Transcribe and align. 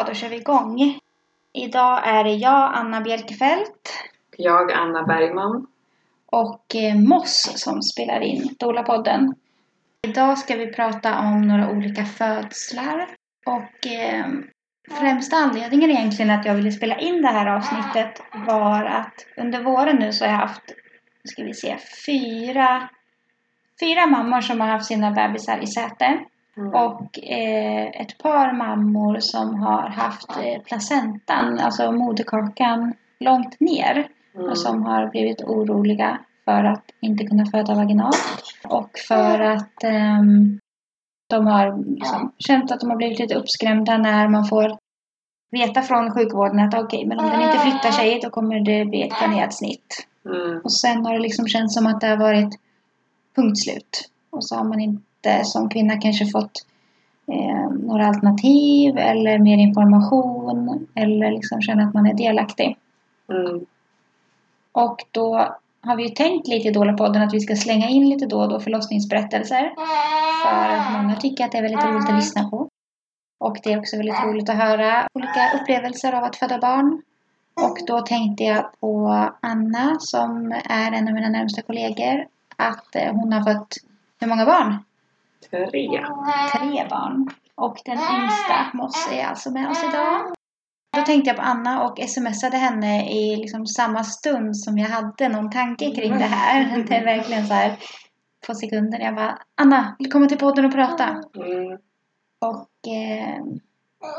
Ja, 0.00 0.06
då 0.06 0.14
kör 0.14 0.28
vi 0.28 0.36
igång. 0.36 0.98
Idag 1.52 2.08
är 2.08 2.24
det 2.24 2.30
jag, 2.30 2.70
Anna 2.74 3.00
Bjelkefelt 3.00 3.92
Jag, 4.36 4.72
Anna 4.72 5.02
Bergman. 5.02 5.66
och 6.26 6.74
eh, 6.74 6.94
Moss 6.94 7.52
som 7.56 7.82
spelar 7.82 8.20
in 8.20 8.54
Dola-podden. 8.58 9.34
Idag 10.02 10.38
ska 10.38 10.56
vi 10.56 10.66
prata 10.66 11.18
om 11.18 11.42
några 11.42 11.70
olika 11.70 12.04
födslar. 12.04 13.08
Och 13.46 13.86
eh, 13.86 14.26
främsta 15.00 15.36
anledningen 15.36 15.90
egentligen 15.90 16.30
att 16.30 16.46
jag 16.46 16.54
ville 16.54 16.72
spela 16.72 16.98
in 16.98 17.22
det 17.22 17.28
här 17.28 17.46
avsnittet 17.46 18.22
var 18.46 18.84
att 18.84 19.26
under 19.36 19.62
våren 19.62 19.96
nu 19.96 20.12
så 20.12 20.24
har 20.24 20.32
jag 20.32 20.38
haft, 20.38 20.64
ska 21.24 21.44
vi 21.44 21.54
se, 21.54 21.76
fyra, 22.06 22.88
fyra 23.80 24.06
mammor 24.06 24.40
som 24.40 24.60
har 24.60 24.68
haft 24.68 24.86
sina 24.86 25.10
bebisar 25.10 25.58
i 25.62 25.66
säte. 25.66 26.24
Mm. 26.60 26.74
Och 26.74 27.18
eh, 27.18 27.86
ett 27.86 28.18
par 28.18 28.52
mammor 28.52 29.18
som 29.20 29.54
har 29.54 29.88
haft 29.88 30.30
eh, 30.30 30.62
placentan, 30.62 31.58
alltså 31.58 31.92
moderkakan, 31.92 32.94
långt 33.20 33.60
ner. 33.60 34.08
Mm. 34.34 34.50
Och 34.50 34.58
som 34.58 34.82
har 34.82 35.10
blivit 35.10 35.42
oroliga 35.42 36.18
för 36.44 36.64
att 36.64 36.84
inte 37.00 37.24
kunna 37.24 37.46
föda 37.46 37.74
vaginalt. 37.74 38.42
Och 38.68 38.90
för 39.08 39.40
att 39.40 39.84
ehm, 39.84 40.58
de 41.30 41.46
har 41.46 41.84
liksom 41.94 42.32
känt 42.38 42.72
att 42.72 42.80
de 42.80 42.90
har 42.90 42.96
blivit 42.96 43.18
lite 43.18 43.34
uppskrämda 43.34 43.98
när 43.98 44.28
man 44.28 44.44
får 44.44 44.78
veta 45.50 45.82
från 45.82 46.10
sjukvården 46.10 46.60
att 46.60 46.74
okej, 46.74 47.06
men 47.06 47.18
om 47.18 47.30
den 47.30 47.42
inte 47.42 47.58
flyttar 47.58 47.90
sig 47.90 48.20
då 48.22 48.30
kommer 48.30 48.60
det 48.60 48.84
bli 48.84 49.02
ett 49.02 49.18
planerat 49.18 49.54
snitt. 49.54 50.06
Mm. 50.24 50.60
Och 50.64 50.72
sen 50.72 51.06
har 51.06 51.12
det 51.12 51.20
liksom 51.20 51.48
känts 51.48 51.74
som 51.74 51.86
att 51.86 52.00
det 52.00 52.06
har 52.06 52.16
varit 52.16 52.54
punkt 53.36 53.58
slut. 53.58 54.10
Och 54.30 54.44
så 54.44 54.56
har 54.56 54.64
man 54.64 54.80
inte 54.80 55.02
som 55.44 55.68
kvinna 55.68 56.00
kanske 56.00 56.26
fått 56.26 56.66
eh, 57.32 57.70
några 57.70 58.06
alternativ 58.06 58.98
eller 58.98 59.38
mer 59.38 59.58
information 59.58 60.86
eller 60.94 61.30
liksom 61.30 61.62
känna 61.62 61.82
att 61.82 61.94
man 61.94 62.06
är 62.06 62.14
delaktig. 62.14 62.76
Mm. 63.28 63.66
Och 64.72 65.04
då 65.10 65.56
har 65.82 65.96
vi 65.96 66.02
ju 66.02 66.08
tänkt 66.08 66.48
lite 66.48 66.68
i 66.68 66.72
Dola-podden 66.72 67.22
att 67.22 67.34
vi 67.34 67.40
ska 67.40 67.56
slänga 67.56 67.88
in 67.88 68.08
lite 68.08 68.26
då 68.26 68.40
och 68.40 68.48
då 68.48 68.60
förlossningsberättelser. 68.60 69.72
För 70.44 70.68
att 70.68 70.92
många 70.92 71.16
tycker 71.16 71.44
att 71.44 71.52
det 71.52 71.58
är 71.58 71.62
väldigt 71.62 71.84
roligt 71.84 72.08
att 72.08 72.16
lyssna 72.16 72.48
på. 72.48 72.68
Och 73.38 73.56
det 73.62 73.72
är 73.72 73.78
också 73.78 73.96
väldigt 73.96 74.24
roligt 74.24 74.48
att 74.48 74.56
höra 74.56 75.08
olika 75.14 75.60
upplevelser 75.60 76.12
av 76.12 76.24
att 76.24 76.36
föda 76.36 76.58
barn. 76.58 77.02
Och 77.54 77.78
då 77.86 78.00
tänkte 78.00 78.44
jag 78.44 78.80
på 78.80 79.08
Anna 79.40 79.96
som 80.00 80.52
är 80.64 80.92
en 80.92 81.08
av 81.08 81.14
mina 81.14 81.28
närmsta 81.28 81.62
kollegor. 81.62 82.26
Att 82.56 82.96
eh, 82.96 83.12
hon 83.12 83.32
har 83.32 83.54
fått, 83.54 83.76
hur 84.20 84.28
många 84.28 84.46
barn? 84.46 84.78
Tre. 85.50 85.70
Tre 86.52 86.86
barn. 86.90 87.30
Och 87.54 87.76
den 87.84 87.98
yngsta, 87.98 88.70
Moss, 88.74 89.08
är 89.12 89.24
alltså 89.24 89.50
med 89.50 89.70
oss 89.70 89.84
idag. 89.84 90.32
Då 90.96 91.02
tänkte 91.02 91.30
jag 91.30 91.36
på 91.36 91.42
Anna 91.42 91.82
och 91.84 91.98
smsade 92.08 92.56
henne 92.56 93.10
i 93.10 93.36
liksom 93.36 93.66
samma 93.66 94.04
stund 94.04 94.56
som 94.56 94.78
jag 94.78 94.88
hade 94.88 95.28
någon 95.28 95.50
tanke 95.50 95.94
kring 95.94 96.18
det 96.18 96.24
här. 96.24 96.84
Det 96.88 96.96
är 96.96 97.04
verkligen 97.04 97.46
så 97.46 97.54
här 97.54 97.76
på 98.46 98.54
sekunden. 98.54 99.00
Jag 99.00 99.14
bara, 99.14 99.38
Anna, 99.54 99.96
vill 99.98 100.04
du 100.08 100.10
komma 100.10 100.26
till 100.26 100.38
podden 100.38 100.64
och 100.64 100.72
prata? 100.72 101.04
Mm. 101.36 101.78
Och 102.40 102.92
eh, 102.92 103.40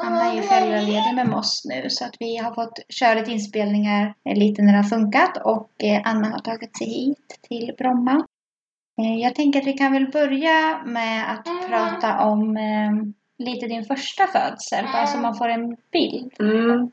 Anna 0.04 0.32
är 0.32 0.36
ju 0.36 0.42
föräldraledig 0.42 1.16
med 1.16 1.30
Moss 1.30 1.66
nu 1.66 1.90
så 1.90 2.06
att 2.06 2.16
vi 2.20 2.38
har 2.38 2.54
fått 2.54 2.80
köra 2.90 3.14
lite 3.14 3.32
inspelningar 3.32 4.14
eh, 4.26 4.36
lite 4.36 4.62
när 4.62 4.72
det 4.72 4.80
har 4.80 4.84
funkat 4.84 5.38
och 5.38 5.84
eh, 5.84 6.02
Anna 6.06 6.30
har 6.30 6.40
tagit 6.40 6.78
sig 6.78 6.88
hit 6.88 7.40
till 7.42 7.76
Bromma. 7.78 8.26
Eh, 9.02 9.20
jag 9.20 9.36
tänker 9.36 9.60
att 9.60 9.68
vi 9.68 9.74
kan 9.74 9.94
väl 9.94 10.12
börja 10.12 10.82
med 10.86 11.32
att 11.32 11.70
prata 11.70 12.20
om 12.26 12.58
eh, 12.58 12.92
lite 13.46 13.68
din 13.68 13.86
första 13.86 14.28
födsel, 14.28 14.86
bara 14.94 15.08
så 15.08 15.18
man 15.18 15.36
får 15.36 15.48
en 15.50 15.78
bild. 15.92 16.34
Mm. 16.40 16.92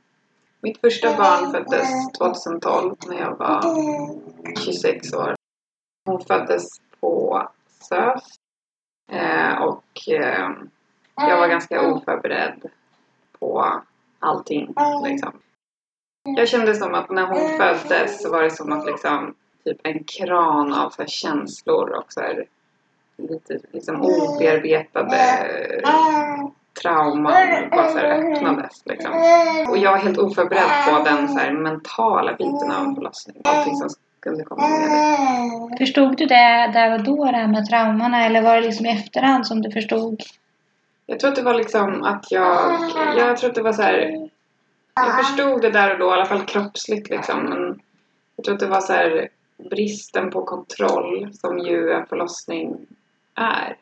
Mitt 0.60 0.81
första 0.81 1.16
barn 1.16 1.53
föddes 1.53 2.12
2012 2.19 2.97
när 3.09 3.19
jag 3.21 3.37
var 3.37 3.62
26 4.65 5.12
år. 5.12 5.34
Hon 6.05 6.21
föddes 6.21 6.65
på 7.00 7.49
SÖS. 7.81 8.22
Eh, 9.12 9.62
och 9.62 10.09
eh, 10.09 10.50
jag 11.16 11.38
var 11.38 11.49
ganska 11.49 11.93
oförberedd 11.93 12.62
på 13.38 13.82
allting. 14.19 14.75
Liksom. 15.05 15.32
Jag 16.22 16.49
kände 16.49 16.75
som 16.75 16.94
att 16.94 17.11
när 17.11 17.27
hon 17.27 17.59
föddes 17.59 18.22
så 18.22 18.31
var 18.31 18.43
det 18.43 18.50
som 18.50 18.72
att 18.72 18.87
liksom 18.87 19.34
typ 19.69 19.81
en 19.83 20.05
kran 20.05 20.75
av 20.75 20.91
så 20.91 21.05
känslor 21.06 21.91
och 21.91 22.12
så 22.12 22.21
här, 22.21 22.45
lite 23.17 23.59
liksom 23.73 24.03
obearbetade 24.03 25.17
trauman 26.83 27.33
bara 27.71 27.89
så 27.89 27.99
här 27.99 28.05
öppnades. 28.05 28.83
Liksom. 28.84 29.12
Och 29.69 29.79
jag 29.79 29.91
var 29.91 29.99
helt 29.99 30.19
oförberedd 30.19 30.71
på 30.89 31.05
den 31.05 31.29
så 31.29 31.39
här 31.39 31.53
mentala 31.53 32.33
biten 32.33 32.71
av 32.71 32.84
en 32.84 32.95
förlossning. 32.95 33.37
Allting 33.45 33.77
som 33.77 33.89
skulle 34.21 34.45
komma 34.45 34.69
med 34.69 34.91
det. 35.71 35.79
Förstod 35.79 36.17
du 36.17 36.27
det 36.27 36.71
där 36.73 36.95
och 36.95 37.05
då, 37.05 37.25
det 37.25 37.37
här 37.37 37.47
med 37.47 37.67
traumorna, 37.67 38.27
eller 38.27 38.43
var 38.43 38.55
det 38.55 38.61
liksom 38.61 38.87
i 38.87 38.91
efterhand 38.91 39.47
som 39.47 39.62
du 39.62 39.71
förstod? 39.71 40.23
Jag 41.06 41.21
tror 41.21 41.31
att 41.31 41.37
det 41.37 41.43
var 41.43 41.55
liksom 41.55 42.03
att 42.03 42.31
jag... 42.31 42.81
Jag 43.17 43.37
tror 43.37 43.50
att 43.50 43.55
det 43.55 43.62
var 43.62 43.73
så 43.73 43.83
här... 43.83 44.29
Jag 44.95 45.27
förstod 45.27 45.62
det 45.62 45.71
där 45.71 45.93
och 45.93 45.99
då, 45.99 46.06
i 46.06 46.12
alla 46.12 46.27
fall 46.27 46.45
kroppsligt 46.45 47.11
liksom. 47.11 47.45
Men 47.45 47.81
jag 48.37 48.45
tror 48.45 48.55
att 48.55 48.61
det 48.61 48.67
var 48.67 48.81
så 48.81 48.93
här 48.93 49.29
bristen 49.58 50.30
på 50.30 50.44
kontroll 50.44 51.30
som 51.32 51.58
ju 51.58 51.91
en 51.91 52.06
förlossning 52.06 52.86
är. 53.34 53.76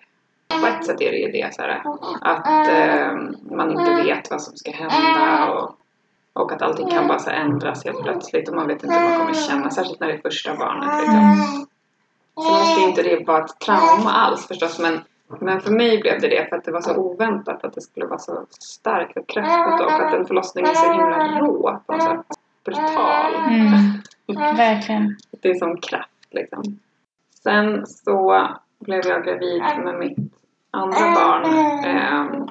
På 0.60 0.66
ett 0.66 0.86
sätt 0.86 1.00
är 1.00 1.10
det 1.10 1.18
ju 1.18 1.32
det 1.32 1.54
så 1.54 1.62
här, 1.62 1.82
att 2.20 2.68
eh, 2.68 3.12
man 3.56 3.70
inte 3.70 4.02
vet 4.02 4.30
vad 4.30 4.42
som 4.42 4.56
ska 4.56 4.70
hända 4.70 5.52
och, 5.52 5.78
och 6.32 6.52
att 6.52 6.62
allting 6.62 6.90
kan 6.90 7.08
bara 7.08 7.18
så 7.18 7.30
ändras 7.30 7.84
helt 7.84 8.02
plötsligt 8.02 8.48
och 8.48 8.54
man 8.54 8.66
vet 8.66 8.82
inte 8.82 8.98
hur 8.98 9.08
man 9.08 9.18
kommer 9.18 9.34
känna, 9.34 9.70
särskilt 9.70 10.00
när 10.00 10.06
det 10.06 10.14
är 10.14 10.18
första 10.18 10.56
barnet. 10.56 11.00
Liksom. 11.00 11.66
Så 12.34 12.50
måste 12.50 12.80
inte 12.80 13.02
det 13.02 13.24
vara 13.26 13.44
ett 13.44 13.58
trauma 13.58 14.12
alls 14.12 14.46
förstås 14.46 14.78
men, 14.78 15.00
men 15.40 15.60
för 15.60 15.70
mig 15.70 16.00
blev 16.00 16.20
det 16.20 16.28
det 16.28 16.48
för 16.48 16.56
att 16.56 16.64
det 16.64 16.72
var 16.72 16.80
så 16.80 16.96
oväntat 16.96 17.64
att 17.64 17.74
det 17.74 17.80
skulle 17.80 18.06
vara 18.06 18.18
så 18.18 18.46
starkt 18.50 19.16
och 19.16 19.28
kraftfullt 19.28 19.80
och 19.80 19.92
att 19.92 20.14
en 20.14 20.26
förlossning 20.26 20.64
är 20.64 20.74
så 20.74 20.92
himla 20.92 21.40
rå 21.40 21.80
på 21.86 21.92
något 21.92 22.02
sätt. 22.02 22.38
Brutal. 22.66 23.34
Mm, 23.34 24.56
verkligen. 24.56 25.16
Det 25.40 25.48
är 25.48 25.54
som 25.54 25.80
kraft 25.80 26.28
liksom. 26.30 26.62
Sen 27.42 27.86
så 27.86 28.48
blev 28.80 29.06
jag 29.06 29.24
gravid 29.24 29.62
med 29.84 29.98
mitt 29.98 30.18
andra 30.70 31.14
barn 31.14 31.44
eh, 31.84 32.46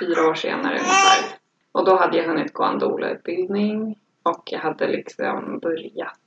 fyra 0.00 0.28
år 0.30 0.34
senare 0.34 0.72
ungefär. 0.72 1.38
Och 1.72 1.84
då 1.84 1.96
hade 1.96 2.16
jag 2.16 2.24
hunnit 2.24 2.52
gå 2.52 2.64
en 2.64 2.78
doula-utbildning 2.78 3.98
och 4.22 4.42
jag 4.46 4.58
hade 4.58 4.86
liksom 4.86 5.58
börjat 5.58 6.18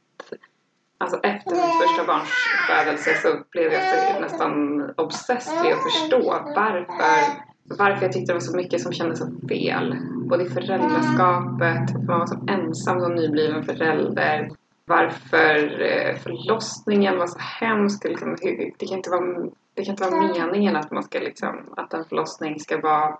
Alltså 1.01 1.19
efter 1.23 1.51
mitt 1.51 1.81
första 1.81 2.05
barns 2.07 2.29
födelse 2.67 3.09
så 3.21 3.43
blev 3.51 3.73
jag 3.73 4.21
nästan 4.21 4.81
obsessed 4.97 5.63
med 5.63 5.73
att 5.73 5.83
förstå 5.83 6.19
varför, 6.55 7.43
varför 7.63 8.01
jag 8.01 8.11
tyckte 8.11 8.31
det 8.31 8.33
var 8.33 8.39
så 8.39 8.57
mycket 8.57 8.81
som 8.81 8.93
kändes 8.93 9.19
så 9.19 9.47
fel. 9.49 9.95
Både 10.31 10.43
i 10.43 10.49
föräldraskapet, 10.49 11.91
för 11.91 11.99
man 11.99 12.19
var 12.19 12.25
så 12.25 12.39
ensam 12.47 13.01
som 13.01 13.15
nybliven 13.15 13.63
förälder. 13.63 14.49
Varför 14.85 15.81
eh, 15.81 16.15
förlossningen 16.15 17.17
var 17.17 17.27
så 17.27 17.39
hemsk. 17.39 18.03
Liksom, 18.03 18.35
det, 18.79 18.85
kan 18.87 18.97
inte 18.97 19.09
vara, 19.09 19.49
det 19.73 19.85
kan 19.85 19.93
inte 19.93 20.09
vara 20.09 20.21
meningen 20.21 20.75
att, 20.75 20.91
man 20.91 21.03
ska 21.03 21.19
liksom, 21.19 21.73
att 21.77 21.93
en 21.93 22.05
förlossning 22.05 22.59
ska 22.59 22.81
vara 22.81 23.17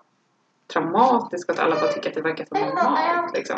traumatisk 0.72 1.48
och 1.48 1.54
att 1.54 1.60
alla 1.60 1.74
bara 1.74 1.92
tycker 1.92 2.08
att 2.08 2.14
det 2.14 2.22
verkar 2.22 2.44
så 2.44 2.54
normalt. 2.54 3.36
Liksom. 3.36 3.56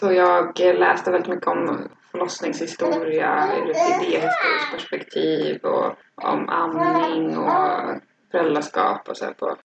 Så 0.00 0.12
jag 0.12 0.58
läste 0.58 1.10
väldigt 1.10 1.30
mycket 1.30 1.46
om 1.46 1.88
förlossningshistoria 2.10 3.48
ur 3.56 3.70
ett 3.70 4.02
idéhistoriskt 4.02 4.72
perspektiv 4.72 5.60
och 5.62 5.96
om 6.14 6.48
amning 6.48 7.38
och 7.38 8.00
föräldraskap 8.30 9.08
och 9.08 9.16
så 9.16 9.24
här 9.24 9.32
på, 9.32 9.56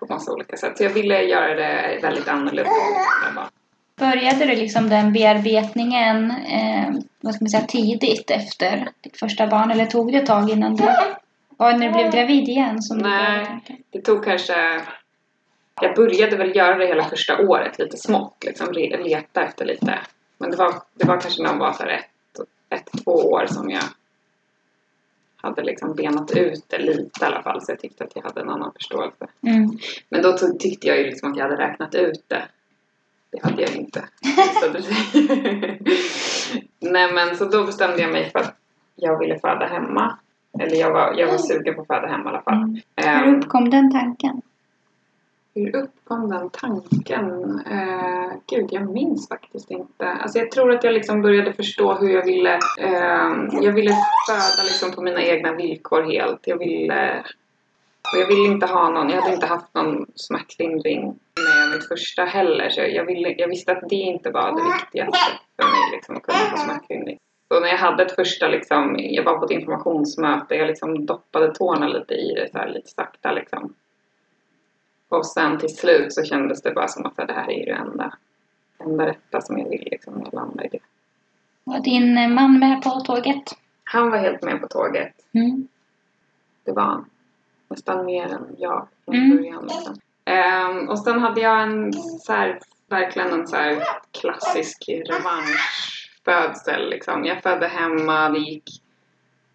på 0.00 0.06
massa 0.08 0.32
olika 0.32 0.56
sätt. 0.56 0.78
Så 0.78 0.84
jag 0.84 0.90
ville 0.90 1.22
göra 1.22 1.54
det 1.54 1.98
väldigt 2.02 2.28
annorlunda. 2.28 2.70
Började 3.96 4.46
du 4.46 4.54
liksom 4.54 4.88
den 4.88 5.12
bearbetningen 5.12 6.30
eh, 6.30 6.94
vad 7.20 7.34
ska 7.34 7.44
man 7.44 7.50
säga, 7.50 7.66
tidigt 7.66 8.30
efter 8.30 8.88
ditt 9.00 9.18
första 9.18 9.46
barn 9.46 9.70
eller 9.70 9.86
tog 9.86 10.12
det 10.12 10.18
ett 10.18 10.26
tag 10.26 10.50
innan 10.50 10.76
du 10.76 10.84
var 11.56 11.72
när 11.72 11.86
du 11.86 11.92
blev 11.92 12.12
gravid 12.12 12.48
igen? 12.48 12.82
Som 12.82 12.98
Nej. 12.98 13.46
Det 13.90 14.00
tog 14.00 14.24
kanske... 14.24 14.82
Jag 15.80 15.94
började 15.94 16.36
väl 16.36 16.56
göra 16.56 16.74
det 16.74 16.86
hela 16.86 17.04
första 17.04 17.38
året 17.38 17.78
lite 17.78 17.96
smått, 17.96 18.44
liksom 18.46 18.72
leta 18.72 19.42
efter 19.42 19.64
lite. 19.64 19.98
Men 20.38 20.50
det 20.50 20.56
var, 20.56 20.74
det 20.94 21.06
var 21.06 21.20
kanske 21.20 21.42
när 21.42 21.50
jag 21.50 21.58
var 21.58 21.72
så 21.72 21.82
här 21.82 21.90
ett, 21.90 22.40
ett, 22.70 23.04
två 23.04 23.12
år 23.12 23.46
som 23.46 23.70
jag 23.70 23.82
hade 25.46 25.62
liksom 25.62 25.94
benat 25.94 26.36
ut 26.36 26.64
det 26.66 26.78
lite 26.78 27.24
i 27.24 27.24
alla 27.24 27.42
fall. 27.42 27.62
Så 27.62 27.72
jag 27.72 27.78
tyckte 27.78 28.04
att 28.04 28.12
jag 28.14 28.22
hade 28.22 28.40
en 28.40 28.50
annan 28.50 28.72
förståelse. 28.72 29.26
Mm. 29.46 29.70
Men 30.08 30.22
då 30.22 30.32
tyckte 30.32 30.86
jag 30.86 30.98
ju 30.98 31.04
liksom 31.04 31.32
att 31.32 31.36
jag 31.36 31.44
hade 31.44 31.56
räknat 31.56 31.94
ut 31.94 32.24
det. 32.28 32.42
Det 33.30 33.42
hade 33.42 33.62
jag 33.62 33.76
inte. 33.76 34.04
Nej 36.80 37.12
men 37.12 37.36
så 37.36 37.44
då 37.44 37.64
bestämde 37.64 38.02
jag 38.02 38.12
mig 38.12 38.30
för 38.30 38.38
att 38.38 38.56
jag 38.96 39.18
ville 39.18 39.38
föda 39.38 39.66
hemma. 39.66 40.18
Eller 40.58 40.76
jag 40.76 40.92
var, 40.92 41.14
jag 41.14 41.26
var 41.26 41.38
sugen 41.38 41.74
på 41.74 41.80
att 41.80 41.86
föda 41.86 42.06
hemma 42.06 42.24
i 42.24 42.28
alla 42.28 42.42
fall. 42.42 42.54
Mm. 42.54 42.80
Ehm, 42.96 43.24
Hur 43.24 43.36
uppkom 43.36 43.70
den 43.70 43.92
tanken? 43.92 44.42
Hur 45.56 45.76
uppkom 45.76 46.30
den 46.30 46.50
tanken? 46.50 47.60
Eh, 47.70 48.32
gud, 48.46 48.68
jag 48.70 48.90
minns 48.90 49.28
faktiskt 49.28 49.70
inte. 49.70 50.06
Alltså 50.06 50.38
jag 50.38 50.50
tror 50.50 50.74
att 50.74 50.84
jag 50.84 50.94
liksom 50.94 51.22
började 51.22 51.52
förstå 51.52 51.94
hur 51.94 52.08
jag 52.08 52.24
ville... 52.24 52.54
Eh, 52.78 53.32
jag 53.60 53.72
ville 53.72 53.90
föda 54.28 54.62
liksom 54.64 54.92
på 54.92 55.02
mina 55.02 55.22
egna 55.22 55.52
villkor 55.52 56.02
helt. 56.02 56.40
Jag 56.46 56.58
ville... 56.58 57.24
Och 58.12 58.20
jag 58.20 58.26
ville 58.26 58.46
inte 58.46 58.66
ha 58.66 58.90
någon... 58.90 59.10
Jag 59.10 59.22
hade 59.22 59.34
inte 59.34 59.46
haft 59.46 59.74
någon 59.74 60.06
smärtlindring 60.14 61.04
med 61.36 61.70
mitt 61.74 61.88
första 61.88 62.24
heller. 62.24 62.70
Så 62.70 62.80
jag, 62.80 63.04
ville, 63.04 63.34
jag 63.38 63.48
visste 63.48 63.72
att 63.72 63.88
det 63.88 63.96
inte 63.96 64.30
var 64.30 64.52
det 64.52 64.74
viktigaste 64.74 65.18
för 65.56 65.68
mig, 65.68 65.90
liksom, 65.92 66.16
att 66.16 66.22
kunna 66.22 66.38
få 66.38 66.56
smärtlindring. 66.56 67.18
Så 67.48 67.60
när 67.60 67.68
jag 67.68 67.78
hade 67.78 68.02
ett 68.02 68.14
första, 68.14 68.48
liksom, 68.48 68.96
jag 68.98 69.24
var 69.24 69.38
på 69.38 69.44
ett 69.44 69.50
informationsmöte, 69.50 70.54
jag 70.54 70.66
liksom 70.66 71.06
doppade 71.06 71.54
tårna 71.54 71.88
lite 71.88 72.14
i 72.14 72.34
det 72.34 72.48
så 72.52 72.58
här, 72.58 72.68
lite 72.68 72.88
sakta 72.88 73.32
liksom. 73.32 73.74
Och 75.08 75.26
sen 75.26 75.58
till 75.58 75.76
slut 75.76 76.12
så 76.14 76.24
kändes 76.24 76.62
det 76.62 76.70
bara 76.70 76.88
som 76.88 77.06
att 77.06 77.16
det 77.16 77.32
här 77.32 77.50
är 77.50 77.66
det 77.66 77.72
enda, 77.72 78.14
enda 78.78 79.06
rätta 79.06 79.40
som 79.40 79.58
jag 79.58 79.68
vill 79.68 79.88
liksom, 79.90 80.22
jag 80.24 80.34
landar 80.34 80.64
i 80.64 80.68
det. 80.68 80.78
Var 81.64 81.80
din 81.80 82.18
eh, 82.18 82.28
man 82.28 82.58
med 82.58 82.82
på 82.82 82.90
tåget? 82.90 83.42
Han 83.84 84.10
var 84.10 84.18
helt 84.18 84.42
med 84.42 84.60
på 84.60 84.68
tåget. 84.68 85.14
Mm. 85.32 85.68
Det 86.64 86.72
var 86.72 86.82
han. 86.82 87.04
Nästan 87.68 88.06
mer 88.06 88.26
än 88.26 88.56
jag 88.58 88.88
från 89.04 89.14
Mm. 89.14 89.36
början. 89.36 89.62
Liksom. 89.62 89.96
Ehm, 90.24 90.88
och 90.88 90.98
sen 90.98 91.18
hade 91.20 91.40
jag 91.40 91.62
en 91.62 91.92
så 91.92 92.32
här, 92.32 92.58
verkligen 92.88 93.32
en 93.32 93.48
så 93.48 93.56
här 93.56 93.82
klassisk 94.20 94.84
revanschfödsel. 94.88 96.90
Liksom. 96.90 97.24
Jag 97.24 97.42
födde 97.42 97.66
hemma, 97.66 98.28
det 98.28 98.38
gick, 98.38 98.82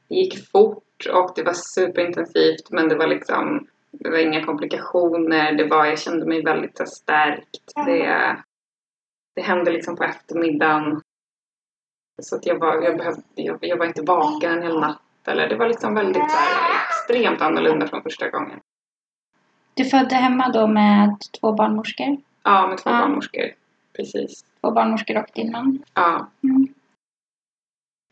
det 0.08 0.16
gick 0.16 0.50
fort 0.52 1.08
och 1.14 1.32
det 1.36 1.44
var 1.44 1.54
superintensivt 1.54 2.70
men 2.70 2.90
det 2.90 2.96
var 2.96 3.08
liksom 3.08 3.68
det 3.92 4.10
var 4.10 4.18
inga 4.18 4.46
komplikationer. 4.46 5.54
Det 5.54 5.68
var, 5.68 5.86
jag 5.86 6.00
kände 6.00 6.26
mig 6.26 6.42
väldigt 6.44 6.78
så 6.78 6.86
stärkt. 6.86 7.74
Det, 7.86 8.38
det 9.36 9.42
hände 9.42 9.72
liksom 9.72 9.96
på 9.96 10.04
eftermiddagen. 10.04 11.02
Så 12.22 12.36
att 12.36 12.46
jag 12.46 12.60
var, 12.60 12.82
jag 12.82 12.98
behövde, 12.98 13.22
jag, 13.36 13.58
jag 13.62 13.78
var 13.78 13.86
inte 13.86 14.02
vaken 14.02 14.52
en 14.52 14.64
hel 14.64 14.80
natt. 14.80 15.02
Eller 15.28 15.50
det 15.50 15.56
var 15.56 15.68
liksom 15.68 15.96
väldigt 15.96 16.32
så 16.32 16.38
här, 16.38 16.72
extremt 16.88 17.42
annorlunda 17.42 17.88
från 17.88 18.04
första 18.04 18.30
gången. 18.30 18.60
Du 19.74 19.86
födde 19.86 20.16
hemma 20.16 20.50
då 20.50 20.68
med 20.68 21.18
två 21.40 21.52
barnmorskor? 21.54 22.18
Ja, 22.44 22.68
med 22.68 22.78
två 22.78 22.90
Ja. 22.90 23.00
barnmorskor. 23.00 23.50
Precis. 23.94 24.46
Två 24.62 24.72
barnmorskor 24.72 25.18
och 25.18 25.30
din 25.34 25.52
man? 25.52 25.84
Ja. 25.94 26.28
Mm. 26.44 26.68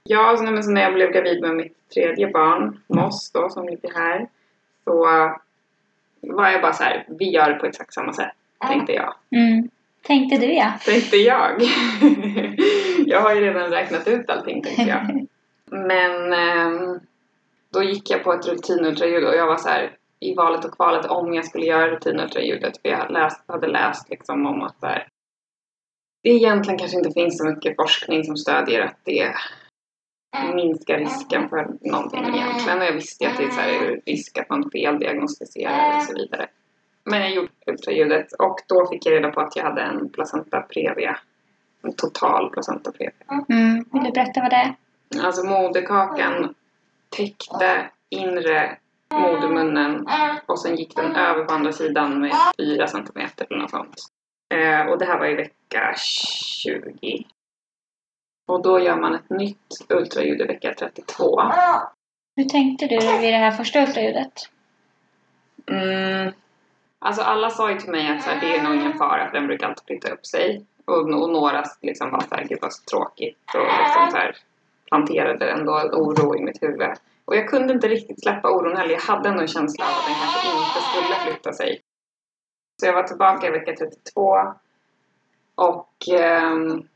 Ja, 0.04 0.38
så, 0.38 0.44
nej, 0.44 0.54
men 0.54 0.64
så 0.64 0.72
när 0.72 0.82
jag 0.82 0.94
blev 0.94 1.12
gravid 1.12 1.42
med 1.42 1.56
mitt 1.56 1.90
tredje 1.90 2.28
barn, 2.28 2.82
Moss 2.88 3.32
då, 3.32 3.50
som 3.50 3.66
ligger 3.66 3.94
här, 3.94 4.30
så 4.84 5.08
var 6.22 6.50
jag 6.50 6.62
bara 6.62 6.74
så 6.74 6.84
här, 6.84 7.06
vi 7.08 7.30
gör 7.30 7.50
det 7.50 7.56
på 7.56 7.66
exakt 7.66 7.94
samma 7.94 8.14
sätt, 8.14 8.32
tänkte 8.68 8.94
jag. 8.94 9.14
Mm. 9.32 9.70
Tänkte 10.02 10.38
du 10.38 10.54
ja. 10.54 10.74
Tänkte 10.86 11.18
jag. 11.18 11.62
jag 13.06 13.22
har 13.22 13.36
ju 13.36 13.42
redan 13.42 13.70
räknat 13.70 14.08
ut 14.08 14.30
allting, 14.30 14.64
tänkte 14.64 14.82
jag. 14.82 15.28
Men 15.88 16.34
ehm, 16.34 17.00
då 17.74 17.84
gick 17.84 18.10
jag 18.10 18.24
på 18.24 18.34
ett 18.34 18.48
rutinultraljud 18.48 19.24
och 19.24 19.36
jag 19.36 19.48
var 19.48 19.58
så 19.58 19.70
här 19.70 19.96
i 20.20 20.36
valet 20.36 20.66
och 20.66 20.76
kvalet 20.76 21.06
om 21.06 21.34
jag 21.34 21.46
skulle 21.46 21.66
göra 21.66 21.92
rutinultraljudet. 21.92 22.82
För 22.82 22.90
jag 22.90 22.98
hade 22.98 23.14
läst, 23.14 23.44
hade 23.48 23.68
läst 23.68 24.10
liksom 24.10 24.46
om 24.46 24.64
att 24.64 24.82
det 24.82 25.06
egentligen 26.24 26.80
kanske 26.80 26.98
inte 26.98 27.12
finns 27.12 27.38
så 27.38 27.46
mycket 27.46 27.76
forskning 27.76 28.24
som 28.24 28.38
stödjer 28.38 28.82
att 28.82 29.00
det 29.04 29.34
minskar 30.56 30.98
risken 30.98 31.50
för 31.50 31.68
någonting 31.82 32.20
egentligen. 32.20 32.80
Och 32.80 32.86
jag 32.86 32.94
visste 32.94 33.24
ju 33.24 33.30
att 33.30 33.38
det 33.38 33.44
är 33.44 33.50
så 33.50 33.62
här, 33.62 34.02
risk 34.06 34.38
att 34.38 34.50
man 34.50 34.72
feldiagnostiserar 34.72 35.98
och 35.98 36.04
så 36.04 36.14
vidare. 36.14 36.48
Men 37.04 37.22
jag 37.22 37.32
gjorde 37.32 37.50
ultraljudet 37.68 38.34
och 38.34 38.60
då 38.68 38.88
fick 38.88 39.06
jag 39.06 39.14
reda 39.14 39.32
på 39.32 39.42
att 39.42 39.56
jag 39.56 39.64
hade 39.64 39.82
en 39.82 40.10
placenta 40.10 40.62
previa. 40.62 41.20
En 41.82 41.94
total 41.94 42.50
placenta 42.50 42.92
previa. 42.92 43.46
Mm. 43.50 43.86
Vill 43.94 44.04
du 44.04 44.12
berätta 44.12 44.42
vad 44.42 44.52
det 44.52 44.56
är? 44.56 44.76
Alltså 45.26 45.44
moderkakan 45.44 46.56
täckte 47.10 47.90
inre 48.10 48.78
modermunnen 49.14 50.08
och 50.46 50.60
sen 50.60 50.76
gick 50.76 50.96
den 50.96 51.16
över 51.16 51.44
på 51.44 51.54
andra 51.54 51.72
sidan 51.72 52.22
med 52.22 52.32
4 52.58 52.88
centimeter 52.88 53.48
eller 53.50 53.62
något 53.62 53.70
sånt. 53.70 53.96
Eh, 54.54 54.88
och 54.88 55.00
det 55.00 55.06
här 55.06 55.20
var 55.20 55.26
i 55.26 55.36
vecka 55.36 55.94
20. 55.98 57.26
Och 58.50 58.62
då 58.62 58.80
gör 58.80 58.96
man 58.96 59.16
ett 59.16 59.30
nytt 59.30 59.86
ultraljud 59.90 60.42
i 60.42 60.44
vecka 60.44 60.74
32. 60.74 61.42
Hur 62.36 62.44
tänkte 62.44 62.88
du 62.88 62.98
vid 62.98 63.34
det 63.34 63.38
här 63.38 63.52
första 63.52 63.80
ultraljudet? 63.80 64.34
Mm. 65.66 66.34
Alltså 67.00 67.22
alla 67.22 67.50
sa 67.50 67.72
ju 67.72 67.80
till 67.80 67.92
mig 67.92 68.12
att 68.12 68.24
så 68.24 68.30
här, 68.30 68.42
det 68.42 68.58
är 68.58 68.64
nog 68.64 68.76
ingen 68.76 68.98
fara 68.98 69.28
för 69.28 69.38
den 69.38 69.48
brukar 69.48 69.68
alltid 69.68 69.86
flytta 69.86 70.14
upp 70.14 70.26
sig. 70.26 70.66
Och, 70.86 70.98
och 70.98 71.30
några 71.30 71.64
liksom 71.82 72.12
var 72.12 72.20
såhär, 72.20 72.44
gud 72.44 72.58
vad 72.62 72.74
så 72.74 72.84
tråkigt 72.84 73.56
och 73.56 73.80
liksom 73.80 74.12
så 74.12 74.18
här, 74.18 74.36
planterade 74.88 75.52
ändå 75.52 75.78
en 75.78 75.92
oro 75.94 76.36
i 76.36 76.44
mitt 76.44 76.64
huvud. 76.64 76.90
Och 77.26 77.36
jag 77.36 77.50
kunde 77.50 77.74
inte 77.74 77.88
riktigt 77.88 78.22
släppa 78.24 78.52
oron 78.52 78.78
heller. 78.78 78.94
Jag 78.94 79.02
hade 79.02 79.30
ändå 79.30 79.42
en 79.42 79.48
känsla 79.48 79.86
av 79.86 79.92
att 79.92 80.06
den 80.06 80.16
kanske 80.16 80.48
inte 80.48 80.82
skulle 80.90 81.16
flytta 81.16 81.54
sig. 81.54 81.82
Så 82.82 82.88
jag 82.88 82.94
var 82.94 83.04
tillbaka 83.04 83.48
i 83.48 83.52
vecka 83.52 83.74
32 83.76 84.54
och 85.56 85.94
ehm, 86.12 86.89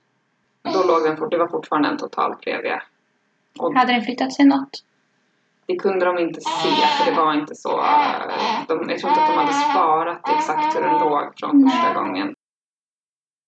då 0.63 0.83
låg 0.87 1.03
den 1.03 1.17
fort, 1.17 1.31
det 1.31 1.37
var 1.37 1.47
fortfarande 1.47 1.89
en 1.89 1.97
total 1.97 2.35
previa. 2.35 2.83
Och 3.59 3.73
Hade 3.75 3.93
den 3.93 4.01
flyttat 4.01 4.33
sig 4.33 4.45
något? 4.45 4.83
det 5.65 5.75
kunde 5.75 6.05
de 6.05 6.19
inte 6.19 6.41
se 6.41 6.69
för 6.69 7.11
det 7.11 7.17
var 7.17 7.33
inte 7.33 7.55
så. 7.55 7.79
eh, 7.79 8.67
De, 8.67 8.89
jag 8.89 8.99
tror 8.99 9.09
inte 9.11 9.21
att 9.21 9.29
de 9.29 9.37
hade 9.37 9.53
sparat 9.53 10.29
exakt 10.37 10.75
hur 10.75 10.81
den 10.81 10.99
låg 10.99 11.39
från 11.39 11.69
första 11.69 11.93
gången. 11.93 12.35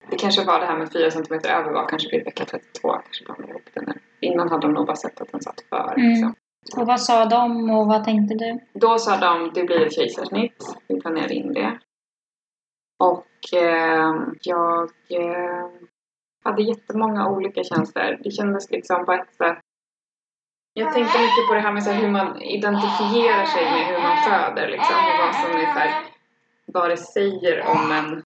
Det 0.10 0.16
kanske 0.18 0.44
var 0.46 0.60
det 0.60 0.66
här 0.66 0.78
med 0.78 0.92
4 0.92 1.12
cm 1.12 1.40
över 1.50 1.72
var 1.72 1.88
kanske 1.90 2.10
vid 2.12 2.26
vecka 2.26 2.46
32. 2.46 2.90
Kanske 2.92 3.26
blandade 3.26 3.50
ihop 3.50 3.64
det 3.74 3.82
nu. 3.82 3.94
Innan 4.20 4.50
hade 4.50 4.68
de 4.68 4.74
nog 4.74 4.86
bara 4.88 4.96
sett 4.96 5.22
att 5.22 5.32
den 5.32 5.42
satt 5.42 5.62
för. 5.70 5.94
Mm. 5.98 6.10
Liksom. 6.10 6.36
Och 6.78 6.88
vad 6.88 7.02
sa 7.02 7.26
de 7.26 7.70
och 7.70 7.88
vad 7.88 8.04
tänkte 8.04 8.36
du? 8.36 8.60
Då 8.80 8.98
sa 8.98 9.18
de 9.18 9.52
det 9.54 9.64
blir 9.64 9.86
ett 9.86 9.94
kejsarsnitt. 9.94 10.78
Vi 10.88 11.02
planerade 11.02 11.34
in 11.34 11.54
det. 11.54 11.80
Och 13.00 13.54
eh, 13.54 14.16
jag 14.42 14.90
eh, 15.10 15.66
hade 16.46 16.64
jättemånga 16.64 17.30
olika 17.30 17.64
känslor. 17.64 18.18
Det 18.24 18.32
kändes 18.32 18.72
liksom 18.72 19.06
på 19.06 19.12
ett 19.14 19.34
sätt 19.34 19.60
jag 20.78 20.94
tänkte 20.94 21.20
mycket 21.20 21.48
på 21.48 21.54
det 21.54 21.60
här 21.60 21.72
med 21.74 21.84
så 21.84 21.92
här 21.92 22.02
hur 22.02 22.12
man 22.12 22.42
identifierar 22.42 23.46
sig 23.46 23.64
med 23.64 23.86
hur 23.88 24.00
man 24.00 24.18
föder. 24.18 24.68
Liksom, 24.68 24.96
och 24.96 25.18
vad 25.20 25.36
som 25.36 25.52
är 25.52 25.74
så 25.74 25.80
här, 25.80 26.06
vad 26.66 26.90
det 26.90 26.98
säger 26.98 27.68
om 27.68 27.92
en... 27.92 28.24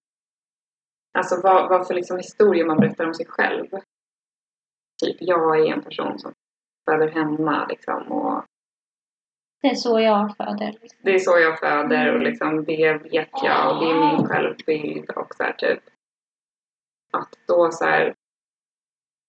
Alltså 1.18 1.40
vad, 1.42 1.68
vad 1.68 1.86
för 1.86 1.94
liksom 1.94 2.16
historier 2.16 2.64
man 2.64 2.80
berättar 2.80 3.06
om 3.06 3.14
sig 3.14 3.26
själv. 3.26 3.66
Typ, 5.02 5.16
jag 5.20 5.60
är 5.60 5.72
en 5.72 5.82
person 5.82 6.18
som 6.18 6.32
föder 6.90 7.08
hemma 7.08 7.66
liksom. 7.66 8.12
Och 8.12 8.44
Det 9.62 9.68
är 9.68 9.74
så 9.74 10.00
jag 10.00 10.36
föder. 10.36 10.74
det 11.02 11.14
är 11.14 11.18
så 11.18 11.38
jag 11.38 11.58
föder 11.58 12.14
och 12.14 12.22
liksom 12.22 12.64
det 12.64 12.92
vet 12.92 13.30
jag 13.42 13.72
och 13.72 13.84
det 13.84 13.90
är 13.90 14.16
min 14.16 14.26
självbild 14.26 15.10
och 15.10 15.34
så 15.34 15.42
här 15.42 15.52
typ. 15.52 15.82
Att 17.10 17.28
då 17.46 17.70
så 17.70 17.84
här. 17.84 18.14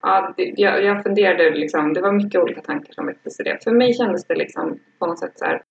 Ja, 0.03 0.33
det, 0.37 0.53
jag, 0.57 0.83
jag 0.83 1.03
funderade 1.03 1.49
liksom, 1.49 1.93
det 1.93 2.01
var 2.01 2.11
mycket 2.11 2.41
olika 2.41 2.61
tankar 2.61 2.93
som 2.93 3.05
väcktes 3.05 3.39
i 3.39 3.43
det. 3.43 3.63
För 3.63 3.71
mig 3.71 3.93
kändes 3.93 4.25
det 4.25 4.35
liksom 4.35 4.79
på 4.99 5.05
något 5.07 5.19
sätt 5.19 5.39
så 5.39 5.45
här. 5.45 5.63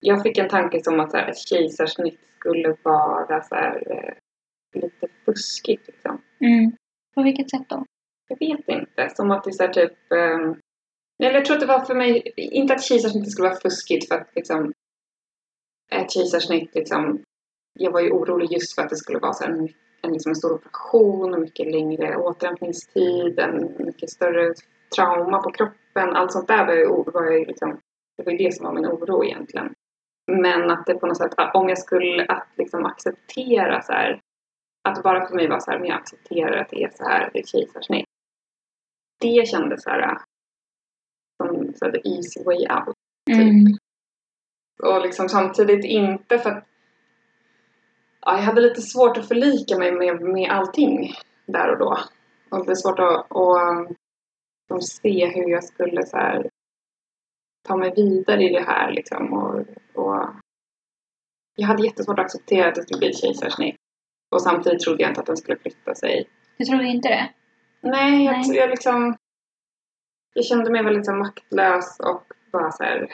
Jag 0.00 0.22
fick 0.22 0.38
en 0.38 0.48
tanke 0.48 0.84
som 0.84 1.00
att 1.00 1.10
så 1.10 1.16
här, 1.16 1.28
ett 1.28 1.48
kejsarsnitt 1.48 2.20
skulle 2.38 2.76
vara 2.82 3.42
så 3.42 3.54
här, 3.54 3.92
eh, 3.92 4.14
lite 4.80 5.08
fuskigt 5.24 5.86
liksom. 5.86 6.20
Mm. 6.40 6.72
På 7.14 7.22
vilket 7.22 7.50
sätt 7.50 7.68
då? 7.68 7.84
Jag 8.28 8.38
vet 8.38 8.68
inte. 8.68 9.10
Som 9.10 9.30
att 9.30 9.44
det 9.44 9.50
är 9.50 9.52
så 9.52 9.62
här 9.62 9.72
typ... 9.72 9.92
Um, 10.10 10.60
eller 11.22 11.34
jag 11.34 11.44
tror 11.44 11.56
att 11.56 11.60
det 11.60 11.66
var 11.66 11.84
för 11.84 11.94
mig, 11.94 12.32
inte 12.36 12.74
att 12.74 12.84
kejsarsnittet 12.84 13.30
skulle 13.30 13.48
vara 13.48 13.60
fuskigt 13.60 14.08
för 14.08 14.14
att 14.14 14.30
liksom 14.34 14.72
ett 15.92 16.12
kejsarsnitt 16.12 16.74
liksom, 16.74 17.22
jag 17.72 17.90
var 17.92 18.00
ju 18.00 18.10
orolig 18.10 18.52
just 18.52 18.74
för 18.74 18.82
att 18.82 18.90
det 18.90 18.96
skulle 18.96 19.18
vara 19.18 19.32
så 19.32 19.44
här 19.44 19.52
en, 20.04 20.12
liksom 20.12 20.30
en 20.30 20.36
stor 20.36 20.52
operation, 20.52 21.40
mycket 21.40 21.66
längre 21.72 22.16
återhämtningstid, 22.16 23.38
en 23.38 23.76
mycket 23.78 24.10
större 24.10 24.54
trauma 24.96 25.42
på 25.42 25.50
kroppen. 25.50 26.16
Allt 26.16 26.32
sånt 26.32 26.48
där 26.48 26.66
var 26.66 26.86
o- 26.86 27.10
var 27.14 27.24
jag 27.24 27.46
liksom, 27.46 27.80
det 28.16 28.22
var 28.22 28.32
ju 28.32 28.38
det 28.38 28.54
som 28.54 28.66
var 28.66 28.72
min 28.74 28.86
oro 28.86 29.24
egentligen. 29.24 29.74
Men 30.32 30.70
att 30.70 30.86
det 30.86 30.94
på 30.94 31.06
något 31.06 31.16
sätt, 31.16 31.34
om 31.54 31.68
jag 31.68 31.78
skulle 31.78 32.24
att 32.26 32.48
liksom 32.56 32.84
acceptera 32.86 33.82
så 33.82 33.92
här, 33.92 34.20
att 34.88 35.02
bara 35.02 35.26
för 35.28 35.34
mig 35.34 35.48
vara 35.48 35.60
så 35.60 35.70
här, 35.70 35.78
men 35.78 35.88
jag 35.88 35.98
accepterar 35.98 36.56
att 36.56 36.70
det 36.70 36.82
är 36.82 36.90
så 36.90 37.04
här, 37.04 37.30
det 37.32 37.38
är 37.38 37.46
kejsarsnitt. 37.46 38.06
Det 39.20 39.48
kändes 39.48 39.82
så 39.82 39.90
här, 39.90 40.18
som 41.42 41.74
så 41.74 41.84
här, 41.84 41.92
the 41.92 42.08
easy 42.08 42.44
way 42.44 42.56
out. 42.56 42.96
Mm. 43.30 43.66
Och 44.82 45.02
liksom 45.02 45.28
samtidigt 45.28 45.84
inte 45.84 46.38
för 46.38 46.50
att 46.50 46.64
ja, 48.24 48.36
jag 48.36 48.42
hade 48.42 48.60
lite 48.60 48.80
svårt 48.80 49.16
att 49.16 49.28
förlika 49.28 49.78
mig 49.78 49.92
med, 49.92 50.20
med 50.20 50.50
allting 50.50 51.14
där 51.46 51.72
och 51.72 51.78
då. 51.78 51.98
Och 52.50 52.66
det 52.66 52.72
är 52.72 52.74
svårt 52.74 52.98
att, 52.98 53.36
att 53.36 53.90
liksom 54.70 54.80
se 54.80 55.26
hur 55.26 55.50
jag 55.50 55.64
skulle 55.64 56.06
så 56.06 56.16
här, 56.16 56.50
ta 57.68 57.76
mig 57.76 57.92
vidare 57.96 58.42
i 58.42 58.48
det 58.48 58.64
här 58.66 58.92
liksom. 58.92 59.32
Och, 59.32 59.60
och 59.94 60.26
jag 61.56 61.66
hade 61.66 61.84
jättesvårt 61.84 62.18
att 62.18 62.24
acceptera 62.24 62.68
att 62.68 62.74
det 62.74 62.82
skulle 62.82 62.98
bli 62.98 63.12
kejsarsnitt. 63.12 63.76
Och 64.30 64.42
samtidigt 64.42 64.80
trodde 64.80 65.02
jag 65.02 65.10
inte 65.10 65.20
att 65.20 65.26
den 65.26 65.36
skulle 65.36 65.58
flytta 65.58 65.94
sig. 65.94 66.28
Du 66.58 66.64
trodde 66.64 66.84
inte 66.84 67.08
det? 67.08 67.30
Nej, 67.80 68.24
jag, 68.24 68.32
Nej. 68.32 68.56
jag 68.56 68.70
liksom... 68.70 69.16
Jag 70.34 70.44
kände 70.44 70.70
mig 70.70 70.84
väldigt 70.84 71.06
så 71.06 71.12
maktlös 71.12 72.00
och 72.00 72.22
bara 72.52 72.70
så 72.70 72.84
här 72.84 73.08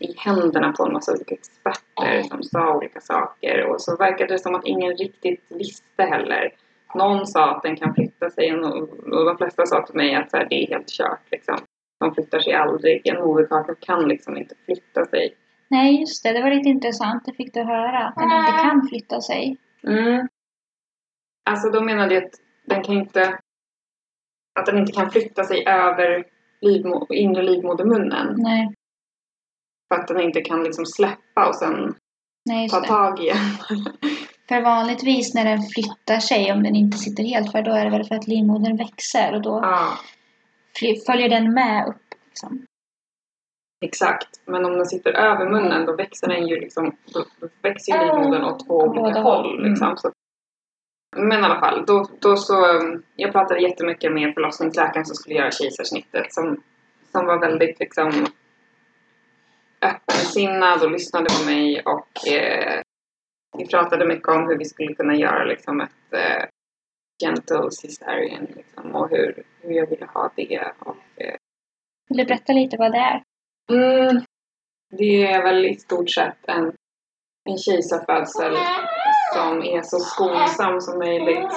i 0.00 0.14
händerna 0.18 0.72
på 0.72 0.84
en 0.86 0.92
massa 0.92 1.12
olika 1.12 1.34
experter 1.34 2.22
som 2.22 2.42
sa 2.42 2.76
olika 2.76 3.00
saker. 3.00 3.66
Och 3.66 3.82
så 3.82 3.96
verkade 3.96 4.34
det 4.34 4.38
som 4.38 4.54
att 4.54 4.66
ingen 4.66 4.96
riktigt 4.96 5.44
visste 5.48 6.02
heller. 6.02 6.54
Någon 6.94 7.26
sa 7.26 7.56
att 7.56 7.62
den 7.62 7.76
kan 7.76 7.94
flytta 7.94 8.30
sig 8.30 8.54
och 8.54 9.24
de 9.24 9.36
flesta 9.36 9.66
sa 9.66 9.86
till 9.86 9.96
mig 9.96 10.14
att 10.14 10.30
så 10.30 10.36
här, 10.36 10.46
det 10.50 10.64
är 10.64 10.68
helt 10.68 10.88
kört. 10.88 11.30
Liksom. 11.30 11.58
De 12.00 12.14
flyttar 12.14 12.40
sig 12.40 12.54
aldrig. 12.54 13.06
En 13.08 13.24
moderkaka 13.24 13.74
kan 13.74 14.08
liksom 14.08 14.36
inte 14.36 14.54
flytta 14.64 15.04
sig. 15.04 15.36
Nej, 15.68 16.00
just 16.00 16.22
det. 16.24 16.32
Det 16.32 16.42
var 16.42 16.50
lite 16.50 16.68
intressant. 16.68 17.24
Det 17.24 17.32
fick 17.32 17.54
du 17.54 17.62
höra. 17.62 17.98
Att 17.98 18.14
den 18.16 18.32
inte 18.32 18.52
kan 18.52 18.88
flytta 18.88 19.20
sig. 19.20 19.56
Mm. 19.86 20.28
Alltså 21.50 21.70
de 21.70 21.86
menade 21.86 22.14
ju 22.14 22.26
att 22.26 22.32
den 22.66 22.82
kan 22.82 22.94
inte 22.94 23.38
att 24.60 24.66
den 24.66 24.78
inte 24.78 24.92
kan 24.92 25.10
flytta 25.10 25.44
sig 25.44 25.66
över 25.66 26.24
livmo- 26.60 27.12
inre 27.12 27.42
livmodermunnen. 27.42 28.34
Nej, 28.38 28.74
För 29.90 30.00
att 30.00 30.08
den 30.08 30.20
inte 30.20 30.40
kan 30.40 30.64
liksom 30.64 30.86
släppa 30.86 31.48
och 31.48 31.54
sen 31.54 31.94
nej 32.44 32.68
ta 32.68 32.80
det. 32.80 32.86
tag 32.86 33.20
igen. 33.20 33.36
För 34.48 34.62
vanligtvis 34.62 35.34
när 35.34 35.44
den 35.44 35.62
flyttar 35.62 36.20
sig, 36.20 36.52
om 36.52 36.62
den 36.62 36.76
inte 36.76 36.98
sitter 36.98 37.22
helt 37.22 37.52
för, 37.52 37.62
då 37.62 37.72
är 37.72 37.84
det 37.84 37.90
väl 37.90 38.04
för 38.04 38.14
att 38.14 38.26
livmodern 38.26 38.76
växer 38.76 39.34
och 39.34 39.42
då 39.42 39.60
ja, 39.62 39.98
följer 41.06 41.28
den 41.28 41.54
med 41.54 41.88
upp. 41.88 42.02
Liksom. 42.26 42.66
exakt. 43.84 44.28
Men 44.44 44.64
om 44.64 44.72
den 44.72 44.86
sitter 44.86 45.12
över 45.12 45.50
munnen 45.50 45.86
då 45.86 45.96
växer 45.96 46.28
den 46.28 46.46
ju 46.46 46.60
liksom, 46.60 46.96
då 47.12 47.24
då 47.40 47.48
växer 47.62 47.92
ju 47.92 48.06
livmodern 48.06 48.44
åt 48.44 48.66
två 48.66 48.74
olika 48.74 49.20
håll. 49.20 49.22
håll. 49.22 49.68
Liksom. 49.68 49.96
Så, 49.96 50.10
men 51.16 51.40
i 51.40 51.44
alla 51.44 51.60
fall, 51.60 51.84
då, 51.86 52.06
då 52.20 52.36
så, 52.36 52.76
um, 52.76 53.02
jag 53.16 53.32
pratade 53.32 53.60
jättemycket 53.60 54.12
med 54.12 54.34
förlossningsläkaren 54.34 55.06
som 55.06 55.16
skulle 55.16 55.34
göra 55.34 55.50
kejsarsnittet 55.50 56.34
som, 56.34 56.62
som 57.12 57.26
var 57.26 57.38
väldigt 57.38 57.80
liksom 57.80 58.26
öppensinnad 59.84 60.82
och 60.84 60.90
lyssnade 60.90 61.26
på 61.38 61.44
mig 61.44 61.82
och 61.82 62.28
eh, 62.28 62.82
vi 63.58 63.66
pratade 63.66 64.06
mycket 64.06 64.28
om 64.28 64.48
hur 64.48 64.58
vi 64.58 64.64
skulle 64.64 64.94
kunna 64.94 65.14
göra 65.16 65.44
liksom 65.44 65.80
ett 65.80 66.12
eh, 66.12 66.44
gentle 67.24 67.70
cesarean 67.70 68.44
liksom, 68.56 68.94
och 68.94 69.10
hur, 69.10 69.42
hur 69.60 69.72
jag 69.72 69.86
ville 69.86 70.06
ha 70.06 70.32
det. 70.36 70.72
Och, 70.78 70.96
eh, 71.22 71.34
Vill 72.08 72.18
du 72.18 72.24
berätta 72.24 72.52
lite 72.52 72.76
vad 72.76 72.92
det 72.92 72.98
är? 72.98 73.22
mm, 73.72 74.22
det 74.90 75.22
är 75.26 75.42
väl 75.42 75.66
i 75.66 75.74
stort 75.74 76.10
sett 76.10 76.48
en, 76.48 76.72
en 77.44 77.58
kejsarfödsel 77.58 78.56
som 79.34 79.62
är 79.62 79.82
så 79.82 79.98
skonsam 79.98 80.80
som 80.80 80.98
möjligt. 80.98 81.52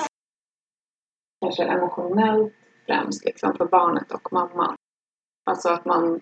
Kanske 1.42 1.64
emotionellt 1.64 2.54
främst 2.86 3.26
liksom, 3.26 3.58
för 3.58 3.66
barnet 3.66 4.12
och 4.12 4.34
mamman. 4.34 4.76
Alltså 5.46 5.70
att 5.70 5.86
man 5.86 6.22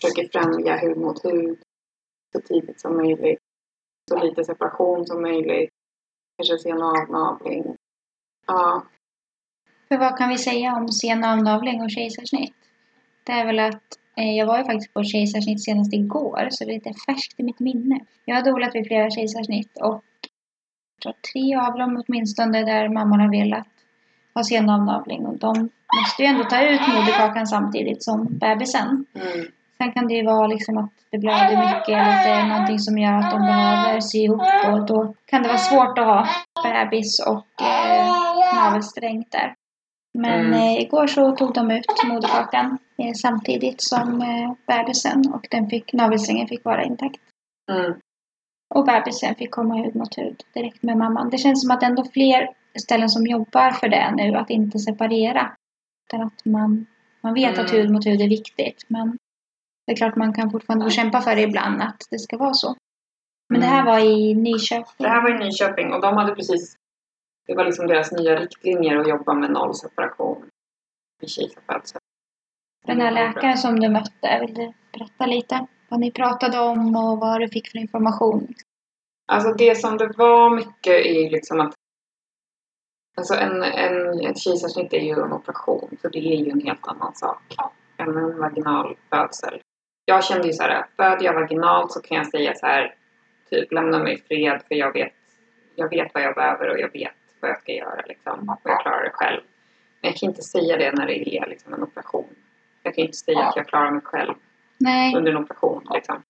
försöker 0.00 0.28
främja 0.32 0.76
hud 0.76 0.96
mot 0.96 1.24
hud 1.24 1.58
så 2.32 2.40
tidigt 2.40 2.80
som 2.80 2.96
möjligt. 2.96 3.38
Så 4.10 4.24
lite 4.24 4.44
separation 4.44 5.06
som 5.06 5.22
möjligt. 5.22 5.70
Kanske 6.36 6.58
sen 6.58 6.82
avnavling. 6.82 7.76
Ja, 8.46 8.82
För 9.88 9.98
vad 9.98 10.18
kan 10.18 10.28
vi 10.28 10.38
säga 10.38 10.76
om 10.76 10.88
sen 10.88 11.24
avnavling 11.24 11.82
och 11.82 11.90
kejsarsnitt? 11.90 12.54
Det 13.24 13.32
är 13.32 13.46
väl 13.46 13.58
att 13.58 13.82
eh, 14.16 14.36
jag 14.36 14.46
var 14.46 14.58
ju 14.58 14.64
faktiskt 14.64 14.94
på 14.94 15.04
kejsarsnitt 15.04 15.64
senast 15.64 15.94
igår, 15.94 16.48
så 16.50 16.64
det 16.64 16.70
är 16.70 16.74
lite 16.74 16.94
färskt 17.06 17.40
i 17.40 17.42
mitt 17.42 17.60
minne. 17.60 18.00
Jag 18.24 18.34
har 18.34 18.42
dolat 18.42 18.74
vid 18.74 18.86
flera 18.86 19.10
kejsarsnitt 19.10 19.76
och 19.80 20.04
jag 20.94 21.02
tror 21.02 21.14
tre 21.32 21.56
av 21.56 21.78
dem 21.78 22.02
åtminstone 22.06 22.64
där 22.64 22.88
mamman 22.88 23.20
har 23.20 23.30
velat 23.30 23.66
ha 24.34 24.44
sen 24.44 24.70
avnavling. 24.70 25.26
Och 25.26 25.38
de 25.38 25.70
måste 26.00 26.22
ju 26.22 26.26
ändå 26.26 26.44
ta 26.44 26.68
ut 26.68 26.80
moderkakan 26.80 27.46
samtidigt 27.46 28.02
som 28.02 28.38
bebisen. 28.38 29.06
mm. 29.14 29.46
Sen 29.82 29.92
kan 29.92 30.06
det 30.08 30.14
ju 30.14 30.24
vara 30.26 30.46
liksom 30.46 30.78
att 30.78 30.90
det 31.10 31.18
blöder 31.18 31.56
mycket 31.56 31.88
eller 31.88 32.10
att 32.16 32.24
det 32.24 32.30
är 32.30 32.46
någonting 32.48 32.78
som 32.78 32.98
gör 32.98 33.12
att 33.18 33.30
de 33.30 33.40
behöver 33.40 34.00
sy 34.00 34.18
ihop 34.18 34.40
och 34.68 34.86
då 34.86 35.14
kan 35.26 35.42
det 35.42 35.48
vara 35.48 35.58
svårt 35.58 35.98
att 35.98 36.06
ha 36.06 36.28
bebis 36.62 37.18
och 37.26 37.62
eh, 37.66 38.06
navelsträng 38.56 39.24
där. 39.30 39.54
Men 40.18 40.40
Mm. 40.46 40.52
eh, 40.52 40.80
igår 40.82 41.06
så 41.06 41.36
tog 41.36 41.54
de 41.54 41.70
ut 41.70 41.86
moderkakan 42.04 42.78
eh, 42.98 43.12
samtidigt 43.14 43.82
som 43.82 44.22
eh, 44.22 44.52
bebisen 44.66 45.32
och 45.34 45.46
den 45.50 45.68
fick, 45.70 45.92
navelsträngen 45.92 46.48
fick 46.48 46.64
vara 46.64 46.84
intakt. 46.84 47.20
Mm. 47.72 47.94
Och 48.74 48.84
bebisen 48.86 49.34
fick 49.34 49.50
komma 49.50 49.74
hud 49.74 49.96
mot 49.96 50.18
hud 50.18 50.42
direkt 50.54 50.82
med 50.82 50.96
mamman. 50.96 51.30
Det 51.30 51.38
känns 51.38 51.62
som 51.62 51.70
att 51.70 51.82
ändå 51.82 52.04
fler 52.12 52.48
ställen 52.78 53.08
som 53.08 53.26
jobbar 53.26 53.70
för 53.70 53.88
det 53.88 54.10
nu, 54.16 54.34
att 54.36 54.50
inte 54.50 54.78
separera. 54.78 55.52
Utan 56.06 56.26
att 56.26 56.44
man, 56.44 56.86
man 57.20 57.34
vet 57.34 57.58
att 57.58 57.70
Mm. 57.70 57.80
hud 57.82 57.90
mot 57.90 58.06
hud 58.06 58.20
är 58.20 58.28
viktigt. 58.28 58.84
Men 58.88 59.18
det 59.88 59.92
är 59.92 59.96
klart 59.96 60.16
man 60.16 60.32
kan 60.32 60.50
fortfarande 60.50 60.84
få 60.86 60.90
kämpa 60.90 61.20
för 61.20 61.36
det 61.36 61.42
ibland 61.42 61.82
att 61.82 62.06
det 62.10 62.18
ska 62.18 62.36
vara 62.36 62.54
så. 62.54 62.76
Men 63.48 63.60
det 63.60 63.66
här 63.66 63.82
Mm. 63.82 63.86
var 63.92 63.98
i 63.98 64.34
Nyköping. 64.34 64.94
Det 64.98 65.08
här 65.08 65.22
var 65.22 65.30
i 65.30 65.44
Nyköping 65.44 65.92
och 65.92 66.00
de 66.00 66.16
hade 66.16 66.34
precis 66.34 66.76
Det 67.46 67.54
var 67.54 67.64
liksom 67.64 67.86
deras 67.86 68.12
nya 68.12 68.40
riktlinjer 68.40 68.96
att 68.96 69.08
jobba 69.08 69.34
med 69.34 69.50
nollseparation 69.50 70.48
vid 71.20 71.30
kejsarfödsel. 71.30 72.00
Den 72.86 73.00
här 73.00 73.10
läkaren 73.10 73.58
som 73.58 73.80
du 73.80 73.88
mötte, 73.88 74.38
vill 74.40 74.54
du 74.54 74.72
berätta 74.92 75.26
lite 75.26 75.66
vad 75.88 76.00
ni 76.00 76.10
pratade 76.12 76.58
om 76.60 76.96
och 76.96 77.18
vad 77.20 77.40
du 77.40 77.48
fick 77.48 77.68
för 77.70 77.78
information? 77.78 78.54
Alltså 79.32 79.52
det 79.52 79.74
som 79.74 79.96
det 79.96 80.12
var 80.16 80.56
mycket 80.56 81.06
är 81.06 81.30
liksom 81.30 81.60
att 81.60 81.74
Alltså 83.16 83.34
en, 83.34 83.62
en, 83.62 84.20
ett 84.26 84.38
kejsarsnitt 84.38 84.92
är 84.92 85.00
ju 85.00 85.12
en 85.12 85.32
operation, 85.32 85.96
så 86.02 86.08
det 86.08 86.18
är 86.18 86.44
ju 86.44 86.50
en 86.50 86.60
helt 86.60 86.88
annan 86.88 87.14
sak 87.14 87.42
än 87.96 88.16
en 88.16 88.38
vaginal 88.38 88.96
födsel. 89.10 89.60
Jag 90.10 90.24
kände 90.24 90.46
ju 90.46 90.52
så 90.52 90.62
här, 90.62 90.86
föder 90.96 91.24
jag 91.24 91.34
vaginalt 91.34 91.92
så 91.92 92.00
kan 92.00 92.16
jag 92.16 92.26
säga 92.26 92.54
så 92.54 92.66
här, 92.66 92.94
typ 93.50 93.72
lämna 93.72 93.98
mig 93.98 94.14
i 94.14 94.18
fred 94.28 94.60
för 94.68 94.74
jag 94.74 94.92
vet, 94.92 95.12
jag 95.76 95.90
vet 95.90 96.14
vad 96.14 96.22
jag 96.22 96.34
behöver 96.34 96.68
och 96.70 96.78
jag 96.80 96.92
vet 96.92 97.12
vad 97.40 97.50
jag 97.50 97.60
ska 97.60 97.72
göra 97.72 98.02
liksom. 98.08 98.48
Och 98.48 98.70
jag 98.70 98.80
klarar 98.80 99.04
det 99.04 99.10
själv. 99.12 99.40
Men 100.00 100.10
jag 100.10 100.16
kan 100.20 100.28
inte 100.28 100.42
säga 100.42 100.76
det 100.76 100.92
när 100.92 101.06
det 101.06 101.36
är 101.36 101.46
liksom 101.48 101.74
en 101.74 101.82
operation. 101.82 102.28
Jag 102.82 102.94
kan 102.94 103.04
inte 103.04 103.16
säga 103.16 103.38
att 103.40 103.56
jag 103.56 103.66
klarar 103.66 103.90
mig 103.90 104.00
själv 104.04 104.34
Nej, 104.78 105.16
under 105.16 105.30
en 105.32 105.36
operation 105.38 105.86
liksom. 105.94 106.22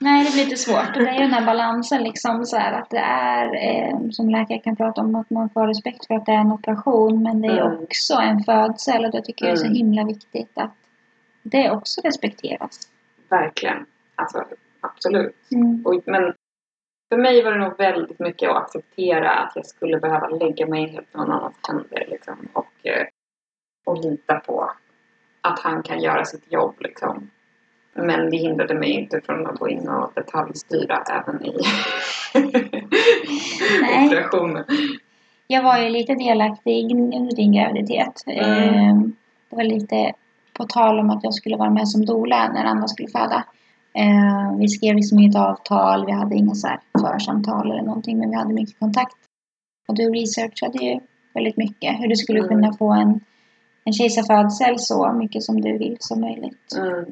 nej, 0.00 0.24
det 0.24 0.32
blir 0.32 0.44
lite 0.44 0.56
svårt. 0.56 0.96
Och 0.96 1.02
det 1.02 1.08
är 1.08 1.14
ju 1.14 1.20
den 1.20 1.32
här 1.32 1.46
balansen 1.46 2.02
liksom 2.02 2.46
så 2.46 2.56
här 2.56 2.72
att 2.80 2.90
det 2.90 2.98
är, 2.98 3.46
eh, 3.54 3.98
som 4.10 4.28
läkare 4.28 4.58
kan 4.58 4.76
prata 4.76 5.00
om, 5.00 5.14
att 5.14 5.30
man 5.30 5.50
får 5.50 5.66
respekt 5.66 6.06
för 6.06 6.14
att 6.14 6.26
det 6.26 6.32
är 6.32 6.36
en 6.40 6.52
operation, 6.52 7.22
men 7.22 7.42
det 7.42 7.48
är 7.48 7.66
Mm. 7.66 7.82
också 7.82 8.14
en 8.14 8.40
födsel 8.44 9.04
och 9.04 9.10
det 9.12 9.22
tycker 9.22 9.44
jag 9.44 9.52
är 9.52 9.56
så 9.56 9.64
Mm. 9.64 9.76
himla 9.76 10.04
viktigt 10.04 10.52
att 10.54 10.74
det 11.42 11.70
också 11.70 12.00
respekteras. 12.00 12.78
Verkligen. 13.30 13.86
Alltså 14.14 14.44
absolut. 14.80 15.36
Mm. 15.52 15.86
Och, 15.86 16.02
men 16.06 16.34
för 17.08 17.16
mig 17.16 17.44
var 17.44 17.52
det 17.52 17.58
nog 17.58 17.78
väldigt 17.78 18.18
mycket 18.18 18.50
att 18.50 18.56
acceptera 18.56 19.30
att 19.30 19.52
jag 19.54 19.66
skulle 19.66 20.00
behöva 20.00 20.28
lägga 20.28 20.66
mig 20.66 20.86
helt 20.86 21.14
någon 21.14 21.30
annans 21.30 21.56
händer. 21.68 22.06
Liksom, 22.08 22.48
och, 22.52 22.86
eh, 22.86 23.06
och 23.86 24.04
lita 24.04 24.40
på 24.40 24.70
att 25.40 25.58
han 25.60 25.82
kan 25.82 26.00
göra 26.00 26.24
sitt 26.24 26.52
jobb. 26.52 26.74
Liksom. 26.78 27.30
Men 27.94 28.30
det 28.30 28.36
hindrade 28.36 28.74
mig 28.74 28.90
inte 28.90 29.20
från 29.20 29.46
att 29.46 29.58
gå 29.58 29.68
in 29.68 29.88
och 29.88 30.12
detaljstyra 30.14 31.04
även 31.10 31.44
i 31.44 31.58
operationen. 34.06 34.64
Jag 35.46 35.62
var 35.62 35.78
ju 35.78 35.88
lite 35.88 36.14
delaktig 36.14 36.92
under 36.92 37.36
din 37.36 37.52
graviditet. 37.52 38.22
Mm. 38.26 38.74
Eh, 38.74 38.94
Det 39.50 39.56
var 39.56 39.64
lite 39.64 40.12
på 40.60 40.66
tal 40.66 40.98
om 40.98 41.10
att 41.10 41.24
jag 41.24 41.34
skulle 41.34 41.56
vara 41.56 41.70
med 41.70 41.88
som 41.88 42.04
doula 42.04 42.52
när 42.54 42.64
Anna 42.64 42.88
skulle 42.88 43.08
föda. 43.08 43.44
Eh, 44.02 44.56
Vi 44.58 44.68
skrev 44.68 44.94
liksom 44.94 45.18
inget 45.18 45.36
avtal, 45.36 46.06
vi 46.06 46.12
hade 46.12 46.34
inga 46.36 46.54
så 46.54 46.66
här 46.68 46.80
församtal 47.00 47.70
eller 47.70 47.82
någonting, 47.82 48.18
men 48.18 48.30
vi 48.30 48.36
hade 48.36 48.54
mycket 48.54 48.78
kontakt. 48.78 49.16
Och 49.88 49.94
du 49.96 50.10
researchade 50.10 50.78
ju 50.84 51.00
väldigt 51.34 51.56
mycket 51.56 52.00
hur 52.00 52.08
du 52.08 52.16
skulle 52.16 52.38
Mm. 52.38 52.48
kunna 52.48 52.72
få 52.72 52.92
en, 52.92 53.20
en 53.84 53.92
kejsarfödsel 53.92 54.74
så 54.78 55.12
mycket 55.12 55.42
som 55.42 55.60
du 55.60 55.78
vill 55.78 55.96
som 56.00 56.20
möjligt. 56.20 56.66
Mm. 56.78 57.04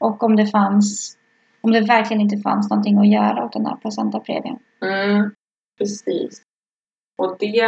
Och 0.00 0.22
om 0.22 0.36
det 0.36 0.46
fanns, 0.46 1.16
om 1.60 1.70
det 1.72 1.80
verkligen 1.80 2.20
inte 2.20 2.36
fanns 2.38 2.70
någonting 2.70 2.98
att 2.98 3.08
göra 3.08 3.44
åt 3.44 3.52
den 3.52 3.66
här 3.66 3.76
placentaprevien. 3.76 4.58
Mm, 4.82 5.30
precis. 5.78 6.42
Och 7.18 7.36
det... 7.38 7.60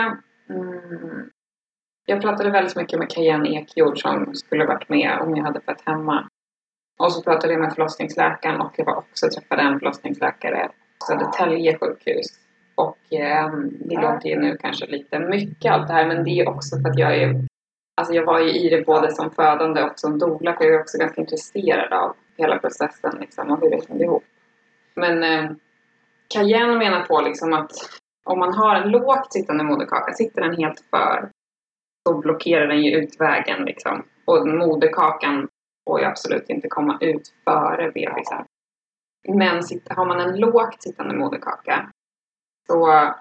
Mm, 0.50 1.30
jag 2.06 2.23
pratade 2.23 2.50
väldigt 2.50 2.76
mycket 2.76 2.99
med 2.99 3.11
Kajan 3.11 3.47
Ekjord 3.47 4.00
som 4.00 4.35
skulle 4.35 4.66
varit 4.66 4.88
med 4.88 5.18
om 5.21 5.37
jag 5.37 5.44
hade 5.44 5.61
fött 5.61 5.82
hemma. 5.87 6.28
Och 6.99 7.12
så 7.12 7.23
pratade 7.23 7.52
jag 7.52 7.61
med 7.61 7.75
förlossningsläkaren 7.75 8.61
och 8.61 8.73
jag 8.76 8.85
var 8.85 8.97
också 8.97 9.28
träffade 9.28 9.62
en 9.62 9.78
förlossningsläkare 9.78 10.68
på 10.68 11.06
Södertälje 11.06 11.78
sjukhus. 11.78 12.26
Och 12.75 13.12
eh, 13.12 13.50
det 13.61 14.00
låter 14.00 14.28
ju 14.28 14.40
nu 14.40 14.56
kanske 14.61 14.87
lite 14.87 15.18
mycket 15.18 15.73
allt 15.73 15.88
det 15.88 15.94
här 15.94 16.06
men 16.06 16.25
det 16.25 16.30
är 16.30 16.49
också 16.49 16.76
för 16.80 16.88
att 16.88 16.99
jag 16.99 17.16
är 17.16 17.47
Alltså 17.94 18.14
jag 18.14 18.26
var 18.26 18.40
ju 18.40 18.52
i 18.52 18.68
det 18.68 18.87
både 18.87 19.14
som 19.14 19.30
födande 19.30 19.82
och 19.82 19.99
som 19.99 20.18
doula 20.18 20.56
för 20.56 20.64
jag 20.64 20.75
är 20.75 20.80
också 20.80 20.99
ganska 20.99 21.21
intresserad 21.21 21.92
av 21.92 22.16
hela 22.37 22.59
processen 22.59 23.16
liksom, 23.21 23.50
och 23.50 23.61
hur 23.61 23.71
det 23.71 23.88
hängde 23.88 24.04
ihop. 24.04 24.25
Men 24.94 25.23
eh, 25.23 25.50
Cayenne 26.35 26.78
menar 26.78 27.04
på 27.04 27.21
liksom 27.21 27.52
att 27.52 27.71
om 28.25 28.38
man 28.38 28.54
har 28.54 28.75
en 28.76 28.90
lågt 28.90 29.32
sittande 29.32 29.64
moderkaka, 29.64 30.12
sitter 30.12 30.42
den 30.42 30.56
helt 30.56 30.80
för, 30.90 31.30
så 32.09 32.18
blockerar 32.18 32.66
den 32.66 32.82
ju 32.82 32.90
ut 32.90 33.21
vägen 33.21 33.64
liksom. 33.64 34.04
Och 34.25 34.49
moderkakan 34.49 35.49
får 35.88 36.00
ju 36.00 36.06
absolut 36.06 36.50
inte 36.50 36.68
komma 36.68 36.99
ut 37.00 37.35
före 37.44 37.90
bebisen. 37.90 38.44
Men 39.28 39.62
har 39.90 40.06
man 40.06 40.21
en 40.21 40.40
lågt 40.40 40.82
sittande 40.82 41.14
moderkaka 41.14 41.90
så, 42.66 43.12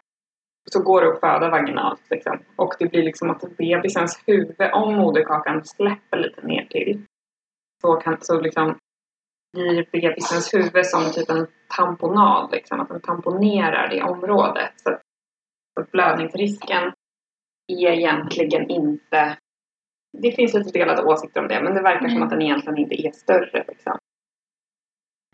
så 0.72 0.84
går 0.84 1.02
det 1.02 1.14
att 1.14 1.20
föda 1.20 1.50
vaginalt. 1.50 2.02
Liksom. 2.10 2.40
Och 2.56 2.74
det 2.80 2.86
blir 2.86 3.04
liksom 3.04 3.30
att 3.30 3.58
bebisens 3.58 4.24
huvud, 4.26 4.72
om 4.74 4.96
moderkakan 4.96 5.66
släpper 5.66 6.18
lite 6.18 6.42
ner 6.42 6.66
till 6.66 7.06
så, 7.82 7.96
kan, 7.96 8.18
så 8.22 8.42
liksom 8.42 8.78
blir 9.54 9.88
bebisens 9.92 10.54
huvud 10.54 10.86
som 10.86 11.12
typ 11.12 11.30
en 11.30 11.48
tamponad. 11.78 12.52
Liksom, 12.52 12.80
att 12.80 12.90
den 12.90 13.02
tamponerar 13.02 13.90
det 13.90 14.02
området. 14.02 14.72
Så, 14.76 14.98
så 15.80 15.86
blödningsrisken 15.92 16.94
är 17.68 17.92
egentligen 17.92 18.70
inte... 18.70 19.38
Det 20.18 20.32
finns 20.32 20.54
lite 20.54 20.80
delade 20.80 21.04
åsikter 21.04 21.42
om 21.42 21.48
det, 21.48 21.62
men 21.64 21.74
det 21.74 21.82
verkar 21.82 22.00
mm. 22.00 22.12
som 22.12 22.24
att 22.24 22.30
den 22.30 22.42
egentligen 22.42 22.78
inte 22.78 23.08
är 23.08 23.12
större. 23.12 23.66
Liksom. 23.68 23.98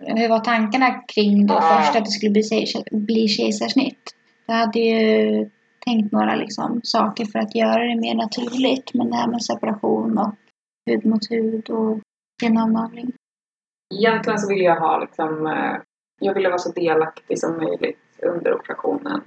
Hur 0.05 0.29
var 0.29 0.39
tankarna 0.39 1.03
kring 1.07 1.47
då 1.47 1.53
först 1.53 1.95
att 1.95 2.05
det 2.05 2.11
skulle 2.11 2.31
bli, 2.31 2.43
bli 2.91 3.27
kejsarsnitt? 3.27 4.15
Du 4.47 4.53
hade 4.53 4.79
ju 4.79 5.49
tänkt 5.85 6.11
några 6.11 6.35
liksom, 6.35 6.81
saker 6.83 7.25
för 7.25 7.39
att 7.39 7.55
göra 7.55 7.83
det 7.83 7.95
mer 7.95 8.15
naturligt, 8.15 8.93
men 8.93 9.09
det 9.09 9.15
här 9.15 9.27
med 9.27 9.43
separation 9.43 10.17
och 10.17 10.35
hud 10.85 11.05
mot 11.05 11.31
hud 11.31 11.69
och 11.69 11.99
genavnavling. 12.41 13.13
Egentligen 13.95 14.39
så 14.39 14.49
ville 14.49 14.63
jag 14.63 14.79
ha 14.79 14.99
liksom, 14.99 15.47
eh, 15.47 15.75
jag 16.19 16.33
ville 16.33 16.49
vara 16.49 16.57
så 16.57 16.71
delaktig 16.71 17.39
som 17.39 17.57
möjligt 17.57 17.99
under 18.21 18.53
operationen. 18.53 19.21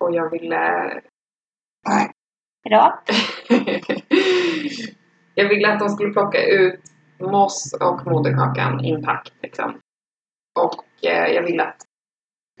Och 0.00 0.14
jag 0.14 0.30
ville... 0.30 0.60
Hejdå! 1.84 2.98
jag 5.34 5.48
ville 5.48 5.72
att 5.72 5.78
de 5.78 5.88
skulle 5.88 6.12
plocka 6.12 6.42
ut 6.44 6.80
moss 7.20 7.76
och 7.80 8.06
moderkakan 8.06 8.84
intakt. 8.84 9.32
Liksom. 9.42 9.78
Och 10.60 11.06
eh, 11.06 11.34
jag 11.34 11.42
ville 11.42 11.62
att... 11.62 11.76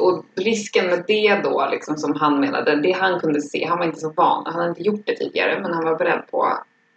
Och 0.00 0.24
risken 0.36 0.86
med 0.86 1.04
det 1.06 1.40
då, 1.44 1.68
liksom, 1.70 1.96
som 1.96 2.16
han 2.16 2.40
menade, 2.40 2.80
det 2.80 2.92
han 2.92 3.20
kunde 3.20 3.40
se, 3.40 3.66
han 3.66 3.78
var 3.78 3.84
inte 3.86 4.00
så 4.00 4.12
van, 4.12 4.42
han 4.46 4.54
hade 4.54 4.68
inte 4.68 4.82
gjort 4.82 5.06
det 5.06 5.16
tidigare, 5.16 5.60
men 5.60 5.74
han 5.74 5.84
var 5.84 5.98
beredd 5.98 6.26
på 6.30 6.44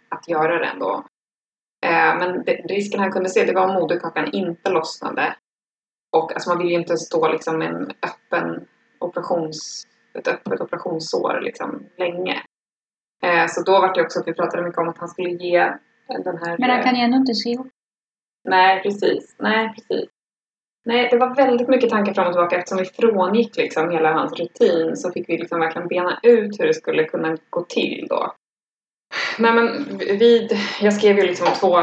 att 0.08 0.28
göra 0.28 0.58
det 0.58 0.66
ändå. 0.66 1.04
Eh, 1.86 2.18
men 2.18 2.44
det, 2.44 2.52
risken 2.52 3.00
han 3.00 3.12
kunde 3.12 3.28
se, 3.28 3.44
det 3.44 3.52
var 3.52 3.68
om 3.68 3.74
moderkakan 3.74 4.32
inte 4.32 4.70
lossnade. 4.70 5.36
Och 6.16 6.32
alltså 6.32 6.50
man 6.50 6.58
vill 6.58 6.68
ju 6.68 6.74
inte 6.74 6.96
stå 6.96 7.28
liksom 7.28 7.58
med 7.58 7.68
en 7.68 7.90
öppen 7.90 8.66
operations, 9.00 9.86
ett 10.14 10.28
öppet 10.28 10.60
operationssår 10.60 11.40
liksom 11.40 11.82
länge. 11.98 12.42
Eh, 13.22 13.46
så 13.48 13.62
då 13.62 13.72
var 13.72 13.94
det 13.94 14.02
också 14.02 14.20
att 14.20 14.28
vi 14.28 14.34
pratade 14.34 14.62
mycket 14.62 14.78
om 14.78 14.88
att 14.88 14.98
han 14.98 15.08
skulle 15.08 15.30
ge 15.30 15.72
den 16.24 16.38
här... 16.38 16.58
Men 16.58 16.70
han 16.70 16.82
kan 16.82 16.96
ju 16.96 17.02
ändå 17.02 17.16
inte 17.16 17.34
se 17.34 17.50
ihop. 17.50 17.68
Nej, 18.48 18.82
precis. 18.82 19.36
Nej, 19.38 19.74
precis. 19.74 20.10
Nej, 20.84 21.08
det 21.10 21.16
var 21.16 21.34
väldigt 21.34 21.68
mycket 21.68 21.90
tankar 21.90 22.14
fram 22.14 22.26
och 22.26 22.32
tillbaka 22.32 22.56
eftersom 22.56 22.78
vi 22.78 22.84
frångick 22.84 23.56
liksom 23.56 23.90
hela 23.90 24.12
hans 24.12 24.32
rutin 24.32 24.96
så 24.96 25.12
fick 25.12 25.28
vi 25.28 25.38
liksom 25.38 25.60
verkligen 25.60 25.88
bena 25.88 26.20
ut 26.22 26.60
hur 26.60 26.66
det 26.66 26.74
skulle 26.74 27.04
kunna 27.04 27.36
gå 27.50 27.62
till 27.62 28.06
då. 28.08 28.34
Nej 29.38 29.52
men 29.52 29.98
vid, 29.98 30.52
jag 30.80 30.94
skrev 30.94 31.18
ju 31.18 31.26
liksom 31.26 31.46
två, 31.60 31.78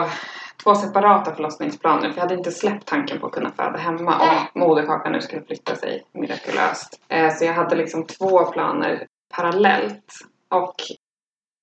två 0.63 0.75
separata 0.75 1.35
förlossningsplaner 1.35 2.09
för 2.09 2.15
jag 2.15 2.21
hade 2.21 2.35
inte 2.35 2.51
släppt 2.51 2.87
tanken 2.87 3.19
på 3.19 3.27
att 3.27 3.33
kunna 3.33 3.51
föda 3.51 3.77
hemma 3.77 4.19
om 4.19 4.61
moderkakan 4.61 5.11
nu 5.11 5.21
skulle 5.21 5.41
flytta 5.41 5.75
sig 5.75 6.03
mirakulöst. 6.11 7.01
Eh, 7.07 7.33
så 7.33 7.45
jag 7.45 7.53
hade 7.53 7.75
liksom 7.75 8.05
två 8.05 8.45
planer 8.45 9.07
parallellt. 9.35 10.13
Och 10.49 10.75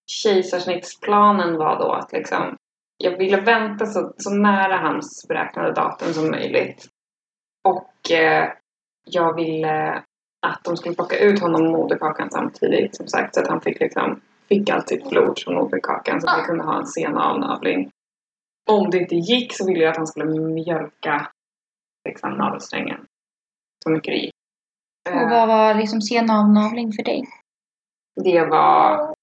kejsarsnittsplanen 0.07 1.57
var 1.57 1.79
då 1.79 1.93
att 1.93 2.13
liksom 2.13 2.57
jag 2.97 3.19
ville 3.19 3.41
vänta 3.41 3.87
så, 3.87 4.13
så 4.17 4.31
nära 4.31 4.77
hans 4.77 5.25
beräknade 5.29 5.73
datum 5.73 6.13
som 6.13 6.31
möjligt. 6.31 6.89
Och 7.69 8.11
eh, 8.11 8.49
jag 9.05 9.35
ville 9.35 10.03
att 10.47 10.65
de 10.65 10.77
skulle 10.77 10.95
plocka 10.95 11.19
ut 11.19 11.41
honom 11.41 11.67
och 11.67 11.73
moderkakan 11.73 12.31
samtidigt 12.31 12.97
som 12.97 13.09
sagt 13.09 13.35
så 13.35 13.41
att 13.41 13.49
han 13.49 13.61
fick 13.61 13.81
liksom 13.81 14.21
fick 14.49 14.71
allt 14.71 14.89
sitt 14.89 15.11
blod 15.11 15.39
från 15.39 15.55
moderkakan 15.55 16.21
så 16.21 16.29
att 16.29 16.39
vi 16.39 16.47
kunde 16.47 16.65
ha 16.65 16.79
en 16.79 16.87
sen 16.87 17.19
avnavling. 17.19 17.91
Om 18.71 18.91
det 18.91 18.99
inte 18.99 19.15
gick 19.15 19.57
så 19.57 19.67
ville 19.67 19.83
jag 19.83 19.91
att 19.91 19.97
han 19.97 20.07
skulle 20.07 20.41
mjölka 20.41 21.29
liksom, 22.09 22.31
navelsträngen. 22.31 23.07
Så 23.85 23.91
mycket 23.91 24.13
det 24.13 24.19
gick. 24.19 24.35
Och 25.11 25.31
vad 25.31 25.49
var 25.49 25.75
liksom 25.75 26.01
sen 26.01 26.31
avnavling 26.31 26.93
för 26.93 27.03
dig? 27.03 27.23
Det 28.25 28.45
var 28.45 29.15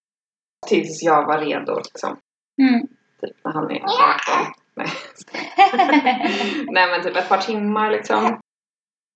tills 0.68 1.04
jag 1.04 1.26
var 1.26 1.38
redo 1.38 1.76
liksom. 1.76 2.18
Mm. 2.62 2.88
Typ 3.22 3.38
när 3.44 3.52
han 3.52 3.72
är 3.72 3.82
18. 3.82 4.54
Nej. 4.76 4.88
Nej 6.68 6.88
men 6.92 7.04
typ 7.04 7.16
ett 7.16 7.30
par 7.30 7.38
timmar 7.38 7.92
liksom. 7.92 8.40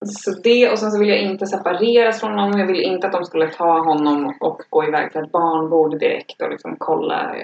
Så 0.06 0.32
det, 0.44 0.72
och 0.72 0.80
sen 0.80 0.92
så 0.92 1.00
vill 1.00 1.10
jag 1.10 1.22
inte 1.22 1.46
separeras 1.46 2.20
från 2.20 2.40
honom. 2.40 2.60
Jag 2.60 2.68
vill 2.68 2.84
inte 2.84 3.08
att 3.08 3.14
de 3.14 3.26
skulle 3.26 3.52
ta 3.52 3.80
honom 3.80 4.38
och 4.40 4.62
gå 4.70 4.88
iväg 4.88 5.12
till 5.12 5.22
ett 5.22 5.32
barnbord 5.32 6.00
direkt 6.00 6.42
och 6.42 6.50
liksom 6.50 6.76
kolla, 6.80 7.36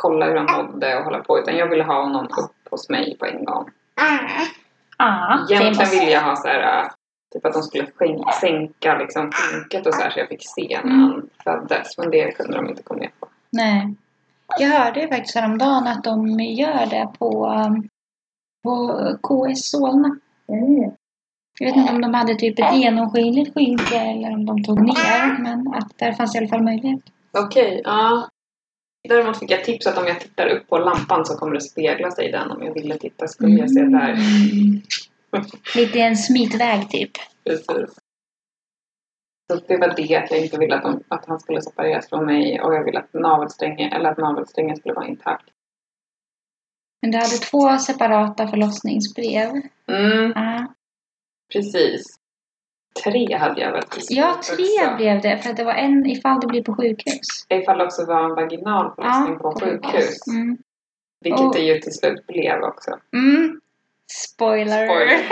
kolla 0.00 0.26
hur 0.26 0.36
han 0.36 0.56
mådde 0.56 0.98
och 0.98 1.04
hålla 1.04 1.18
på. 1.18 1.38
Utan 1.38 1.56
jag 1.56 1.68
ville 1.68 1.84
ha 1.84 2.02
honom 2.02 2.24
upp 2.24 2.70
hos 2.70 2.88
mig 2.88 3.16
på 3.18 3.26
en 3.26 3.44
gång. 3.44 3.70
Ah, 4.96 5.38
Egentligen 5.50 5.90
ville 5.90 6.12
jag 6.12 6.22
ha 6.22 6.36
så 6.36 6.48
här, 6.48 6.88
typ 7.34 7.44
att 7.46 7.52
de 7.52 7.62
skulle 7.62 7.86
sänka 8.40 8.98
liksom 8.98 9.32
funket 9.32 9.86
och 9.86 9.94
så 9.94 10.02
här 10.02 10.10
så 10.10 10.18
jag 10.18 10.28
fick 10.28 10.42
se 10.42 10.80
när 10.84 10.92
han 10.92 11.28
föddes. 11.44 11.98
Men 11.98 12.10
det 12.10 12.32
kunde 12.32 12.56
de 12.56 12.68
inte 12.68 12.82
gå 12.82 12.94
med 12.96 13.10
på. 13.20 13.28
Nej. 13.50 13.94
Jag 14.58 14.68
hörde 14.68 15.00
ju 15.00 15.08
faktiskt 15.08 15.36
häromdagen 15.36 15.86
att 15.86 16.04
de 16.04 16.40
gör 16.40 16.86
det 16.86 17.08
på, 17.18 17.60
på 18.64 19.02
KS 19.22 19.70
Solna. 19.70 20.18
Mm. 20.48 20.90
Jag 21.58 21.66
vet 21.66 21.76
inte 21.76 21.92
om 21.92 22.00
de 22.00 22.14
hade 22.14 22.34
typ 22.34 22.58
ett 22.58 22.76
genomskinligt 22.76 23.54
skynke 23.54 23.98
eller 23.98 24.32
om 24.32 24.46
de 24.46 24.64
tog 24.64 24.80
ner. 24.80 25.38
Men 25.38 25.74
att 25.74 25.98
där 25.98 26.12
fanns 26.12 26.34
i 26.34 26.38
alla 26.38 26.48
fall 26.48 26.62
möjlighet. 26.62 27.00
Okej, 27.32 27.66
okay, 27.66 27.80
ja. 27.84 28.28
Däremot 29.08 29.38
fick 29.38 29.50
jag 29.50 29.64
tips 29.64 29.86
att 29.86 29.98
om 29.98 30.06
jag 30.06 30.20
tittar 30.20 30.46
upp 30.46 30.68
på 30.68 30.78
lampan 30.78 31.26
så 31.26 31.38
kommer 31.38 31.54
det 31.54 31.60
spegla 31.60 32.10
sig 32.10 32.28
i 32.28 32.32
den. 32.32 32.50
Om 32.50 32.62
jag 32.62 32.74
ville 32.74 32.98
titta 32.98 33.28
skulle 33.28 33.56
jag 33.56 33.70
se 33.70 33.80
där. 33.80 34.12
Mm. 34.12 34.82
Lite 35.76 36.00
en 36.00 36.16
smitväg 36.16 36.90
typ. 36.90 37.10
Precis. 37.44 37.66
Så 39.52 39.60
det 39.68 39.76
var 39.76 39.94
det 39.96 40.16
att 40.16 40.30
jag 40.30 40.40
inte 40.40 40.58
ville 40.58 40.76
att, 40.76 40.82
de, 40.82 41.02
att 41.08 41.26
han 41.26 41.40
skulle 41.40 41.62
separeras 41.62 42.08
från 42.08 42.26
mig 42.26 42.60
och 42.60 42.74
jag 42.74 42.84
ville 42.84 42.98
att 42.98 43.14
navelsträngen, 43.14 43.92
eller 43.92 44.10
att 44.10 44.18
navelsträngen 44.18 44.76
skulle 44.76 44.94
vara 44.94 45.06
intakt. 45.06 45.44
Men 47.02 47.10
du 47.10 47.18
hade 47.18 47.36
två 47.36 47.78
separata 47.78 48.48
förlossningsbrev. 48.48 49.50
Mm. 49.86 50.32
Ah. 50.36 50.66
Precis. 51.52 52.16
Tre 53.04 53.36
hade 53.36 53.60
jag 53.60 53.72
väl 53.72 53.82
Ja, 54.08 54.40
tre 54.56 54.64
också. 54.86 54.96
blev 54.96 55.20
det. 55.20 55.38
För 55.42 55.50
att 55.50 55.56
det 55.56 55.64
var 55.64 55.74
en 55.74 56.06
ifall 56.06 56.40
det 56.40 56.46
blir 56.46 56.62
på 56.62 56.74
sjukhus. 56.74 57.46
Ifall 57.48 57.78
det 57.78 57.84
också 57.84 58.06
var 58.06 58.24
en 58.24 58.34
vaginal 58.34 58.94
förlossning 58.94 59.38
ja, 59.42 59.50
på 59.52 59.60
sjukhus. 59.60 60.26
Mm. 60.28 60.58
Vilket 61.20 61.40
och, 61.40 61.54
det 61.54 61.60
ju 61.60 61.80
till 61.80 61.92
slut 61.92 62.26
blev 62.26 62.62
också. 62.62 62.90
Mm. 63.12 63.60
Spoiler! 64.12 64.86
Spoiler. 64.86 65.18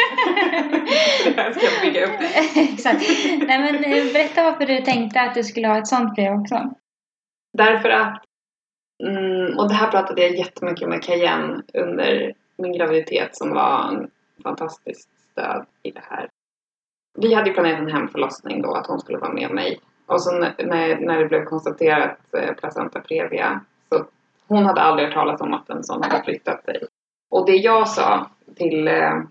det 1.24 1.42
här 1.42 1.52
ska 1.52 1.64
jag 1.64 1.82
bygga 1.82 2.06
upp. 2.06 2.20
Exakt. 2.56 3.02
Nej 3.46 3.58
men 3.58 3.84
eh, 3.84 4.12
berätta 4.12 4.42
varför 4.42 4.66
du 4.66 4.80
tänkte 4.80 5.20
att 5.20 5.34
du 5.34 5.44
skulle 5.44 5.68
ha 5.68 5.78
ett 5.78 5.88
sånt 5.88 6.14
brev 6.14 6.32
också. 6.40 6.74
Därför 7.52 7.88
att, 7.88 8.24
mm, 9.02 9.58
och 9.58 9.68
det 9.68 9.74
här 9.74 9.90
pratade 9.90 10.22
jag 10.22 10.36
jättemycket 10.36 10.88
med 10.88 11.02
Cayenne 11.02 11.62
under 11.74 12.32
min 12.56 12.72
graviditet 12.72 13.36
som 13.36 13.50
var 13.50 13.88
en 13.88 14.10
fantastisk 14.42 15.08
stöd 15.30 15.66
i 15.82 15.90
det 15.90 16.04
här. 16.10 16.28
Vi 17.14 17.34
hade 17.34 17.48
ju 17.48 17.54
planerat 17.54 17.80
en 17.80 17.90
hemförlossning 17.90 18.62
då, 18.62 18.74
att 18.74 18.86
hon 18.86 19.00
skulle 19.00 19.18
vara 19.18 19.32
med 19.32 19.50
mig. 19.50 19.80
Och 20.06 20.22
så 20.22 20.32
när, 20.32 21.00
när 21.00 21.18
det 21.18 21.28
blev 21.28 21.44
konstaterat 21.44 22.18
eh, 22.36 22.54
placenta 22.54 23.00
previa 23.00 23.60
så 23.88 24.04
hon 24.46 24.64
hade 24.64 24.80
aldrig 24.80 25.08
hört 25.08 25.14
talas 25.14 25.40
om 25.40 25.54
att 25.54 25.70
en 25.70 25.84
sån 25.84 26.02
hade 26.02 26.24
flyttat 26.24 26.64
sig. 26.64 26.80
Och 27.30 27.46
det 27.46 27.56
jag 27.56 27.88
sa 27.88 28.30
till 28.56 28.88
eh, 28.88 29.22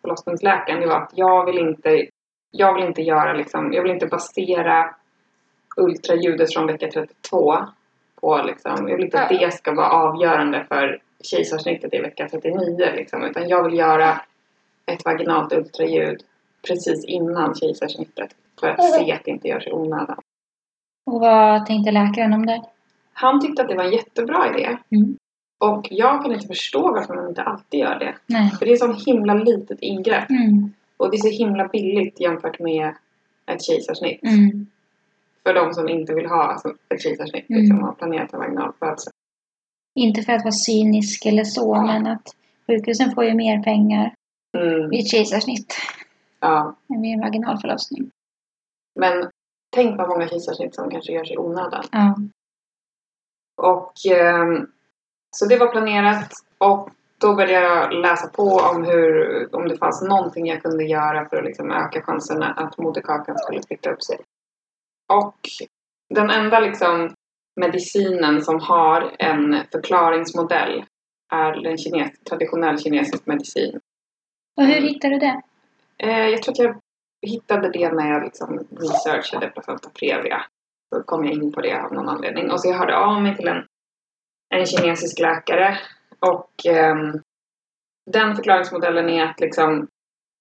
förlossningsläkaren 0.00 0.80
det 0.80 0.86
var 0.86 1.00
att 1.00 1.12
jag 1.14 1.46
vill 1.46 1.58
inte, 1.58 2.06
jag 2.50 2.74
vill 2.74 2.84
inte 2.84 3.02
göra 3.02 3.32
liksom, 3.32 3.72
jag 3.72 3.82
vill 3.82 3.92
inte 3.92 4.06
basera 4.06 4.94
ultraljudet 5.76 6.52
från 6.52 6.66
vecka 6.66 6.88
32 6.88 7.56
på 8.20 8.42
liksom, 8.46 8.88
jag 8.88 8.96
vill 8.96 9.04
inte 9.04 9.22
att 9.22 9.28
det 9.28 9.52
ska 9.52 9.74
vara 9.74 9.90
avgörande 9.90 10.64
för 10.68 11.00
kejsarsnittet 11.20 11.94
i 11.94 11.98
vecka 11.98 12.28
39 12.28 12.92
liksom, 12.96 13.24
utan 13.24 13.48
jag 13.48 13.64
vill 13.64 13.78
göra 13.78 14.20
ett 14.86 15.04
vaginalt 15.04 15.52
ultraljud 15.52 16.22
precis 16.68 17.04
innan 17.04 17.54
kejsarsnittet 17.54 18.30
för 18.60 18.66
att 18.68 18.92
se 18.94 19.12
att 19.12 19.24
det 19.24 19.30
inte 19.30 19.48
görs 19.48 19.66
i 19.66 19.72
onödan. 19.72 20.18
Och 21.10 21.20
vad 21.20 21.66
tänkte 21.66 21.90
läkaren 21.90 22.32
om 22.32 22.46
det? 22.46 22.62
Han 23.12 23.40
tyckte 23.40 23.62
att 23.62 23.68
det 23.68 23.74
var 23.74 23.84
en 23.84 23.92
jättebra 23.92 24.50
idé. 24.50 24.76
Mm. 24.90 25.16
Och 25.58 25.88
jag 25.90 26.22
kan 26.22 26.32
inte 26.32 26.46
förstå 26.46 26.82
varför 26.92 27.14
man 27.14 27.28
inte 27.28 27.42
alltid 27.42 27.80
gör 27.80 27.98
det. 27.98 28.14
Nej. 28.26 28.50
För 28.50 28.66
det 28.66 28.72
är 28.72 28.76
sånt 28.76 29.06
himla 29.06 29.34
litet 29.34 29.80
ingrepp. 29.80 30.30
Mm. 30.30 30.72
Och 30.96 31.10
det 31.10 31.16
är 31.16 31.18
så 31.18 31.44
himla 31.44 31.68
billigt 31.68 32.20
jämfört 32.20 32.58
med 32.58 32.94
ett 33.46 33.62
kejsarsnitt. 33.62 34.22
Mm. 34.22 34.66
För 35.42 35.54
de 35.54 35.74
som 35.74 35.88
inte 35.88 36.14
vill 36.14 36.26
ha 36.26 36.62
ett 36.94 37.02
kejsarsnitt 37.02 37.50
Mm. 37.50 37.62
liksom, 37.62 37.82
har 37.82 37.92
planerat 37.92 38.32
en 38.32 38.38
vaginalfödsel. 38.38 39.12
Inte 39.94 40.22
för 40.22 40.32
att 40.32 40.44
vara 40.44 40.52
cynisk 40.52 41.26
eller 41.26 41.44
så, 41.44 41.82
men 41.82 42.06
att 42.06 42.34
sjukhusen 42.66 43.14
får 43.14 43.24
ju 43.24 43.34
mer 43.34 43.62
pengar 43.62 44.14
Mm, 44.56 44.90
vid 44.90 45.00
ett 45.00 45.10
kejsarsnitt 45.10 45.74
ja. 46.48 46.76
vid 46.88 47.14
en 47.14 47.20
vaginalförlossning. 47.20 48.10
Men 49.00 49.30
tänk 49.76 49.98
vad 49.98 50.08
många 50.08 50.28
kejsarsnitt 50.28 50.74
som 50.74 50.90
kanske 50.90 51.12
görs 51.12 51.30
i 51.30 51.36
onödan. 51.36 51.84
Ja. 51.92 52.16
Och 53.62 53.92
ehm, 54.10 54.66
så 55.36 55.46
det 55.46 55.58
var 55.58 55.66
planerat 55.66 56.32
och 56.58 56.90
då 57.18 57.34
började 57.34 57.66
jag 57.66 57.92
läsa 57.92 58.28
på 58.28 58.42
om 58.42 58.84
hur, 58.84 59.48
om 59.54 59.68
det 59.68 59.76
fanns 59.76 60.02
någonting 60.02 60.46
jag 60.46 60.62
kunde 60.62 60.84
göra 60.84 61.28
för 61.28 61.36
att 61.36 61.44
liksom 61.44 61.70
öka 61.70 62.02
chanserna 62.02 62.52
att 62.52 62.78
moderkakan 62.78 63.38
skulle 63.38 63.62
flytta 63.62 63.90
upp 63.90 64.02
sig. 64.02 64.18
Och 65.12 65.40
den 66.14 66.30
enda 66.30 66.60
liksom 66.60 67.14
medicinen 67.60 68.42
som 68.42 68.60
har 68.60 69.16
en 69.18 69.64
förklaringsmodell 69.72 70.84
är 71.32 71.66
en 71.66 71.78
kines, 71.78 72.20
traditionell 72.30 72.78
kinesisk 72.78 73.26
medicin. 73.26 73.80
Och 74.56 74.66
hur 74.66 74.80
hittade 74.80 75.14
du 75.14 75.18
det? 75.18 75.42
Eh, 76.02 76.28
jag 76.28 76.42
tror 76.42 76.52
att 76.52 76.58
jag 76.58 76.80
hittade 77.30 77.70
det 77.70 77.92
när 77.92 78.12
jag 78.12 78.24
liksom 78.24 78.66
researchade 78.70 79.48
placenta 79.48 79.90
previa. 79.90 80.44
Då 80.90 81.02
kom 81.02 81.24
jag 81.24 81.34
in 81.34 81.52
på 81.52 81.60
det 81.60 81.82
av 81.82 81.92
någon 81.92 82.08
anledning. 82.08 82.50
Och 82.50 82.60
så 82.60 82.68
jag 82.68 82.78
hörde 82.78 82.96
av 82.96 83.22
mig 83.22 83.36
till 83.36 83.48
en, 83.48 83.66
en 84.54 84.66
kinesisk 84.66 85.18
läkare. 85.18 85.78
Och 86.20 86.66
eh, 86.66 86.96
den 88.10 88.36
förklaringsmodellen 88.36 89.08
är 89.08 89.24
att 89.24 89.40
liksom 89.40 89.88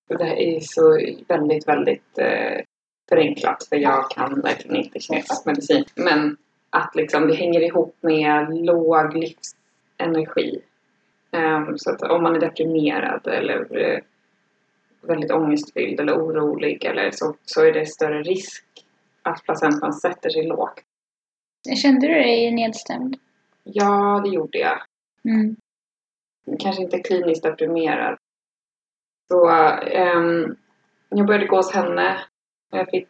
det 0.09 0.23
här 0.23 0.35
är 0.35 0.59
så 0.59 0.99
väldigt, 1.27 1.67
väldigt 1.67 2.17
eh, 2.17 2.61
förenklat 3.09 3.67
för 3.69 3.75
jag 3.75 4.11
kan 4.11 4.41
verkligen 4.41 4.75
inte 4.75 4.99
kinesisk 4.99 5.45
medicin. 5.45 5.85
Men 5.95 6.37
att 6.69 6.95
liksom 6.95 7.27
det 7.27 7.35
hänger 7.35 7.61
ihop 7.61 7.97
med 8.01 8.65
låg 8.65 9.13
livsenergi. 9.13 10.61
Um, 11.31 11.77
så 11.77 11.91
att 11.91 12.01
om 12.01 12.23
man 12.23 12.35
är 12.35 12.39
deprimerad 12.39 13.27
eller 13.27 13.77
eh, 13.77 13.99
väldigt 15.07 15.31
ångestfylld 15.31 15.99
eller 15.99 16.13
orolig 16.13 16.85
eller 16.85 17.11
så, 17.11 17.35
så 17.45 17.61
är 17.61 17.73
det 17.73 17.85
större 17.85 18.21
risk 18.21 18.65
att 19.21 19.43
placentan 19.43 19.93
sätter 19.93 20.29
sig 20.29 20.47
lågt. 20.47 20.81
Kände 21.81 22.07
du 22.07 22.13
dig 22.13 22.51
nedstämd? 22.51 23.17
Ja, 23.63 24.21
det 24.23 24.29
gjorde 24.29 24.57
jag. 24.57 24.81
Mm. 25.29 25.55
Kanske 26.59 26.83
inte 26.83 26.99
kliniskt 26.99 27.43
deprimerad. 27.43 28.17
Så 29.27 29.49
ehm, 29.49 30.55
jag 31.09 31.27
började 31.27 31.45
gå 31.45 31.55
hos 31.55 31.73
henne. 31.73 32.23
Jag 32.71 32.89
fick 32.89 33.09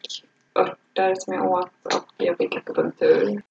örter 0.56 1.16
som 1.16 1.34
jag 1.34 1.52
åt 1.52 1.86
och 1.96 2.14
jag 2.18 2.38
fick 2.38 2.56
akupunktur. 2.56 3.42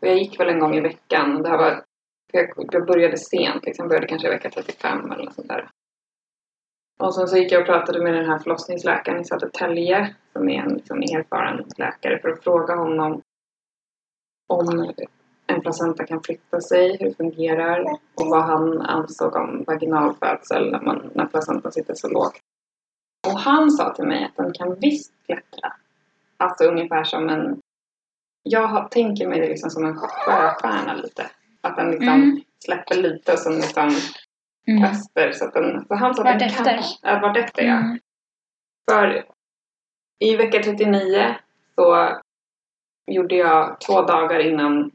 Och 0.00 0.08
jag 0.08 0.18
gick 0.18 0.40
väl 0.40 0.48
en 0.48 0.60
gång 0.60 0.74
i 0.74 0.80
veckan. 0.80 1.42
Det 1.42 1.48
här 1.48 1.58
var, 1.58 1.84
jag, 2.32 2.68
jag 2.72 2.86
började 2.86 3.16
sent, 3.16 3.64
liksom. 3.64 3.88
började 3.88 4.06
kanske 4.06 4.28
i 4.28 4.30
vecka 4.30 4.50
35 4.50 5.12
eller 5.12 5.24
något 5.24 5.34
sånt 5.34 5.48
där. 5.48 5.70
Och 6.98 7.14
sen 7.14 7.28
så 7.28 7.36
gick 7.36 7.52
jag 7.52 7.60
och 7.60 7.66
pratade 7.66 8.02
med 8.02 8.14
den 8.14 8.26
här 8.26 8.38
förlossningsläkaren 8.38 9.20
i 9.20 9.24
Södertälje 9.24 10.14
som 10.32 10.48
är 10.48 10.62
en 10.62 10.74
liksom, 10.74 10.98
erfaren 10.98 11.64
läkare 11.76 12.18
för 12.18 12.28
att 12.28 12.44
fråga 12.44 12.74
honom 12.76 13.22
om 14.48 14.92
en 15.46 15.60
placenta 15.60 16.06
kan 16.06 16.22
flytta 16.22 16.60
sig, 16.60 16.96
hur 17.00 17.08
det 17.08 17.14
fungerar 17.16 17.80
och 18.14 18.26
vad 18.26 18.44
han 18.44 18.80
ansåg 18.80 19.36
om 19.36 19.64
vaginalfödsel 19.66 20.70
när, 20.70 20.80
man, 20.80 21.10
när 21.14 21.26
placentan 21.26 21.72
sitter 21.72 21.94
så 21.94 22.08
lågt. 22.08 22.40
Och 23.26 23.38
han 23.38 23.70
sa 23.70 23.94
till 23.94 24.04
mig 24.04 24.24
att 24.24 24.36
den 24.36 24.52
kan 24.52 24.74
visst 24.74 25.12
klättra. 25.26 25.72
Alltså 26.36 26.64
ungefär 26.64 27.04
som 27.04 27.28
en... 27.28 27.60
Jag 28.42 28.66
har, 28.68 28.88
tänker 28.88 29.28
mig 29.28 29.40
det 29.40 29.48
liksom 29.48 29.70
som 29.70 29.84
en 29.84 29.96
sjöstjärna 29.96 30.94
lite. 30.94 31.30
Att 31.60 31.76
den 31.76 31.90
liksom 31.90 32.08
Mm. 32.08 32.40
släpper 32.64 32.94
lite 32.94 33.32
och 33.32 33.38
sen 33.38 33.56
liksom 33.56 33.90
Mm. 34.68 34.84
öster. 34.84 35.32
Så, 35.32 35.44
att 35.44 35.54
den, 35.54 35.84
så 35.86 35.94
han 35.94 36.14
sa 36.14 36.24
att 36.24 36.38
den 36.38 36.50
kan... 36.50 36.82
Ja, 37.02 37.18
vartefter 37.18 37.62
ja. 37.62 37.76
Mm. 37.76 37.98
För 38.90 39.24
i 40.24 40.36
vecka 40.36 40.62
39 40.62 41.34
så 41.74 42.18
gjorde 43.10 43.34
jag 43.34 43.80
två 43.80 44.02
dagar 44.02 44.40
innan 44.40 44.90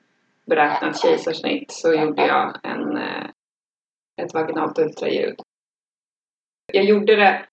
beräknat 0.45 1.01
kejsarsnitt 1.01 1.71
så 1.71 1.93
gjorde 1.93 2.27
jag 2.27 2.58
en, 2.63 2.97
eh, 2.97 3.29
ett 4.21 4.34
vaginalt 4.34 4.79
ultraljud. 4.79 5.39
Jag 6.73 6.86
gjorde 6.86 7.15
det, 7.15 7.45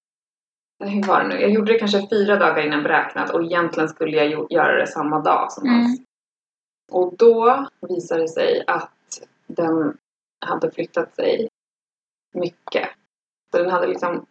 hur 0.84 1.02
var 1.02 1.22
det 1.22 1.28
nu? 1.28 1.40
Jag 1.40 1.50
gjorde 1.50 1.72
det 1.72 1.78
kanske 1.78 2.08
fyra 2.10 2.36
dagar 2.36 2.66
innan 2.66 2.82
beräknat 2.82 3.30
och 3.30 3.44
egentligen 3.44 3.88
skulle 3.88 4.16
jag 4.16 4.52
göra 4.52 4.80
det 4.80 4.86
samma 4.86 5.20
dag 5.20 5.52
som 5.52 5.68
Mm. 5.68 5.82
hans. 5.82 6.00
Och 6.92 7.16
då 7.16 7.66
visade 7.88 8.20
det 8.20 8.28
sig 8.28 8.64
att 8.66 8.92
den 9.46 9.98
hade 10.46 10.70
flyttat 10.70 11.14
sig 11.14 11.48
mycket. 12.36 12.88
Så 13.50 13.58
den 13.58 13.70
hade 13.70 13.86
liksom 13.86 14.26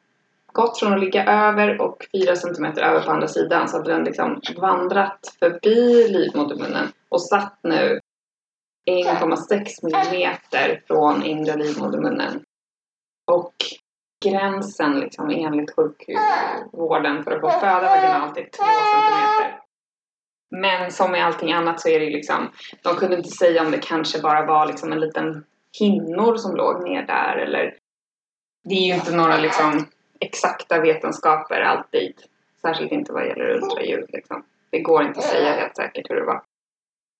gått 0.53 0.79
från 0.79 0.93
att 0.93 0.99
ligga 0.99 1.25
över 1.25 1.81
och 1.81 2.05
fyra 2.11 2.35
centimeter 2.35 2.81
över 2.81 3.01
på 3.01 3.11
andra 3.11 3.27
sidan 3.27 3.67
så 3.67 3.77
hade 3.77 3.93
den 3.93 4.03
liksom 4.03 4.41
vandrat 4.57 5.35
förbi 5.39 6.07
livmodermunnen 6.07 6.87
och 7.09 7.21
satt 7.21 7.59
nu 7.63 7.99
1,6 8.89 9.65
millimeter 9.83 10.81
från 10.87 11.23
inre 11.23 11.55
livmodermunnen. 11.55 12.43
Och 13.31 13.55
gränsen 14.25 14.99
liksom 14.99 15.29
enligt 15.29 15.75
sjukhusvården 15.75 17.23
för 17.23 17.31
att 17.31 17.41
få 17.41 17.49
föda 17.49 17.89
vaginalt 17.89 18.37
är 18.37 18.43
2 18.43 18.63
centimeter. 18.93 19.59
Men 20.51 20.91
som 20.91 21.11
med 21.11 21.25
allting 21.25 21.53
annat 21.53 21.81
så 21.81 21.89
är 21.89 21.99
det 21.99 22.05
ju 22.05 22.11
liksom, 22.11 22.51
de 22.83 22.95
kunde 22.95 23.17
inte 23.17 23.29
säga 23.29 23.61
om 23.61 23.71
det 23.71 23.77
kanske 23.77 24.21
bara 24.21 24.45
var 24.45 24.65
liksom 24.65 24.91
en 24.91 24.99
liten 24.99 25.45
hinnor 25.79 26.35
som 26.35 26.55
låg 26.55 26.83
ner 26.83 27.05
där 27.07 27.37
eller 27.37 27.75
det 28.65 28.75
är 28.75 28.87
ju 28.87 28.93
inte 28.93 29.15
några 29.15 29.37
liksom 29.37 29.85
exakta 30.19 30.81
vetenskaper 30.81 31.61
alltid. 31.61 32.13
Särskilt 32.61 32.91
inte 32.91 33.13
vad 33.13 33.27
gäller 33.27 33.49
ultraljud 33.49 34.09
liksom. 34.13 34.43
Det 34.69 34.79
går 34.79 35.03
inte 35.03 35.19
att 35.19 35.25
säga 35.25 35.53
helt 35.53 35.75
säkert 35.75 36.09
hur 36.09 36.15
det 36.15 36.25
var. 36.25 36.41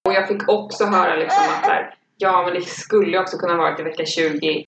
Och 0.08 0.14
jag 0.14 0.28
fick 0.28 0.50
också 0.50 0.86
höra 0.86 1.16
liksom 1.16 1.44
att 1.54 1.64
där, 1.64 1.96
ja 2.18 2.44
men 2.44 2.54
det 2.54 2.62
skulle 2.62 3.20
också 3.20 3.38
kunna 3.38 3.58
varit 3.58 3.80
i 3.80 3.84
vecka 3.84 4.06
20 4.06 4.66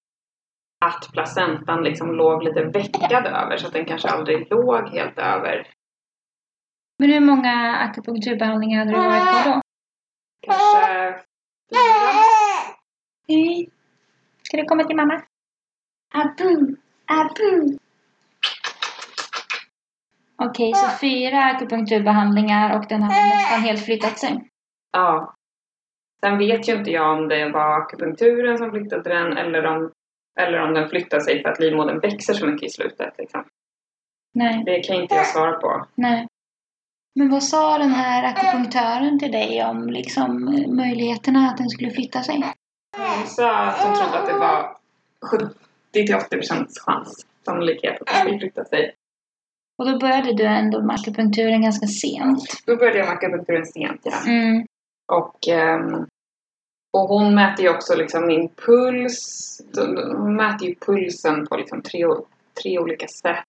att 0.85 1.09
placentan 1.13 1.83
liksom 1.83 2.15
låg 2.15 2.43
lite 2.43 2.63
veckad 2.63 3.25
över 3.25 3.57
så 3.57 3.67
att 3.67 3.73
den 3.73 3.85
kanske 3.85 4.07
aldrig 4.07 4.51
låg 4.51 4.89
helt 4.89 5.17
över. 5.17 5.67
Men 6.99 7.09
hur 7.09 7.19
många 7.19 7.77
akupunkturbehandlingar 7.77 8.79
hade 8.79 8.91
du 8.91 8.97
varit 8.97 9.43
på 9.43 9.49
då? 9.49 9.61
Kanske 10.47 11.23
fyra. 11.69 12.23
Hej. 13.27 13.69
Ska 14.43 14.57
du 14.57 14.65
komma 14.65 14.83
till 14.83 14.95
mamma? 14.95 15.21
Abu, 16.13 16.75
abu. 17.05 17.77
Okej, 20.35 20.73
så 20.73 20.97
fyra 21.01 21.43
akupunkturbehandlingar 21.43 22.77
och 22.77 22.85
den 22.89 23.03
hade 23.03 23.25
nästan 23.35 23.61
helt 23.61 23.85
flyttat 23.85 24.19
sig. 24.19 24.49
Ja. 24.91 25.33
Sen 26.21 26.37
vet 26.37 26.69
ju 26.69 26.75
inte 26.75 26.91
jag 26.91 27.17
om 27.19 27.27
det 27.27 27.49
var 27.49 27.81
akupunkturen 27.81 28.57
som 28.57 28.71
flyttade 28.71 29.09
den 29.09 29.37
eller 29.37 29.65
om, 29.65 29.91
eller 30.39 30.59
om 30.61 30.73
den 30.73 30.89
flyttade 30.89 31.23
sig 31.23 31.41
för 31.41 31.49
att 31.49 31.59
livmodern 31.59 31.99
växer 31.99 32.33
så 32.33 32.45
mycket 32.45 32.63
i 32.67 32.69
slutet. 32.69 33.13
Liksom. 33.17 33.43
Nej, 34.33 34.63
Det 34.65 34.79
kan 34.79 34.95
inte 34.95 35.15
jag 35.15 35.27
svara 35.27 35.53
på. 35.53 35.85
nej. 35.95 36.27
Men 37.15 37.29
vad 37.29 37.43
sa 37.43 37.77
den 37.77 37.89
här 37.91 38.23
akupunktören 38.23 39.19
till 39.19 39.31
dig 39.31 39.63
om 39.65 39.89
liksom 39.89 40.43
möjligheterna 40.67 41.39
att 41.49 41.57
den 41.57 41.69
skulle 41.69 41.91
flytta 41.91 42.23
sig? 42.23 42.43
Hon 42.97 43.27
sa 43.27 43.55
att 43.57 43.83
hon 43.83 43.95
trodde 43.95 44.19
att 44.19 44.27
det 44.27 44.33
var 44.37 44.77
70-80% 46.05 46.65
chans, 46.85 47.25
sannolikhet 47.45 48.01
att 48.01 48.09
skulle 48.09 48.39
flytta 48.39 48.65
sig. 48.65 48.95
Och 49.77 49.91
då 49.91 49.99
började 49.99 50.33
du 50.33 50.43
ändå 50.43 50.81
med 50.81 50.95
akupunkturen 50.95 51.61
ganska 51.61 51.87
sent. 51.87 52.63
Då 52.65 52.75
började 52.75 52.97
jag 52.97 53.07
med 53.07 53.17
akupunkturen 53.17 53.65
sent, 53.65 54.01
ja. 54.03 54.17
Mm. 54.27 54.65
Och, 55.11 55.47
ehm, 55.47 56.05
och 56.93 57.07
hon 57.07 57.35
mäter 57.35 57.65
ju 57.65 57.71
också 57.71 57.95
liksom 57.95 58.27
min 58.27 58.49
puls. 58.49 59.17
Hon 60.15 60.35
mäter 60.35 60.67
ju 60.67 60.75
pulsen 60.75 61.47
på 61.47 61.57
liksom 61.57 61.81
tre, 61.81 62.05
tre 62.63 62.79
olika 62.79 63.07
sätt. 63.07 63.43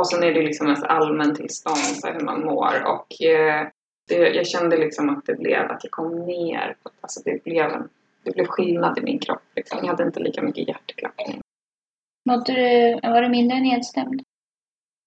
Och 0.00 0.08
sen 0.08 0.22
är 0.22 0.34
det 0.34 0.42
liksom 0.42 0.66
ens 0.66 0.82
allmäntillstånd, 0.82 1.76
så 1.76 2.08
hur 2.08 2.20
man 2.20 2.44
mår. 2.44 2.84
Och 2.86 3.22
eh, 3.22 3.68
det, 4.08 4.16
jag 4.16 4.46
kände 4.46 4.76
liksom 4.76 5.10
att 5.10 5.26
det 5.26 5.34
blev 5.34 5.70
att 5.70 5.84
jag 5.84 5.90
kom 5.90 6.26
ner. 6.26 6.76
Alltså 7.00 7.20
det 7.24 7.44
blev, 7.44 7.70
en, 7.70 7.88
det 8.22 8.30
blev 8.30 8.46
skillnad 8.46 8.98
i 8.98 9.02
min 9.02 9.18
kropp. 9.18 9.42
Liksom. 9.56 9.78
Jag 9.82 9.86
hade 9.86 10.02
inte 10.02 10.20
lika 10.20 10.42
mycket 10.42 10.68
hjärtklappning. 10.68 11.40
Mådde 12.28 12.52
du, 12.52 13.00
var 13.08 13.22
du 13.22 13.28
mindre 13.28 13.60
nedstämd? 13.60 14.22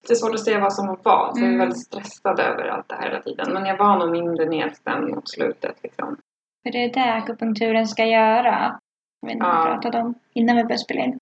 Det 0.06 0.12
är 0.12 0.16
svårt 0.16 0.34
att 0.34 0.44
säga 0.44 0.60
vad 0.60 0.72
som 0.74 0.86
var. 0.86 1.32
Så 1.34 1.38
jag 1.40 1.42
är 1.42 1.46
Mm. 1.46 1.58
väldigt 1.58 1.82
stressad 1.86 2.40
över 2.40 2.68
allt 2.68 2.88
det 2.88 2.94
här 2.94 3.02
hela 3.10 3.22
tiden. 3.22 3.52
Men 3.52 3.66
jag 3.66 3.76
var 3.76 3.98
nog 3.98 4.10
mindre 4.10 4.44
nedstämd 4.48 5.08
mot 5.14 5.30
slutet. 5.30 5.76
Liksom. 5.82 6.16
För 6.62 6.72
det 6.72 6.84
är 6.84 6.92
det 6.92 7.12
akupunkturen 7.12 7.88
ska 7.88 8.04
göra. 8.06 8.78
Jag 9.20 9.28
vet 9.28 9.34
inte 9.34 9.46
vad 9.46 9.56
Ja. 9.56 9.64
vi 9.64 9.70
pratade 9.82 9.98
om 10.04 10.14
innan 10.34 10.56
vi 10.56 10.62
började 10.62 10.78
spela 10.78 11.04
in. 11.04 11.18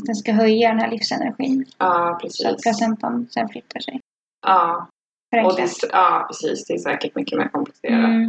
Att 0.00 0.06
den 0.06 0.14
ska 0.14 0.32
höja 0.32 0.68
den 0.68 0.78
här 0.80 0.90
livsenergin. 0.90 1.64
Ja, 1.78 2.04
Så 2.04 2.12
att 2.14 2.20
precis. 2.22 2.62
placentan 2.62 3.26
sen 3.30 3.48
flyttar 3.48 3.80
sig. 3.80 4.00
Ja, 4.46 4.88
och 5.44 5.56
det, 5.56 5.68
ja, 5.92 6.24
precis. 6.28 6.66
Det 6.66 6.74
är 6.74 6.78
säkert 6.78 7.14
mycket 7.16 7.38
mer 7.38 7.48
komplicerat. 7.48 8.04
Mm. 8.04 8.28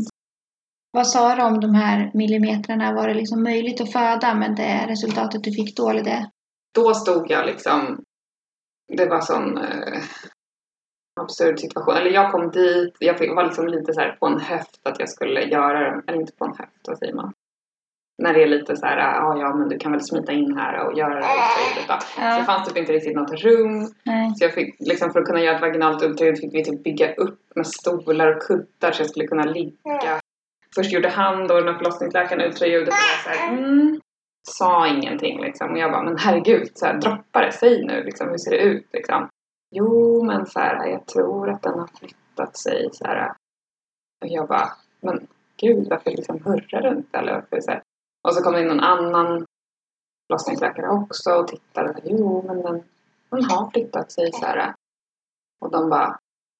Vad 0.92 1.08
sa 1.08 1.36
du 1.36 1.42
om 1.44 1.60
de 1.60 1.76
här 1.76 2.12
millimetrarna? 2.14 2.94
Var 2.94 3.08
det 3.08 3.14
liksom 3.14 3.44
möjligt 3.44 3.82
att 3.82 3.92
föda 3.92 4.34
med 4.34 4.56
det 4.56 4.86
resultatet 4.88 5.44
du 5.44 5.52
fick 5.52 5.78
då? 5.78 5.90
Eller 5.90 6.04
det? 6.04 6.30
Då 6.76 6.94
stod 6.94 7.32
jag 7.32 7.46
liksom... 7.46 8.04
Det 8.94 9.06
var 9.06 9.22
sån 9.22 9.58
eh, 9.58 10.02
absurd 11.22 11.60
situation. 11.60 11.96
Eller 11.96 12.12
jag 12.12 12.32
kom 12.32 12.52
dit, 12.52 12.96
jag 13.00 13.18
fick, 13.18 13.36
var 13.36 13.44
liksom 13.44 13.68
lite 13.68 13.94
så 13.94 14.00
här 14.02 14.16
på 14.20 14.26
en 14.28 14.40
höft 14.40 14.80
att 14.84 15.00
jag 15.00 15.10
skulle 15.10 15.42
göra 15.44 15.92
den. 15.92 16.04
Eller 16.08 16.20
inte 16.20 16.34
på 16.38 16.46
en 16.46 16.54
höft, 16.58 16.88
vad 16.88 16.98
säger 16.98 17.14
man? 17.14 17.34
När 18.24 18.34
det 18.34 18.44
är 18.44 18.48
lite 18.48 18.76
så 18.76 18.86
här, 18.86 18.98
ja, 18.98 19.38
ja 19.40 19.56
men 19.56 19.70
du 19.70 19.78
kan 19.78 19.92
väl 19.92 20.02
smita 20.02 20.32
in 20.32 20.58
här 20.58 20.86
och 20.88 20.98
göra 20.98 21.10
det 21.10 21.26
ultraljudet 21.26 21.88
då. 21.88 21.94
Så 22.00 22.20
det 22.22 22.26
Ja, 22.40 22.44
fanns 22.44 22.68
typ 22.68 22.78
inte 22.78 22.94
riktigt 22.94 23.16
något 23.16 23.32
rum. 23.44 23.88
nej. 24.06 24.32
Så 24.36 24.46
jag 24.46 24.54
fick, 24.54 24.76
liksom 24.80 25.12
för 25.12 25.20
att 25.20 25.26
kunna 25.26 25.42
göra 25.42 25.56
ett 25.56 25.62
vaginalt 25.62 26.04
ultraljud 26.04 26.38
fick 26.40 26.54
vi 26.54 26.64
typ 26.64 26.84
bygga 26.84 27.14
upp 27.14 27.40
med 27.56 27.68
stolar 27.68 28.36
och 28.36 28.42
kuddar 28.42 28.92
så 28.92 29.02
jag 29.02 29.10
skulle 29.10 29.28
kunna 29.28 29.44
ligga. 29.44 30.20
Först 30.76 30.92
gjorde 30.94 31.10
han 31.10 31.48
då, 31.48 31.56
den 31.60 31.68
här 31.68 31.78
förlossningsläkaren, 31.78 32.42
ultraljudet 32.42 32.88
och 32.88 32.94
jag 32.94 33.24
så 33.36 33.40
här, 33.40 33.50
mm, 33.58 34.00
sa 34.48 34.88
ingenting 34.88 35.42
liksom. 35.42 35.72
Och 35.72 35.78
jag 35.78 35.92
bara, 35.92 36.04
men 36.04 36.18
herregud, 36.18 36.72
så 36.76 36.86
här, 36.86 36.94
droppa 36.94 37.42
det, 37.42 37.52
säg 37.52 37.86
nu 37.86 38.04
liksom, 38.04 38.30
hur 38.30 38.38
ser 38.38 38.52
det 38.52 38.58
ut 38.58 38.88
liksom? 38.94 39.30
Jo, 39.76 40.24
men 40.24 40.46
så 40.46 40.60
här, 40.60 40.88
jag 40.88 41.06
tror 41.06 41.50
att 41.50 41.62
den 41.62 41.80
har 41.80 41.88
flyttat 42.00 42.58
sig 42.58 42.90
så 42.92 43.08
här. 43.08 43.34
Och 44.22 44.28
jag 44.28 44.48
bara, 44.48 44.72
men 45.02 45.28
gud, 45.58 45.88
varför 45.90 46.12
liksom 46.12 46.44
hurrar 46.46 46.82
du 46.82 46.98
inte? 46.98 47.18
Eller 47.18 47.34
varför 47.34 47.62
så 47.62 47.72
här? 47.72 47.82
Och 48.28 48.34
så 48.34 48.44
kom 48.44 48.56
in 48.56 48.68
någon 48.68 48.80
annan 48.80 49.46
förlossningsläkare 50.28 50.90
också 50.90 51.32
och 51.32 51.48
tittade. 51.48 51.96
Jo, 52.04 52.44
men 52.48 52.62
den, 52.62 52.84
den 53.30 53.44
har 53.44 53.72
flyttat 53.72 54.12
sig 54.12 54.32
så 54.32 54.46
här. 54.46 54.74
Och 55.62 55.72
de 55.72 55.90
bara, 55.90 56.20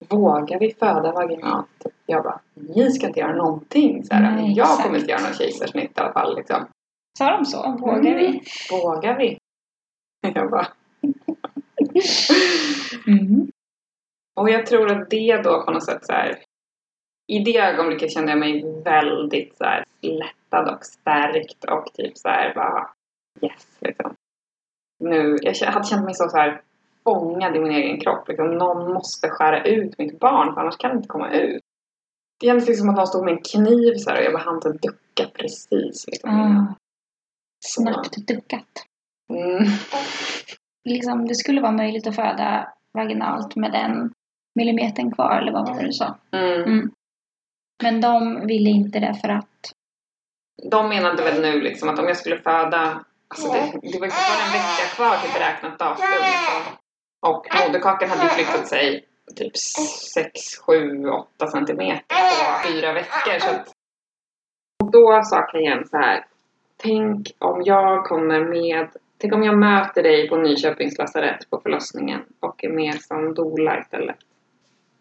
vågar 0.10 0.60
vi 0.60 0.74
föda 0.74 1.12
vaginalt? 1.12 1.86
Jag 2.06 2.24
bara, 2.24 2.40
ni 2.54 2.92
ska 2.92 3.08
inte 3.08 3.20
göra 3.20 3.36
någonting. 3.36 4.04
Så 4.04 4.14
här. 4.14 4.36
Nej, 4.36 4.54
jag 4.54 4.78
kommer 4.78 5.00
inte 5.00 5.12
göra 5.12 5.22
någon 5.22 5.34
kejsarsnitt 5.34 5.98
i 5.98 6.02
alla 6.02 6.14
fall. 6.14 6.36
Liksom. 6.36 6.66
Sa 7.18 7.38
de 7.38 7.46
så? 7.46 7.72
Vågar 7.80 8.16
vi? 8.16 8.42
Vågar 8.72 9.18
vi? 9.18 9.38
Jag 10.34 10.52
bara, 10.52 10.68
Mm. 13.08 13.48
och 14.40 14.50
jag 14.50 14.66
tror 14.66 14.92
att 14.92 15.10
det 15.10 15.42
då 15.44 15.64
på 15.66 15.72
något 15.72 15.86
sätt 15.86 16.06
så 16.06 16.14
här. 16.14 16.40
I 17.28 17.40
det 17.40 17.58
ögonblicket 17.58 18.12
kände 18.12 18.32
jag 18.32 18.40
mig 18.40 18.82
väldigt 18.84 19.58
så 19.58 19.64
här 19.64 19.84
lättad 20.02 20.76
och 20.76 20.86
stärkt 20.86 21.66
och 21.66 21.94
typ 21.94 22.18
så 22.18 22.30
här 22.30 22.54
bara 22.56 22.90
yes 23.42 23.78
liksom. 23.82 24.14
Nu, 25.04 25.38
jag 25.42 25.72
hade 25.72 25.86
känt 25.86 26.06
mig 26.06 26.14
så, 26.14 26.30
så 26.30 26.38
här 26.38 26.62
fångad 27.04 27.56
i 27.56 27.60
min 27.60 27.72
egen 27.72 28.00
kropp. 28.00 28.28
Liksom, 28.28 28.58
någon 28.58 28.94
måste 28.94 29.30
skära 29.30 29.64
ut 29.64 29.98
mitt 29.98 30.20
barn 30.20 30.54
för 30.54 30.62
annars 30.62 30.78
kan 30.78 30.92
det 30.92 30.98
inte 30.98 31.08
komma 31.08 31.32
ut. 31.32 31.62
Det 32.40 32.48
kändes 32.48 32.68
liksom 32.68 32.86
som 32.86 32.90
att 32.90 32.98
någon 32.98 33.08
stod 33.08 33.26
med 33.26 33.34
en 33.34 33.44
kniv 33.44 33.96
så 33.96 34.10
här, 34.10 34.18
och 34.20 34.26
jag 34.26 34.34
bara 34.34 34.44
hann 34.44 34.60
ducka 34.60 35.32
precis. 35.34 36.08
Liksom. 36.08 36.30
Ah. 36.30 36.76
Snabbt 37.66 38.28
duckat. 38.28 38.86
Mm. 39.30 39.64
Liksom, 40.90 41.28
det 41.28 41.36
skulle 41.36 41.62
vara 41.62 41.72
möjligt 41.72 42.08
att 42.08 42.16
föda 42.16 42.74
vaginalt 42.94 43.56
med 43.56 43.72
den 43.72 44.14
millimetern 44.56 45.12
kvar, 45.12 45.38
eller 45.38 45.52
vad 45.52 45.68
var 45.68 45.80
det 45.80 45.86
du 45.86 45.94
sa? 45.94 46.18
Mm. 46.32 46.64
Mm. 46.64 46.92
Men 47.84 48.02
de 48.02 48.48
ville 48.48 48.70
inte 48.70 49.00
det 49.00 49.14
för 49.22 49.30
att... 49.30 49.74
De 50.72 50.90
menade 50.90 51.24
väl 51.24 51.42
nu 51.42 51.62
liksom 51.62 51.90
att 51.90 52.00
om 52.00 52.08
jag 52.08 52.18
skulle 52.18 52.38
föda, 52.38 53.06
alltså 53.28 53.52
det, 53.54 53.60
det 53.92 54.00
var 54.00 54.06
ju 54.06 54.12
fortfarande 54.12 54.46
en 54.46 54.52
vecka 54.52 54.86
kvar 54.96 55.18
till 55.18 55.34
beräknat 55.34 55.80
datum 55.80 56.06
liksom. 56.12 56.74
Och 57.28 57.48
moderkakan 57.68 58.10
hade 58.10 58.24
ju 58.24 58.30
flyttat 58.30 58.68
sig 58.68 59.06
typ 59.36 59.58
6, 59.58 60.58
7, 60.66 61.10
8 61.10 61.48
centimeter 61.48 62.04
på 62.08 62.68
fyra 62.68 62.94
veckor. 62.94 63.40
Så 63.40 63.50
att, 63.50 63.72
och 64.84 64.92
då 64.92 65.22
sa 65.24 65.42
Kajen 65.42 65.88
så 65.88 65.98
här. 65.98 66.26
Tänk 66.78 67.28
om 67.40 67.62
jag 67.66 68.06
kommer 68.06 68.46
med, 68.46 68.90
tänk 69.18 69.34
om 69.34 69.44
jag 69.44 69.58
möter 69.58 70.04
dig 70.04 70.30
på 70.30 70.38
Nyköpings 70.38 70.98
lasarett 70.98 71.50
på 71.50 71.60
förlossningen 71.60 72.22
och 72.40 72.64
är 72.64 72.70
med 72.70 73.02
som 73.02 73.34
doula 73.34 73.80
istället. 73.80 74.18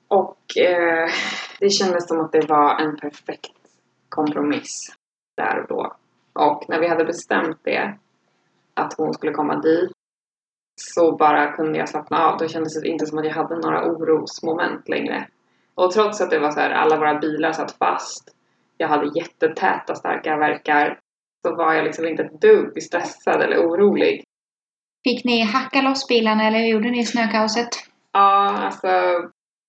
Och 0.08 0.56
eh, 0.56 1.08
det 1.60 1.70
kändes 1.70 2.08
som 2.08 2.20
att 2.20 2.32
det 2.32 2.48
var 2.48 2.80
en 2.80 2.96
perfekt 2.96 3.52
kompromiss 4.08 4.96
där 5.36 5.60
och 5.60 5.68
då. 5.68 5.96
Och 6.32 6.64
när 6.68 6.80
vi 6.80 6.88
hade 6.88 7.04
bestämt 7.04 7.58
det, 7.62 7.98
att 8.74 8.94
hon 8.94 9.14
skulle 9.14 9.32
komma 9.32 9.56
dit, 9.56 9.90
så 10.80 11.16
bara 11.16 11.52
kunde 11.52 11.78
jag 11.78 11.88
slappna 11.88 12.18
av. 12.18 12.38
Då 12.38 12.48
kändes 12.48 12.80
det 12.80 12.88
inte 12.88 13.06
som 13.06 13.18
att 13.18 13.24
jag 13.24 13.32
hade 13.32 13.58
några 13.58 13.84
orosmoment 13.86 14.88
längre. 14.88 15.28
Och 15.74 15.90
trots 15.90 16.20
att 16.20 16.30
det 16.30 16.38
var 16.38 16.50
så 16.50 16.60
här, 16.60 16.70
alla 16.70 16.98
våra 16.98 17.18
bilar 17.18 17.52
satt 17.52 17.72
fast, 17.72 18.36
jag 18.76 18.88
hade 18.88 19.18
jättetäta 19.18 19.94
starka 19.94 20.36
verkar, 20.36 20.98
så 21.46 21.56
var 21.56 21.74
jag 21.74 21.84
liksom 21.84 22.06
inte 22.08 22.22
ett 22.22 22.40
dugg 22.40 22.82
stressad 22.82 23.42
eller 23.42 23.58
orolig. 23.58 24.24
Fick 25.04 25.24
ni 25.24 25.42
hacka 25.42 25.82
loss 25.82 26.08
bilarna 26.08 26.46
eller 26.46 26.58
hur 26.58 26.66
gjorde 26.66 26.90
ni 26.90 27.00
i 27.00 27.04
snökaoset? 27.04 27.68
Ja, 28.12 28.58
alltså 28.58 28.88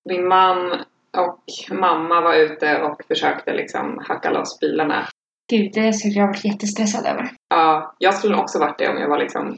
min 0.10 0.28
man 0.28 0.72
och 1.18 1.40
mamma 1.72 2.22
var 2.22 2.36
ute 2.36 2.82
och 2.82 3.06
försökte 3.08 3.54
liksom 3.54 4.04
hacka 4.08 4.30
loss 4.30 4.60
bilarna. 4.60 5.08
Gud, 5.52 5.72
det 5.74 5.94
skulle 5.94 6.14
jag 6.14 6.28
varit 6.28 6.46
jättestressad 6.46 7.06
över. 7.06 7.32
Ja, 7.50 7.96
jag 8.00 8.14
skulle 8.14 8.38
också 8.38 8.60
varit 8.60 8.78
det 8.78 8.90
om 8.90 8.98
jag 8.98 9.10
var 9.10 9.20
liksom 9.20 9.58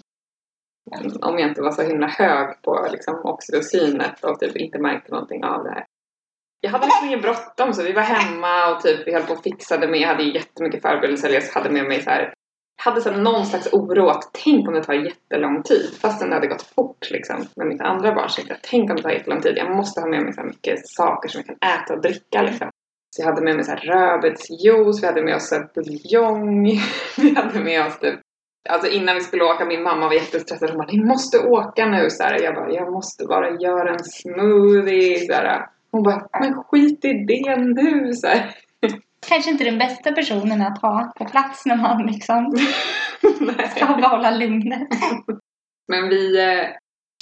om 1.22 1.40
jag 1.40 1.50
inte 1.50 1.62
var 1.62 1.72
så 1.72 1.82
himla 1.82 2.08
hög 2.08 2.62
på 2.62 2.88
liksom 2.92 3.22
oxytocinet 3.24 4.24
och 4.24 4.40
typ 4.40 4.56
inte 4.56 4.80
märkte 4.80 5.12
någonting 5.12 5.44
av 5.44 5.64
det 5.64 5.70
här. 5.70 5.86
Jag 6.66 6.72
hade 6.72 6.86
liksom 6.86 7.08
ingen 7.08 7.22
bråttom 7.22 7.74
så 7.74 7.84
vi 7.84 7.94
var 7.94 8.02
hemma 8.02 8.72
och 8.72 8.82
typ 8.82 9.08
vi 9.08 9.14
höll 9.14 9.24
på 9.24 9.34
och 9.34 9.44
fixade 9.44 9.88
med, 9.88 10.00
jag 10.00 10.08
hade 10.08 10.24
jättemycket 10.24 10.82
förberedelser, 10.82 11.30
jag 11.30 11.42
hade 11.42 11.70
med 11.70 11.86
mig 11.86 12.02
så 12.02 12.10
här 12.10 12.34
hade 12.78 13.02
så 13.02 13.10
här 13.10 13.18
någon 13.18 13.46
slags 13.46 13.74
oro 13.74 14.08
att 14.08 14.24
tänk 14.44 14.68
om 14.68 14.74
det 14.74 14.84
tar 14.84 14.94
jättelång 14.94 15.64
tid 15.64 15.90
fastän 16.02 16.30
det 16.30 16.36
hade 16.36 16.48
gått 16.48 16.62
fort 16.76 17.12
liksom 17.12 17.46
med 17.56 17.68
mitt 17.68 17.82
andra 17.82 18.16
barn. 18.16 18.30
Så 18.30 18.42
jag 18.48 18.58
tänk 18.62 18.90
om 18.90 18.96
det 18.96 19.02
tar 19.02 19.10
jättelång 19.10 19.42
tid, 19.42 19.58
jag 19.58 19.76
måste 19.76 20.02
ha 20.02 20.08
med 20.08 20.24
mig 20.24 20.34
så 20.34 20.42
här 20.42 20.48
mycket 20.48 20.88
saker 20.88 21.30
som 21.30 21.44
jag 21.46 21.46
kan 21.46 21.70
äta 21.70 21.94
och 21.94 22.02
dricka 22.02 22.42
liksom. 22.42 22.70
Så 23.16 23.22
jag 23.22 23.26
hade 23.26 23.42
med 23.42 23.56
mig 23.56 23.66
så 23.66 23.72
här 23.72 23.80
rödbetsjuice, 23.80 25.04
vi 25.04 25.08
hade 25.08 25.24
med 25.24 25.36
oss 25.36 25.54
buljong, 25.76 26.80
vi 27.18 27.36
hade 27.36 27.60
med 27.60 27.86
oss 27.86 28.00
typ 28.00 28.20
Alltså 28.70 28.90
innan 28.90 29.16
vi 29.16 29.22
skulle 29.22 29.44
åka, 29.44 29.66
min 29.66 29.84
mamma 29.84 30.08
var 30.08 30.14
jättestressad. 30.14 30.70
Hon 30.70 30.78
bara, 30.78 30.88
ni 30.92 31.06
måste 31.06 31.40
åka 31.40 31.86
nu. 31.86 32.10
Så 32.10 32.24
här, 32.24 32.44
jag 32.44 32.56
bara, 32.56 32.72
jag 32.72 32.92
måste 32.94 33.26
bara 33.26 33.50
göra 33.50 33.90
en 33.94 34.04
smoothie. 34.04 35.20
Så 35.20 35.34
här. 35.34 35.66
Hon 35.96 36.04
bara, 36.04 36.28
men 36.40 36.64
skit 36.64 37.06
i 37.06 37.14
det 37.14 37.56
nu. 37.56 38.14
Så 38.14 38.28
här. 38.28 38.56
Kanske 39.30 39.52
inte 39.52 39.64
den 39.64 39.78
bästa 39.78 40.12
personen 40.12 40.62
att 40.62 40.82
ha 40.82 41.14
på 41.18 41.26
plats 41.26 41.66
när 41.66 41.76
man 41.76 42.06
liksom 42.06 42.58
ska 43.76 43.86
behålla 43.86 44.32
lugnet. 44.32 44.88
Men 45.88 46.10
vi, 46.10 46.40
eh, 46.44 46.68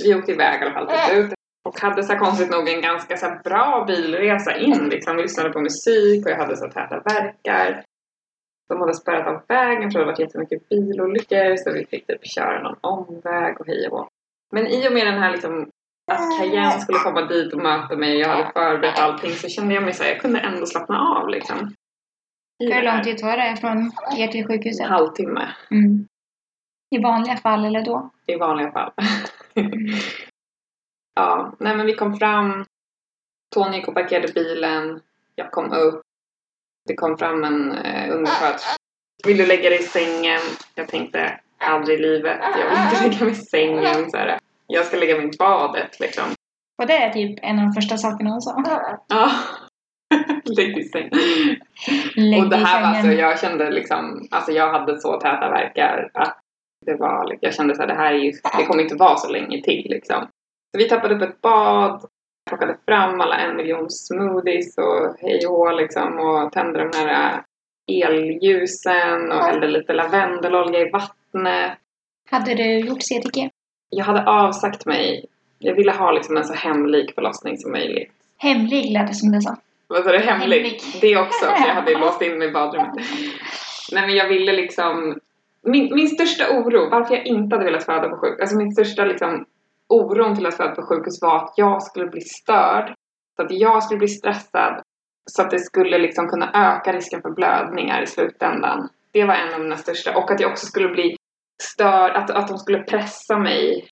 vi 0.04 0.16
åkte 0.16 0.32
iväg 0.32 0.62
i 0.62 0.66
alla 0.66 0.74
fall 0.74 0.90
slut. 0.90 1.34
Och 1.70 1.80
hade 1.80 2.04
så 2.04 2.14
här 2.14 2.20
konstigt 2.20 2.52
nog 2.52 2.70
en 2.70 2.82
ganska 2.82 3.18
så 3.18 3.26
här 3.26 3.40
bra 3.44 3.86
bilresa 3.88 4.58
in. 4.58 4.90
Liksom. 4.90 5.16
Vi 5.16 5.22
lyssnade 5.22 5.50
på 5.50 5.62
musik 5.62 6.26
och 6.26 6.32
jag 6.32 6.38
hade 6.38 6.58
så 6.58 6.66
här 6.66 6.72
täta 6.72 7.00
verkar. 7.00 7.84
De 8.70 8.80
hade 8.80 8.94
spärrat 8.94 9.28
av 9.28 9.44
vägen 9.48 9.92
för 9.92 10.00
det 10.00 10.06
hade 10.06 10.12
varit 10.12 10.20
jättemycket 10.20 10.70
bilolyckor 10.70 11.56
så 11.56 11.72
vi 11.72 11.86
fick 11.86 12.08
typ 12.08 12.28
köra 12.28 12.62
någon 12.64 12.78
omväg 12.82 13.62
och 13.62 13.68
hej 13.68 13.88
och. 13.88 14.08
Men 14.52 14.68
i 14.68 14.88
och 14.88 14.94
med 14.94 15.08
den 15.08 15.20
här 15.20 15.32
liksom 15.32 15.70
att 16.12 16.38
Cayenne 16.38 16.80
skulle 16.80 17.00
komma 17.00 17.22
dit 17.22 17.54
och 17.54 17.62
möta 17.62 17.96
mig 17.96 18.18
jag 18.18 18.30
hade 18.30 18.52
förberett 18.54 19.00
allting 19.00 19.32
så 19.32 19.50
kände 19.50 19.74
jag 19.74 19.84
mig 19.84 19.94
så 19.94 20.04
här, 20.04 20.10
jag 20.10 20.22
kunde 20.22 20.40
ändå 20.40 20.66
slappna 20.66 21.00
av 21.00 21.30
liksom. 21.30 21.74
Hur 22.60 22.82
lång 22.84 23.04
tid 23.04 23.18
tar 23.18 23.38
det 23.38 23.58
från 23.58 23.92
er 24.18 24.28
till 24.28 24.42
En 24.42 24.48
sjukhuset? 24.48 24.88
halvtimme 24.88 25.56
Mm. 25.72 26.08
I 26.96 26.98
vanliga 27.04 27.38
fall 27.38 27.66
eller 27.66 27.86
då? 27.86 28.10
i 28.28 28.36
vanliga 28.36 28.72
fall. 28.72 28.92
ja, 31.16 31.54
nej 31.60 31.78
men 31.78 31.86
vi 31.86 31.94
kom 31.94 32.18
fram. 32.18 32.66
Tony 33.56 33.78
gick 33.78 33.88
och 33.88 33.94
parkerade 33.94 34.34
bilen. 34.34 35.02
Jag 35.36 35.52
kom 35.52 35.72
upp. 35.74 36.02
Det 36.88 36.96
kom 36.96 37.18
fram 37.18 37.44
en 37.44 37.72
eh, 37.72 38.16
undersköterska. 38.16 38.72
Vill 39.26 39.38
du 39.38 39.46
lägga 39.46 39.70
dig 39.70 39.80
i 39.80 39.84
sängen? 39.84 40.40
Jag 40.76 40.88
tänkte 40.88 41.40
aldrig 41.58 42.00
i 42.00 42.02
livet. 42.02 42.40
Jag 42.42 42.70
vill 42.70 42.84
inte 42.84 43.04
lägga 43.04 43.26
mig 43.26 43.34
i 43.34 43.36
sängen. 43.36 44.12
Så 44.12 44.18
här. 44.18 44.40
Jag 44.68 44.86
ska 44.86 44.98
lägga 44.98 45.18
mig 45.18 45.26
i 45.26 45.38
badet 45.40 46.00
liksom. 46.00 46.24
Och 46.82 46.88
det 46.88 46.98
är 46.98 47.10
typ 47.10 47.40
en 47.42 47.60
av 47.60 47.66
de 47.66 47.74
första 47.74 47.98
sakerna 47.98 48.30
hon 48.30 48.42
sa. 48.42 48.64
Ja. 49.08 49.32
Lägg 50.46 50.76
dig 50.76 50.80
i 50.80 50.84
sängen. 50.84 51.12
Och 52.44 52.50
det 52.50 52.58
här 52.58 52.82
var 52.82 52.88
alltså, 52.88 53.12
jag 53.12 53.40
kände 53.40 53.72
liksom, 53.72 54.28
alltså 54.32 54.52
jag 54.52 54.72
hade 54.72 55.00
så 55.00 55.20
täta 55.20 55.50
verkar 55.50 56.10
att 56.14 56.40
det 56.86 56.96
var, 56.96 57.38
jag 57.42 57.54
kände 57.54 57.76
så 57.76 57.82
här, 57.82 57.88
det 57.88 57.94
här 57.94 58.14
är 58.14 58.18
ju, 58.18 58.32
det 58.58 58.66
kommer 58.66 58.84
inte 58.84 58.96
vara 58.96 59.18
så 59.18 59.30
länge 59.30 59.62
till 59.62 59.88
liksom. 59.90 60.28
Så 60.72 60.78
vi 60.78 60.90
tappade 60.90 61.16
upp 61.16 61.22
ett 61.22 61.42
bad, 61.42 62.06
plockade 62.50 62.78
fram 62.86 63.22
alla 63.22 63.38
en 63.38 63.56
miljon 63.56 63.90
smoothies 63.90 64.78
och 64.78 65.16
hej 65.22 65.48
och 65.48 65.76
liksom 65.76 66.20
och 66.20 66.52
tände 66.52 66.80
de 66.80 66.98
här 66.98 67.44
elljusen 67.92 69.32
och 69.32 69.44
hällde 69.44 69.68
lite 69.68 69.94
lavendelolja 69.94 70.80
i 70.80 70.90
vattnet. 70.90 71.78
Hade 72.32 72.56
du 72.56 72.80
gjort 72.80 73.02
CTG? 73.02 73.50
Jag 73.98 74.06
hade 74.06 74.26
avsagt 74.26 74.86
mig. 74.86 75.26
Jag 75.60 75.76
ville 75.76 75.92
ha 75.92 76.12
liksom 76.12 76.38
en 76.38 76.46
så 76.46 76.54
hemlik 76.54 77.16
förlossning 77.16 77.58
som 77.58 77.72
möjligt. 77.72 78.12
Hemlig 78.38 78.92
lät 78.92 79.08
det 79.08 79.14
som 79.14 79.32
det 79.32 79.42
sa. 79.42 79.56
Vad 79.88 80.04
sa 80.04 80.12
du? 80.12 80.18
Hemlig? 80.18 80.58
Hemlig. 80.58 80.82
Det 81.02 81.18
också, 81.18 81.46
för 81.46 81.68
jag 81.68 81.76
hade 81.76 81.92
ju 81.92 81.98
låst 81.98 82.22
in 82.22 82.38
mig 82.38 82.48
i 82.48 82.52
badrummet. 82.52 82.96
Nej 83.92 84.08
men 84.08 84.16
jag 84.16 84.28
ville 84.28 84.52
liksom... 84.54 85.20
Min, 85.66 85.96
min 85.96 86.08
största 86.08 86.44
oro, 86.50 86.90
varför 86.90 87.16
jag 87.16 87.26
inte 87.26 87.56
hade 87.56 87.66
velat 87.66 87.86
föda 87.86 88.10
på 88.10 88.18
sjukhus, 88.18 88.40
alltså 88.42 88.58
min 88.58 88.72
största 88.72 89.06
liksom 89.06 89.46
oron 89.90 90.36
till 90.36 90.46
att 90.46 90.58
föda 90.58 90.76
på 90.76 90.82
sjukhus 90.82 91.22
var 91.22 91.38
att 91.38 91.54
jag 91.58 91.84
skulle 91.84 92.06
bli 92.06 92.22
störd. 92.22 92.94
Så 93.36 93.42
att 93.42 93.52
jag 93.52 93.84
skulle 93.84 93.98
bli 93.98 94.08
stressad. 94.08 94.82
Så 95.26 95.42
att 95.42 95.52
det 95.52 95.60
skulle 95.60 95.98
liksom 95.98 96.28
kunna 96.28 96.52
öka 96.54 96.94
risken 96.94 97.22
för 97.22 97.30
blödningar 97.30 98.02
i 98.02 98.08
slutändan. 98.08 98.90
Det 99.12 99.26
var 99.26 99.34
en 99.34 99.54
av 99.54 99.62
mina 99.62 99.78
största. 99.78 100.18
Och 100.18 100.32
att 100.32 100.40
jag 100.40 100.52
också 100.52 100.66
skulle 100.66 100.90
bli 100.90 101.16
störd, 101.62 102.12
att, 102.12 102.30
att 102.30 102.48
de 102.48 102.58
skulle 102.58 102.80
pressa 102.80 103.38
mig. 103.38 103.88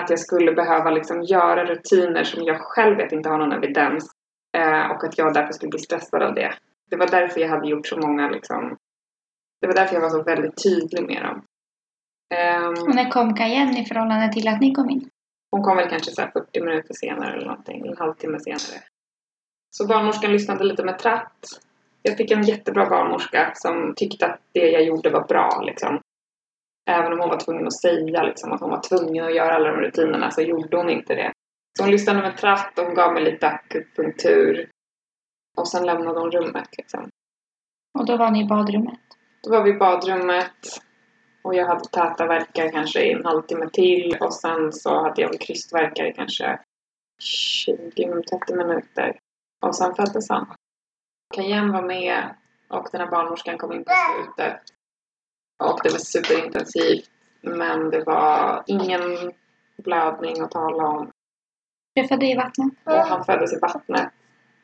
Att 0.00 0.10
jag 0.10 0.18
skulle 0.18 0.52
behöva 0.52 0.90
liksom 0.90 1.22
göra 1.22 1.64
rutiner 1.64 2.24
som 2.24 2.42
jag 2.44 2.60
själv 2.60 2.96
vet 2.96 3.12
inte 3.12 3.28
har 3.28 3.38
någon 3.38 3.52
evidens. 3.52 4.10
Eh, 4.56 4.90
och 4.90 5.04
att 5.04 5.18
jag 5.18 5.34
därför 5.34 5.52
skulle 5.52 5.70
bli 5.70 5.78
stressad 5.78 6.22
av 6.22 6.34
det. 6.34 6.54
Det 6.90 6.96
var 6.96 7.06
därför 7.06 7.40
jag 7.40 7.48
hade 7.48 7.68
gjort 7.68 7.86
så 7.86 7.98
många 7.98 8.30
liksom... 8.30 8.76
Det 9.60 9.66
var 9.66 9.74
därför 9.74 9.94
jag 9.94 10.02
var 10.02 10.10
så 10.10 10.22
väldigt 10.22 10.62
tydlig 10.62 11.06
med 11.06 11.22
dem. 11.22 11.44
Ehm, 12.34 12.88
Och 12.88 12.94
när 12.94 13.10
kom 13.10 13.34
Cayenne 13.34 13.82
i 13.82 13.84
förhållande 13.84 14.32
till 14.32 14.48
att 14.48 14.60
ni 14.60 14.74
kom 14.74 14.90
in? 14.90 15.10
hon 15.54 15.62
kom 15.62 15.76
väl 15.76 15.88
kanske 15.88 16.10
så 16.10 16.22
här 16.22 16.30
40 16.30 16.60
minuter 16.60 16.94
senare 16.94 17.32
eller 17.32 17.46
någonting, 17.46 17.86
en 17.86 17.96
halvtimme 17.96 18.40
senare. 18.40 18.82
Så 19.76 19.86
barnmorskan 19.86 20.32
lyssnade 20.32 20.64
lite 20.64 20.84
med 20.84 20.98
tratt. 20.98 21.46
Jag 22.02 22.16
fick 22.16 22.30
en 22.30 22.42
jättebra 22.42 22.90
barnmorska 22.90 23.52
som 23.54 23.94
tyckte 23.96 24.26
att 24.26 24.40
det 24.52 24.70
jag 24.70 24.84
gjorde 24.84 25.10
var 25.10 25.26
bra 25.26 25.62
liksom. 25.66 26.00
Även 26.90 27.12
om 27.12 27.20
hon 27.20 27.28
var 27.28 27.40
tvungen 27.40 27.66
att 27.66 27.80
säga 27.80 28.22
liksom, 28.22 28.52
att 28.52 28.60
hon 28.60 28.70
var 28.70 28.80
tvungen 28.80 29.24
att 29.24 29.34
göra 29.34 29.54
alla 29.54 29.70
de 29.70 29.80
rutinerna 29.80 30.30
så 30.30 30.42
gjorde 30.42 30.76
hon 30.76 30.90
inte 30.90 31.14
det. 31.14 31.32
Så 31.78 31.82
hon 31.82 31.90
lyssnade 31.90 32.20
med 32.20 32.36
tratt 32.36 32.78
och 32.78 32.84
hon 32.84 32.94
gav 32.94 33.12
mig 33.14 33.24
lite 33.24 33.48
akupunktur. 33.48 34.70
Och 35.56 35.68
sen 35.68 35.86
lämnade 35.86 36.20
hon 36.20 36.30
rummet 36.30 36.68
liksom. 36.78 37.08
Och 37.98 38.06
då 38.06 38.16
var 38.16 38.30
ni 38.30 38.44
i 38.44 38.48
badrummet. 38.48 39.00
Då 39.42 39.50
var 39.50 39.62
vi 39.62 39.70
i 39.70 39.78
badrummet 39.78 40.80
och 41.44 41.54
jag 41.54 41.66
hade 41.66 41.84
täta 41.84 42.26
värkar 42.26 42.72
kanske 42.72 43.02
i 43.02 43.12
en 43.12 43.24
halvtimme 43.24 43.68
till 43.72 44.16
och 44.20 44.34
sen 44.34 44.72
så 44.72 45.02
hade 45.02 45.22
jag 45.22 45.28
väl 45.28 45.38
krystvärkar 45.38 46.04
i 46.04 46.12
kanske 46.12 46.58
20-30 47.66 48.56
minuter. 48.56 49.18
Och 49.66 49.76
sen 49.76 49.94
föddes 49.94 50.28
han. 50.28 50.54
Cayenne 51.34 51.72
var 51.72 51.82
med 51.82 52.34
och 52.70 52.88
den 52.92 53.00
här 53.00 53.10
barnmorskan 53.10 53.58
kom 53.58 53.72
in 53.72 53.84
på 53.84 53.90
slutet. 53.90 54.60
Och 55.62 55.80
det 55.82 55.90
var 55.90 55.98
superintensivt 55.98 57.10
men 57.44 57.90
det 57.90 58.04
var 58.04 58.62
ingen 58.66 59.32
blödning 59.84 60.40
att 60.40 60.50
tala 60.50 60.86
om. 60.86 61.10
Du 61.94 62.08
födde 62.08 62.26
i 62.26 62.34
vattnet. 62.34 62.72
Och 62.84 62.92
han 62.92 63.24
föddes 63.24 63.52
i 63.52 63.58
vattnet. 63.62 64.08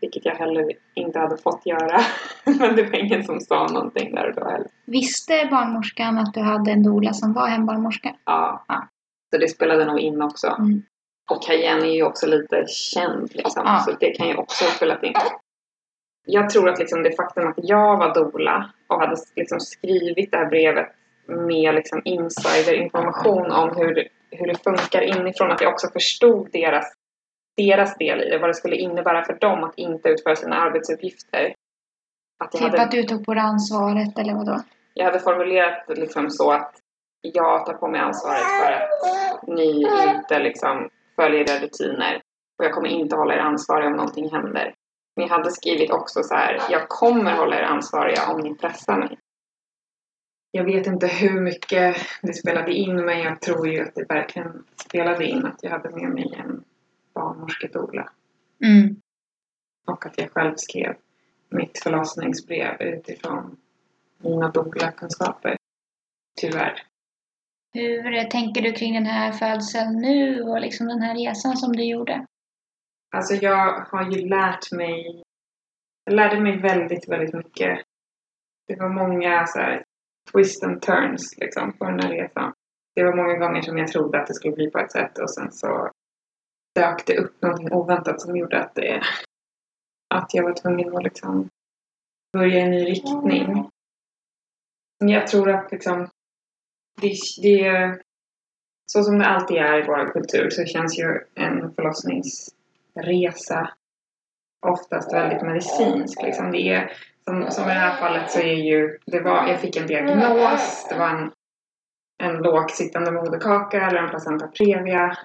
Vilket 0.01 0.25
jag 0.25 0.35
heller 0.35 0.73
inte 0.95 1.19
hade 1.19 1.37
fått 1.37 1.67
göra. 1.67 2.01
Men 2.45 2.77
det 2.77 2.83
var 2.83 2.99
ingen 2.99 3.25
som 3.25 3.41
sa 3.41 3.67
någonting 3.67 4.15
där 4.15 4.29
och 4.29 4.35
då 4.35 4.45
heller. 4.45 4.69
Visste 4.87 5.49
barnmorskan 5.51 6.19
att 6.19 6.35
du 6.35 6.41
hade 6.41 6.71
en 6.71 6.83
doula 6.83 7.13
som 7.13 7.33
var 7.33 7.47
hembarnmorska? 7.47 8.17
Ja. 8.25 8.65
Ja. 8.69 8.89
Så 9.35 9.41
det 9.41 9.49
spelade 9.49 9.85
nog 9.85 9.99
in 9.99 10.23
också. 10.23 10.47
Mm. 10.47 10.83
Och 11.31 11.43
Cayenne 11.43 11.87
är 11.87 11.95
ju 11.95 12.03
också 12.03 12.27
lite 12.27 12.65
känd 12.69 13.35
liksom. 13.35 13.63
Ja. 13.67 13.79
Så 13.79 13.93
det 14.01 14.11
kan 14.11 14.29
ju 14.29 14.37
också 14.37 14.65
ha 14.65 14.71
spelat 14.71 15.03
in. 15.03 15.15
Jag 16.27 16.51
tror 16.51 16.69
att 16.69 16.79
liksom 16.79 17.03
det 17.03 17.17
faktum 17.17 17.49
att 17.49 17.55
jag 17.57 17.97
var 17.97 18.15
doula 18.15 18.71
och 18.87 19.01
hade 19.01 19.17
liksom 19.37 19.61
skrivit 19.61 20.31
det 20.31 20.37
här 20.37 20.47
brevet 20.47 20.89
med 21.27 21.75
liksom 21.75 22.03
insiderinformation 22.05 23.51
om 23.51 23.77
hur, 23.77 24.09
hur 24.31 24.47
det 24.47 24.65
funkar 24.65 25.03
inifrån. 25.03 25.51
Att 25.51 25.61
jag 25.61 25.73
också 25.73 25.89
förstod 25.93 26.49
deras, 26.53 26.85
deras 27.57 27.97
del 27.97 28.23
i 28.23 28.31
det. 28.31 28.39
Vad 28.39 28.51
det 28.51 28.55
skulle 28.55 28.77
innebära 28.77 29.25
för 29.25 29.39
dem 29.41 29.65
att 29.65 29.75
inte 29.77 30.09
utföra 30.09 30.37
sina 30.37 30.57
arbetsuppgifter. 30.57 31.55
Att 32.45 32.53
Typ 32.53 32.61
hade 32.63 32.83
att 32.83 32.91
du 32.91 33.03
tog 33.03 33.27
på 33.27 33.35
dig 33.35 33.43
ansvaret 33.43 34.19
eller 34.19 34.35
vadå? 34.35 34.63
jag 34.95 35.05
hade 35.05 35.21
formulerat 35.21 35.85
liksom 35.89 36.31
så 36.31 36.53
att 36.53 36.75
jag 37.21 37.67
tar 37.67 37.75
på 37.75 37.89
mig 37.89 38.01
ansvaret 38.01 38.43
för 38.43 38.73
att 38.73 39.49
ni 39.49 39.87
inte 40.09 40.39
liksom 40.39 40.89
följer 41.17 41.41
era 41.41 41.65
rutiner. 41.65 42.23
Och 42.59 42.65
jag 42.65 42.73
kommer 42.73 42.89
inte 42.89 43.17
hålla 43.17 43.35
er 43.35 43.39
ansvariga 43.39 43.89
om 43.89 43.97
någonting 43.97 44.31
händer. 44.31 44.75
Jag 45.15 45.29
hade 45.29 45.51
skrivit 45.51 45.91
också 45.91 46.23
så 46.23 46.35
här, 46.35 46.63
jag 46.71 46.89
kommer 46.89 47.37
hålla 47.37 47.59
er 47.59 47.63
ansvariga 47.63 48.33
om 48.33 48.41
ni 48.41 48.55
pressar 48.55 48.99
mig. 48.99 49.19
Jag 50.51 50.65
vet 50.65 50.87
inte 50.87 51.07
hur 51.07 51.41
mycket 51.41 51.97
det 52.23 52.35
spelade 52.35 52.73
in 52.73 52.97
men 53.05 53.19
jag 53.19 53.41
tror 53.41 53.69
ju 53.69 53.81
att 53.83 53.95
det 53.95 54.05
verkligen 54.09 54.65
spelade 54.77 55.27
in 55.27 55.47
att 55.47 55.59
jag 55.63 55.71
hade 55.71 55.91
med 55.91 56.11
mig 56.11 56.35
en 56.35 56.65
barnmorskedoula. 57.15 58.11
Mm. 58.65 58.97
Och 59.87 60.07
att 60.07 60.19
jag 60.19 60.31
själv 60.31 60.55
skrev 60.57 60.97
mitt 61.49 61.79
förlossningsbrev 61.83 62.83
utifrån 62.83 63.57
mina 64.19 64.49
doula-kunskaper. 64.49 65.57
Tyvärr. 66.41 66.83
Hur 67.73 68.25
tänker 68.25 68.63
du 68.63 68.73
kring 68.73 68.95
den 68.95 69.07
här 69.07 69.33
födseln 69.33 70.01
nu 70.01 70.43
och 70.43 70.61
liksom 70.61 70.87
den 70.87 71.03
här 71.03 71.15
resan 71.15 71.57
som 71.57 71.77
du 71.77 71.85
gjorde? 71.85 72.27
Alltså 73.17 73.35
jag 73.35 73.81
har 73.81 74.11
ju 74.11 74.29
lärt 74.29 74.73
mig... 74.73 75.23
Jag 76.05 76.15
lärde 76.15 76.41
mig 76.41 76.61
väldigt, 76.61 77.09
väldigt 77.09 77.35
mycket. 77.35 77.81
Det 78.67 78.77
var 78.77 78.89
många 78.89 79.47
så 79.47 79.59
här, 79.59 79.85
twist 80.33 80.65
and 80.65 80.83
turns 80.83 81.39
liksom 81.39 81.73
på 81.73 81.85
den 81.85 82.01
här 82.01 82.11
resan. 82.11 82.53
Det 82.95 83.05
var 83.05 83.17
många 83.17 83.37
gånger 83.37 83.63
som 83.63 83.79
jag 83.79 83.89
trodde 83.89 84.21
att 84.21 84.27
det 84.27 84.35
skulle 84.35 84.55
bli 84.55 84.71
på 84.71 84.79
ett 84.79 84.93
sätt 84.93 85.19
och 85.19 85.31
sen 85.31 85.53
så 85.53 85.91
dök 86.75 87.07
det 87.07 87.19
upp 87.19 87.43
någonting 87.43 87.73
oväntat 87.73 88.21
som 88.21 88.37
gjorde 88.37 88.61
att 88.63 88.75
det... 88.75 89.03
Att 90.15 90.35
jag 90.35 90.45
var 90.45 90.55
tvungen 90.55 90.97
att 90.97 91.03
liksom 91.03 91.49
börja 92.33 92.59
i 92.59 92.61
en 92.61 92.71
ny 92.71 92.85
riktning. 92.85 93.71
Men 95.01 95.09
jag 95.09 95.27
tror 95.27 95.51
att 95.51 95.73
liksom 95.73 96.09
det, 97.01 97.15
det, 97.43 97.99
så 98.93 99.03
som 99.03 99.19
det 99.19 99.27
alltid 99.27 99.57
är 99.57 99.79
i 99.83 99.87
vår 99.87 100.13
kultur 100.13 100.51
så 100.51 100.65
känns 100.65 100.99
ju 100.99 101.21
en 101.35 101.75
resa 102.97 103.71
oftast 104.67 105.15
väldigt 105.15 105.43
medicinsk. 105.43 106.23
Liksom 106.23 106.51
det 106.51 106.69
är, 106.69 106.93
som, 107.25 107.51
som 107.51 107.65
i 107.65 107.67
det 107.67 107.81
här 107.81 107.97
fallet 107.97 108.31
så 108.31 108.41
är 108.41 108.55
ju, 108.55 108.99
det 109.07 109.21
var, 109.21 109.49
jag 109.49 109.61
fick 109.61 109.77
en 109.77 109.87
diagnos, 109.87 110.87
det 110.89 110.99
var 110.99 111.09
en, 111.09 111.33
en 112.23 112.43
lågt 112.43 112.71
sittande 112.71 113.13
moderkaka 113.13 113.87
eller 113.87 113.99
en 113.99 114.11
placenta 114.11 114.47
previa. 114.47 115.07
Det 115.07 115.17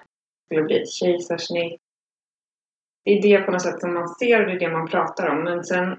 skulle 0.44 0.62
bli 0.62 0.82
ett 0.82 0.90
kejsarsnitt. 0.90 1.80
Det 3.04 3.10
är 3.10 3.22
det 3.22 3.44
på 3.44 3.50
något 3.50 3.62
sätt 3.62 3.80
som 3.80 3.94
man 3.94 4.08
ser 4.08 4.40
och 4.40 4.46
det 4.46 4.52
är 4.52 4.60
det 4.60 4.72
man 4.72 4.88
pratar 4.88 5.28
om. 5.28 5.44
Men 5.44 5.64
sen, 5.64 5.98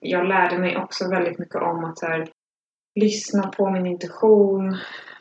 jag 0.00 0.28
lärde 0.28 0.58
mig 0.58 0.76
också 0.76 1.10
väldigt 1.10 1.38
mycket 1.38 1.62
om 1.62 1.84
att 1.84 1.98
så 1.98 2.06
här, 2.06 2.28
lyssna 3.00 3.48
på 3.48 3.70
min 3.70 3.86
intuition 3.86 4.76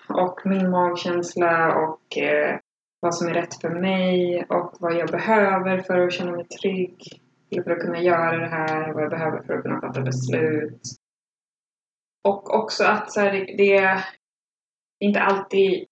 och 0.10 0.42
min 0.46 0.70
magkänsla 0.70 1.76
och 1.76 2.18
eh, 2.18 2.60
vad 3.02 3.16
som 3.16 3.28
är 3.28 3.34
rätt 3.34 3.62
för 3.62 3.70
mig 3.70 4.46
och 4.50 4.76
vad 4.80 4.94
jag 4.94 5.10
behöver 5.10 5.78
för 5.78 6.00
att 6.00 6.14
känna 6.14 6.32
mig 6.32 6.48
trygg. 6.48 6.98
För 7.64 7.72
att 7.72 7.80
kunna 7.80 8.02
göra 8.02 8.38
det 8.38 8.48
här, 8.48 8.94
vad 8.94 9.04
jag 9.04 9.10
behöver 9.10 9.44
för 9.44 9.54
att 9.54 9.64
kunna 9.64 9.82
fatta 9.82 10.02
beslut. 10.02 10.82
Och 12.24 12.56
också 12.56 12.84
att 12.84 13.12
så 13.12 13.20
här, 13.20 13.32
det, 13.32 13.76
är 13.76 14.06
inte 15.00 15.22
alltid, 15.22 15.86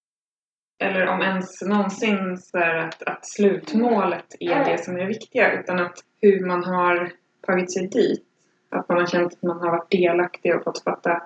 eller 0.83 1.07
om 1.07 1.21
ens 1.21 1.61
någonsin, 1.61 2.37
så 2.37 2.57
här, 2.57 2.75
att, 2.75 3.03
att 3.03 3.25
slutmålet 3.27 4.35
är 4.39 4.65
det 4.65 4.83
som 4.83 4.95
är 4.95 4.99
det 4.99 5.07
viktiga. 5.07 5.60
Utan 5.60 5.79
att 5.79 5.97
hur 6.21 6.45
man 6.45 6.63
har 6.63 7.12
tagit 7.41 7.73
sig 7.73 7.87
dit. 7.87 8.25
Att 8.69 8.89
man 8.89 8.97
har 8.97 9.05
känt 9.05 9.33
att 9.33 9.43
man 9.43 9.60
har 9.60 9.71
varit 9.71 9.91
delaktig 9.91 10.55
och 10.55 10.63
fått 10.63 10.83
fatta 10.83 11.23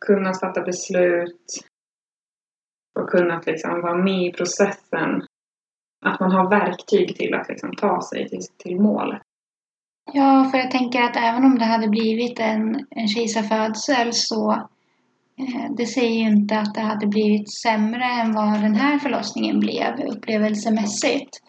kunnat 0.00 0.40
fatta 0.40 0.62
beslut 0.62 1.46
och 3.00 3.08
kunnat 3.08 3.46
liksom 3.46 3.80
vara 3.80 3.96
med 4.04 4.22
i 4.22 4.32
processen. 4.32 5.22
Att 6.04 6.20
man 6.20 6.32
har 6.32 6.50
verktyg 6.50 7.16
till 7.16 7.34
att 7.34 7.48
liksom 7.48 7.76
ta 7.76 8.00
sig 8.02 8.28
till, 8.28 8.40
till 8.58 8.80
målet. 8.80 9.22
Ja, 10.12 10.48
för 10.50 10.58
jag 10.58 10.70
tänker 10.70 11.02
att 11.02 11.16
även 11.16 11.44
om 11.44 11.58
det 11.58 11.64
hade 11.64 11.88
blivit 11.88 12.40
en, 12.40 12.86
en 12.90 13.08
kejsarfödsel 13.08 14.12
så 14.12 14.52
eh, 15.38 15.72
det 15.76 15.86
säger 15.86 16.10
ju 16.10 16.28
inte 16.28 16.58
att 16.58 16.74
det 16.74 16.80
hade 16.80 17.06
blivit 17.06 17.54
sämre 17.62 18.04
än 18.04 18.34
vad 18.34 18.52
den 18.52 18.74
här 18.74 18.98
förlossningen 18.98 19.60
blev 19.60 20.00
upplevelsemässigt. 20.06 21.40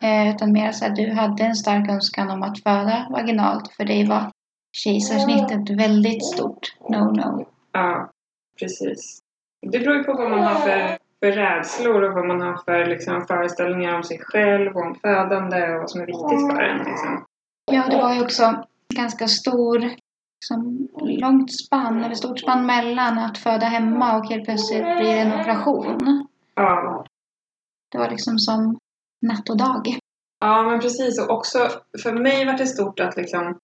Eh, 0.00 0.34
utan 0.34 0.52
mer 0.52 0.72
så 0.72 0.86
att 0.86 0.96
du 0.96 1.12
hade 1.12 1.44
en 1.44 1.54
stark 1.54 1.90
önskan 1.90 2.30
om 2.30 2.42
att 2.42 2.62
föda 2.62 3.06
vaginalt. 3.10 3.72
För 3.76 3.84
dig 3.84 4.06
var 4.06 4.30
kejsarsnittet 4.72 5.70
väldigt 5.70 6.24
stort 6.24 6.76
no-no. 6.88 7.46
Ja, 7.72 8.10
precis. 8.58 9.22
Det 9.66 9.78
beror 9.78 9.96
ju 9.96 10.04
på 10.04 10.12
vad 10.12 10.30
man 10.30 10.42
har 10.42 10.54
för, 10.54 10.98
för 11.20 11.32
rädslor 11.32 12.02
och 12.02 12.14
vad 12.14 12.26
man 12.26 12.40
har 12.40 12.56
för 12.64 12.86
liksom, 12.86 13.26
föreställningar 13.26 13.94
om 13.94 14.02
sig 14.02 14.18
själv 14.18 14.76
och 14.76 14.82
om 14.82 14.94
födande 14.94 15.72
och 15.72 15.80
vad 15.80 15.90
som 15.90 16.00
är 16.00 16.06
viktigt 16.06 16.50
för 16.50 16.62
en. 16.62 16.78
Liksom. 16.78 17.24
Ja, 17.72 17.88
det 17.90 17.96
var 17.96 18.14
ju 18.14 18.22
också 18.22 18.64
ganska 18.94 19.28
stor 19.28 19.78
liksom, 20.40 20.88
långt 21.00 21.52
spann, 21.52 22.04
eller 22.04 22.14
stort 22.14 22.38
spann 22.38 22.66
mellan 22.66 23.18
att 23.18 23.38
föda 23.38 23.66
hemma 23.66 24.18
och 24.18 24.26
helt 24.26 24.44
plötsligt 24.44 24.82
blir 24.82 25.14
det 25.14 25.20
en 25.20 25.40
operation. 25.40 26.26
Ja. 26.54 27.04
Det 27.90 27.98
var 27.98 28.10
liksom 28.10 28.38
som 28.38 28.78
natt 29.26 29.50
och 29.50 29.56
dag. 29.56 29.98
Ja, 30.40 30.62
men 30.62 30.80
precis. 30.80 31.20
Och 31.20 31.30
också 31.30 31.58
för 32.02 32.12
mig 32.12 32.46
var 32.46 32.52
det 32.52 32.66
stort 32.66 33.00
att 33.00 33.16
liksom 33.16 33.58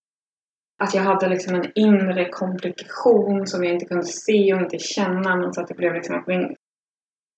att 0.79 0.95
jag 0.95 1.03
hade 1.03 1.29
liksom 1.29 1.55
en 1.55 1.73
inre 1.75 2.29
komplikation 2.29 3.47
som 3.47 3.65
jag 3.65 3.73
inte 3.73 3.87
kunde 3.87 4.07
se 4.07 4.55
och 4.55 4.61
inte 4.61 4.79
känna. 4.79 5.37
Men 5.37 5.55
så 5.55 5.61
att 5.61 5.69
det 5.69 5.75
blev 5.75 5.95
liksom 5.95 6.17
att 6.19 6.27
min... 6.27 6.57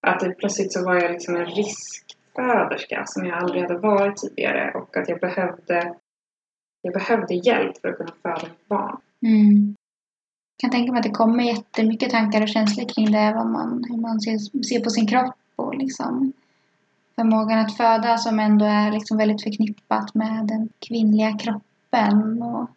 Att 0.06 0.20
det, 0.20 0.34
plötsligt 0.34 0.72
så 0.72 0.84
var 0.84 0.94
jag 0.94 1.10
liksom 1.10 1.36
en 1.36 1.46
riskföderska 1.46 3.02
som 3.06 3.26
jag 3.26 3.38
aldrig 3.38 3.62
hade 3.62 3.78
varit 3.78 4.16
tidigare. 4.16 4.72
Och 4.74 4.96
att 4.96 5.08
jag 5.08 5.20
behövde... 5.20 5.94
Jag 6.82 6.94
behövde 6.94 7.34
hjälp 7.34 7.80
för 7.80 7.88
att 7.88 7.96
kunna 7.96 8.12
föda 8.22 8.48
mitt 8.48 8.68
barn. 8.68 8.96
Mm. 9.26 9.74
Jag 10.56 10.60
kan 10.60 10.70
tänka 10.70 10.92
mig 10.92 10.98
att 10.98 11.06
det 11.06 11.10
kommer 11.10 11.44
jättemycket 11.44 12.10
tankar 12.10 12.42
och 12.42 12.48
känslor 12.48 12.88
kring 12.88 13.12
det. 13.12 13.32
Vad 13.36 13.46
man, 13.46 13.84
hur 13.88 13.96
man 13.96 14.20
ser, 14.20 14.62
ser 14.64 14.80
på 14.80 14.90
sin 14.90 15.06
kropp 15.06 15.34
och 15.56 15.74
liksom 15.74 16.32
förmågan 17.16 17.58
att 17.58 17.76
föda 17.76 18.18
som 18.18 18.38
ändå 18.38 18.64
är 18.64 18.92
liksom 18.92 19.18
väldigt 19.18 19.42
förknippat 19.42 20.14
med 20.14 20.46
den 20.46 20.68
kvinnliga 20.88 21.38
kroppen. 21.38 22.42
Och 22.42 22.70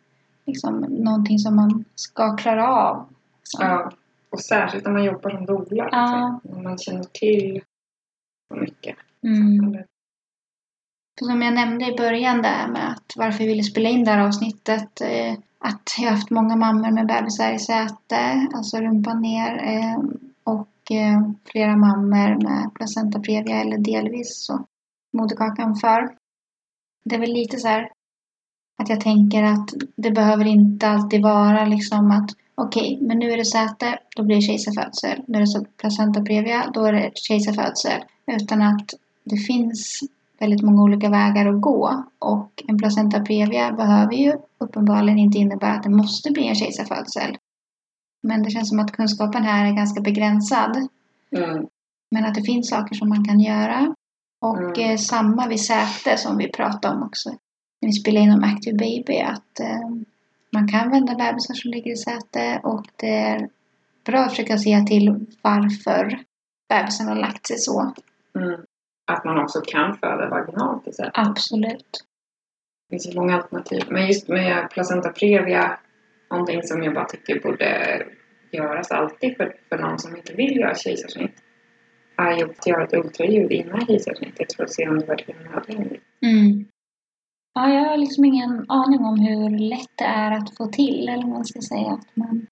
liksom 0.52 0.80
någonting 0.80 1.40
som 1.40 1.56
man 1.56 1.86
ska 1.96 2.38
klara 2.38 2.68
av. 2.68 3.06
Så. 3.44 3.64
Ja. 3.64 3.92
Och 4.30 4.42
särskilt 4.42 4.86
när 4.86 4.92
man 4.92 5.04
jobbar 5.04 5.30
som 5.30 5.46
doula. 5.46 5.90
Ja. 5.92 6.40
Liksom, 6.44 6.58
när 6.58 6.70
man 6.70 6.78
känner 6.78 7.04
till 7.04 7.62
så 8.48 8.60
mycket. 8.60 8.96
Mm. 9.24 9.84
Som 11.20 11.42
jag 11.42 11.54
nämnde 11.54 11.86
i 11.86 11.98
början 11.98 12.42
där 12.42 12.68
med 12.68 12.92
att 12.92 13.14
varför 13.16 13.44
jag 13.44 13.52
ville 13.52 13.64
spela 13.64 13.90
in 13.90 14.04
det 14.04 14.12
här 14.12 14.28
avsnittet. 14.28 15.02
Eh, 15.02 15.34
att 15.60 15.96
jag 15.98 16.06
har 16.06 16.16
haft 16.16 16.30
många 16.30 16.56
mammor 16.56 16.92
med 16.92 17.08
bebisar 17.08 17.54
i 17.54 17.60
säte, 17.60 18.48
alltså 18.54 18.78
rumpan 18.78 19.22
ner. 19.22 19.52
Eh, 19.64 20.00
och 20.44 20.92
eh, 20.92 21.32
flera 21.46 21.76
mammor 21.78 22.44
med 22.44 22.74
placenta 22.74 23.20
previa 23.20 23.62
eller 23.62 23.78
delvis 23.78 24.46
så 24.46 24.66
moderkakan 25.18 25.76
för. 25.76 26.16
Det 27.06 27.16
är 27.16 27.20
väl 27.20 27.34
lite 27.34 27.58
så 27.58 27.68
här 27.68 27.92
att 28.82 28.90
jag 28.90 29.02
tänker 29.02 29.44
att 29.44 29.70
det 29.96 30.12
behöver 30.12 30.46
inte 30.46 30.88
alltid 30.88 31.22
vara 31.22 31.66
liksom 31.66 32.12
att 32.12 32.30
okej, 32.56 33.00
men 33.02 33.20
nu 33.20 33.32
är 33.32 33.38
det 33.38 33.46
säte, 33.46 34.00
då 34.16 34.24
blir 34.24 34.36
det 34.36 34.42
kejsarfödsel. 34.42 35.24
Nu 35.28 35.38
är 35.38 35.42
det 35.42 35.78
placenta 35.78 36.22
previa, 36.22 36.72
då 36.74 36.84
är 36.86 36.94
det 36.94 37.12
kejsarfödsel. 37.16 38.02
Utan 38.28 38.62
att 38.62 38.94
det 39.24 39.38
finns 39.38 40.00
väldigt 40.40 40.62
många 40.62 40.84
olika 40.84 41.10
vägar 41.10 41.46
att 41.46 41.62
gå. 41.62 42.04
Och 42.20 42.64
en 42.68 42.78
placenta 42.78 43.20
previa 43.20 43.72
behöver 43.72 44.14
ju 44.14 44.34
uppenbarligen 44.58 45.20
inte 45.20 45.38
innebära 45.38 45.74
att 45.74 45.84
det 45.84 45.90
måste 45.90 46.32
bli 46.32 46.48
en 46.48 46.56
kejsarfödsel. 46.56 47.38
Men 48.24 48.44
det 48.44 48.52
känns 48.52 48.70
som 48.70 48.80
att 48.80 48.92
kunskapen 48.92 49.44
här 49.44 49.66
är 49.66 49.76
ganska 49.76 50.02
begränsad. 50.02 50.88
Mm. 51.38 51.66
Men 52.12 52.26
att 52.26 52.36
det 52.36 52.44
finns 52.44 52.70
saker 52.70 52.96
som 52.96 53.10
man 53.10 53.26
kan 53.26 53.40
göra. 53.40 53.96
Och 54.42 54.78
Mm. 54.78 54.92
eh, 54.92 54.98
samma 54.98 55.48
vid 55.48 55.60
säte 55.62 56.18
som 56.18 56.38
vi 56.38 56.52
pratade 56.52 56.96
om 56.96 57.04
också. 57.04 57.30
När 57.82 57.88
vi 57.88 57.94
spelade 57.94 58.26
in 58.26 58.32
om 58.32 58.44
Active 58.44 58.78
Baby. 58.78 59.20
Att 59.20 59.60
eh, 59.60 59.90
man 60.54 60.68
kan 60.68 60.92
vända 60.92 61.16
bebisar 61.16 61.54
som 61.54 61.72
ligger 61.72 61.92
i 61.92 61.96
säte. 61.96 62.62
Och 62.64 62.86
det 62.96 63.16
är 63.16 63.50
bra 64.06 64.20
att 64.20 64.30
försöka 64.30 64.58
se 64.58 64.82
till 64.82 65.26
varför 65.42 66.20
bebisen 66.70 67.08
har 67.08 67.16
lagt 67.16 67.48
sig 67.48 67.58
så. 67.58 67.94
Mm. 68.36 68.62
Att 69.12 69.26
man 69.26 69.38
också 69.38 69.62
kan 69.62 69.98
föda 69.98 70.30
vaginalt 70.30 70.88
i 70.88 70.94
sätet. 70.94 71.12
Absolut. 71.14 72.06
Det 72.90 72.94
finns 72.94 73.08
ju 73.08 73.20
många 73.20 73.36
alternativ. 73.36 73.82
Men 73.90 74.08
just 74.08 74.28
med 74.28 74.70
placenta 74.70 75.10
previa, 75.10 75.80
någonting 76.32 76.64
som 76.64 76.84
jag 76.84 76.94
bara 76.94 77.06
tycker 77.06 77.40
borde 77.40 78.02
göras 78.52 78.92
alltid 78.92 79.38
för, 79.38 79.56
för 79.70 79.78
någon 79.78 80.00
som 80.00 80.16
inte 80.16 80.34
vill 80.34 80.58
göra 80.58 80.76
kejsarsnitt, 80.76 81.44
är 82.18 82.38
ju 82.38 82.44
att 82.44 82.68
göra 82.68 82.84
ett 82.84 82.94
ultraljud 82.94 83.52
innan 83.52 83.86
kejsarsnittet 83.86 84.54
för 84.54 84.64
att 84.64 84.74
se 84.74 84.88
om 84.88 85.00
det 85.00 85.06
verkligen 85.06 85.42
är 85.42 85.50
nödvändigt. 85.50 86.04
Mm. 86.22 86.66
Ja, 87.54 87.70
jag 87.74 87.90
har 87.90 87.98
liksom 87.98 88.26
ingen 88.26 88.66
aning 88.70 89.00
om 89.00 89.20
hur 89.20 89.60
lätt 89.70 89.98
det 89.98 90.04
är 90.04 90.32
att 90.32 90.58
få 90.58 90.68
till. 90.68 91.10
Eller 91.10 91.24
vad 91.24 91.32
man 91.32 91.46
ska 91.46 91.62
säga. 91.62 91.92
Att 91.92 92.16
man 92.16 92.48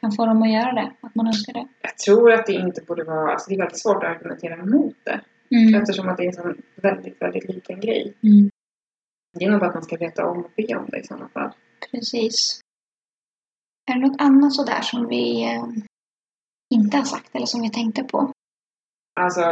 kan 0.00 0.12
få 0.12 0.26
dem 0.26 0.42
att 0.42 0.52
göra 0.52 0.72
det. 0.72 0.92
Att 1.00 1.14
man 1.14 1.26
önskar 1.26 1.52
det. 1.52 1.68
Jag 1.82 1.98
tror 1.98 2.32
att 2.32 2.46
det 2.46 2.52
inte 2.52 2.82
borde 2.82 3.04
vara, 3.04 3.32
alltså 3.32 3.48
det 3.48 3.54
är 3.54 3.58
väldigt 3.58 3.82
svårt 3.82 4.04
att 4.04 4.10
argumentera 4.10 4.54
emot 4.54 4.96
det. 5.04 5.20
Mm. 5.50 5.74
Eftersom 5.74 6.08
att 6.08 6.16
det 6.16 6.22
är 6.22 6.26
en 6.26 6.32
sån 6.32 6.62
väldigt, 6.76 7.22
väldigt 7.22 7.48
liten 7.48 7.80
grej. 7.80 8.16
Mm. 8.22 8.50
Det 9.38 9.44
är 9.44 9.50
nog 9.50 9.60
bara 9.60 9.68
att 9.68 9.74
man 9.74 9.82
ska 9.82 9.96
veta 9.96 10.26
om 10.26 10.44
och 10.44 10.50
be 10.56 10.76
om 10.76 10.86
det 10.88 10.98
i 10.98 11.04
sådana 11.04 11.28
fall. 11.28 11.52
Precis. 11.90 12.60
Är 13.90 13.94
det 13.94 14.00
något 14.00 14.20
annat 14.20 14.52
sådär 14.52 14.80
som 14.82 15.08
vi 15.08 15.54
eh, 15.54 15.64
inte 16.74 16.96
har 16.96 17.04
sagt 17.04 17.34
eller 17.36 17.46
som 17.46 17.62
vi 17.62 17.70
tänkte 17.70 18.04
på? 18.04 18.32
Alltså, 19.20 19.42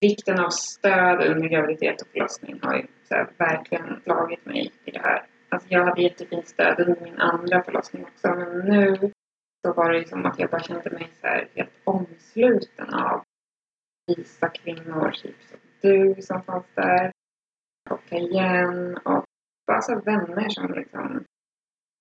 vikten 0.00 0.40
av 0.40 0.50
stöd 0.50 1.20
under 1.20 1.48
graviditet 1.48 2.02
och 2.02 2.08
förlossning 2.08 2.60
har 2.62 2.76
ju 2.76 2.86
så 3.08 3.14
här, 3.14 3.30
verkligen 3.38 4.00
slagit 4.02 4.46
mig 4.46 4.72
i 4.84 4.90
det 4.90 4.98
här. 4.98 5.26
Alltså, 5.48 5.68
jag 5.70 5.84
hade 5.84 6.02
jättefint 6.02 6.48
stöd 6.48 6.80
under 6.80 7.00
min 7.00 7.18
andra 7.18 7.62
förlossning 7.62 8.04
också, 8.04 8.28
men 8.28 8.58
nu 8.58 9.12
så 9.66 9.72
var 9.72 9.92
det 9.92 9.98
ju 9.98 10.04
som 10.04 10.26
att 10.26 10.38
jag 10.38 10.50
bara 10.50 10.62
kände 10.62 10.90
mig 10.90 11.08
så 11.20 11.26
här 11.26 11.48
helt 11.54 11.70
omsluten 11.84 12.94
av 12.94 13.22
visa 14.06 14.48
kvinnor, 14.48 15.10
typ 15.10 15.36
som 15.42 15.58
du 15.80 16.22
som 16.22 16.42
fanns 16.42 16.66
där, 16.74 17.12
och 17.90 18.12
igen. 18.12 18.96
och 18.96 19.24
bara 19.66 19.80
så 19.80 20.00
vänner 20.00 20.48
som 20.48 20.74
liksom 20.74 21.24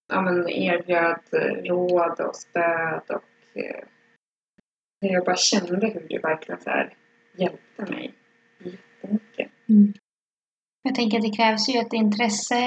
ja, 0.10 0.22
men 0.22 0.50
erbjöd 0.50 1.20
råd 1.66 2.20
och 2.20 2.36
stöd 2.36 3.04
och 3.10 3.58
eh, 3.58 3.84
jag 5.00 5.26
bara 5.26 5.36
kände 5.36 5.88
hur 5.88 6.08
det 6.10 6.20
verkligen 6.20 6.62
så 6.62 6.70
här 6.70 6.94
hjälpte 7.40 7.92
mig 7.92 8.14
jättemycket. 8.64 9.52
Jag 10.84 10.96
tänker 10.96 11.18
att 11.18 11.24
det 11.24 11.30
krävs 11.38 11.70
ju 11.70 11.80
ett 11.80 11.94
intresse 11.94 12.62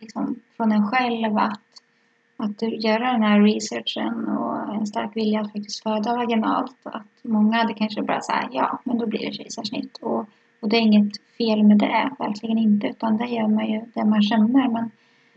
liksom, 0.00 0.40
från 0.56 0.72
en 0.72 0.86
själv 0.88 1.36
att, 1.36 1.60
att 2.36 2.58
du- 2.58 2.76
göra 2.76 3.12
den 3.12 3.22
här 3.22 3.40
researchen 3.40 4.28
och 4.28 4.74
en 4.74 4.86
stark 4.86 5.16
vilja 5.16 5.40
att 5.40 5.52
faktiskt 5.52 5.82
föda 5.82 6.16
vaginalt. 6.16 6.76
Att 6.82 7.06
många 7.22 7.56
hade 7.56 7.74
kanske 7.74 8.02
bara 8.02 8.20
sagt 8.20 8.48
ja, 8.54 8.78
men 8.84 8.98
då 8.98 9.06
blir 9.06 9.26
det 9.26 9.32
kejsarsnitt. 9.32 9.98
Och, 10.02 10.26
och 10.60 10.68
det 10.68 10.76
är 10.76 10.80
inget 10.80 11.12
fel 11.38 11.62
med 11.64 11.78
det, 11.78 12.10
verkligen 12.18 12.58
inte. 12.58 12.86
Utan 12.86 13.16
det 13.16 13.26
gör 13.26 13.48
man 13.48 13.66
ju 13.66 13.80
det 13.94 14.04
man 14.04 14.22
känner. 14.22 14.68
Men, 14.68 14.90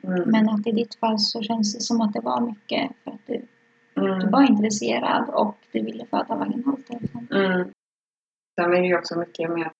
Mm. 0.04 0.24
men 0.30 0.50
att 0.50 0.68
i 0.68 0.72
ditt 0.72 0.96
fall 0.96 1.20
så 1.20 1.42
känns 1.42 1.74
det 1.76 1.82
som 1.82 2.02
att 2.02 2.14
det 2.14 2.20
var 2.22 2.42
mycket 2.42 2.92
för 3.04 3.12
att 3.12 3.28
du, 3.28 3.46
du 3.94 4.12
Mm. 4.14 4.32
var 4.32 4.50
intresserad 4.50 5.30
och 5.30 5.58
du 5.72 5.82
ville 5.82 6.06
föda 6.06 6.36
vaginalt. 6.36 6.90
Liksom. 6.90 7.28
Mm. 7.32 7.68
Sen 8.60 8.74
är 8.74 8.82
det 8.82 8.88
ju 8.88 8.98
också 8.98 9.20
mycket 9.20 9.50
med 9.50 9.68
att 9.68 9.74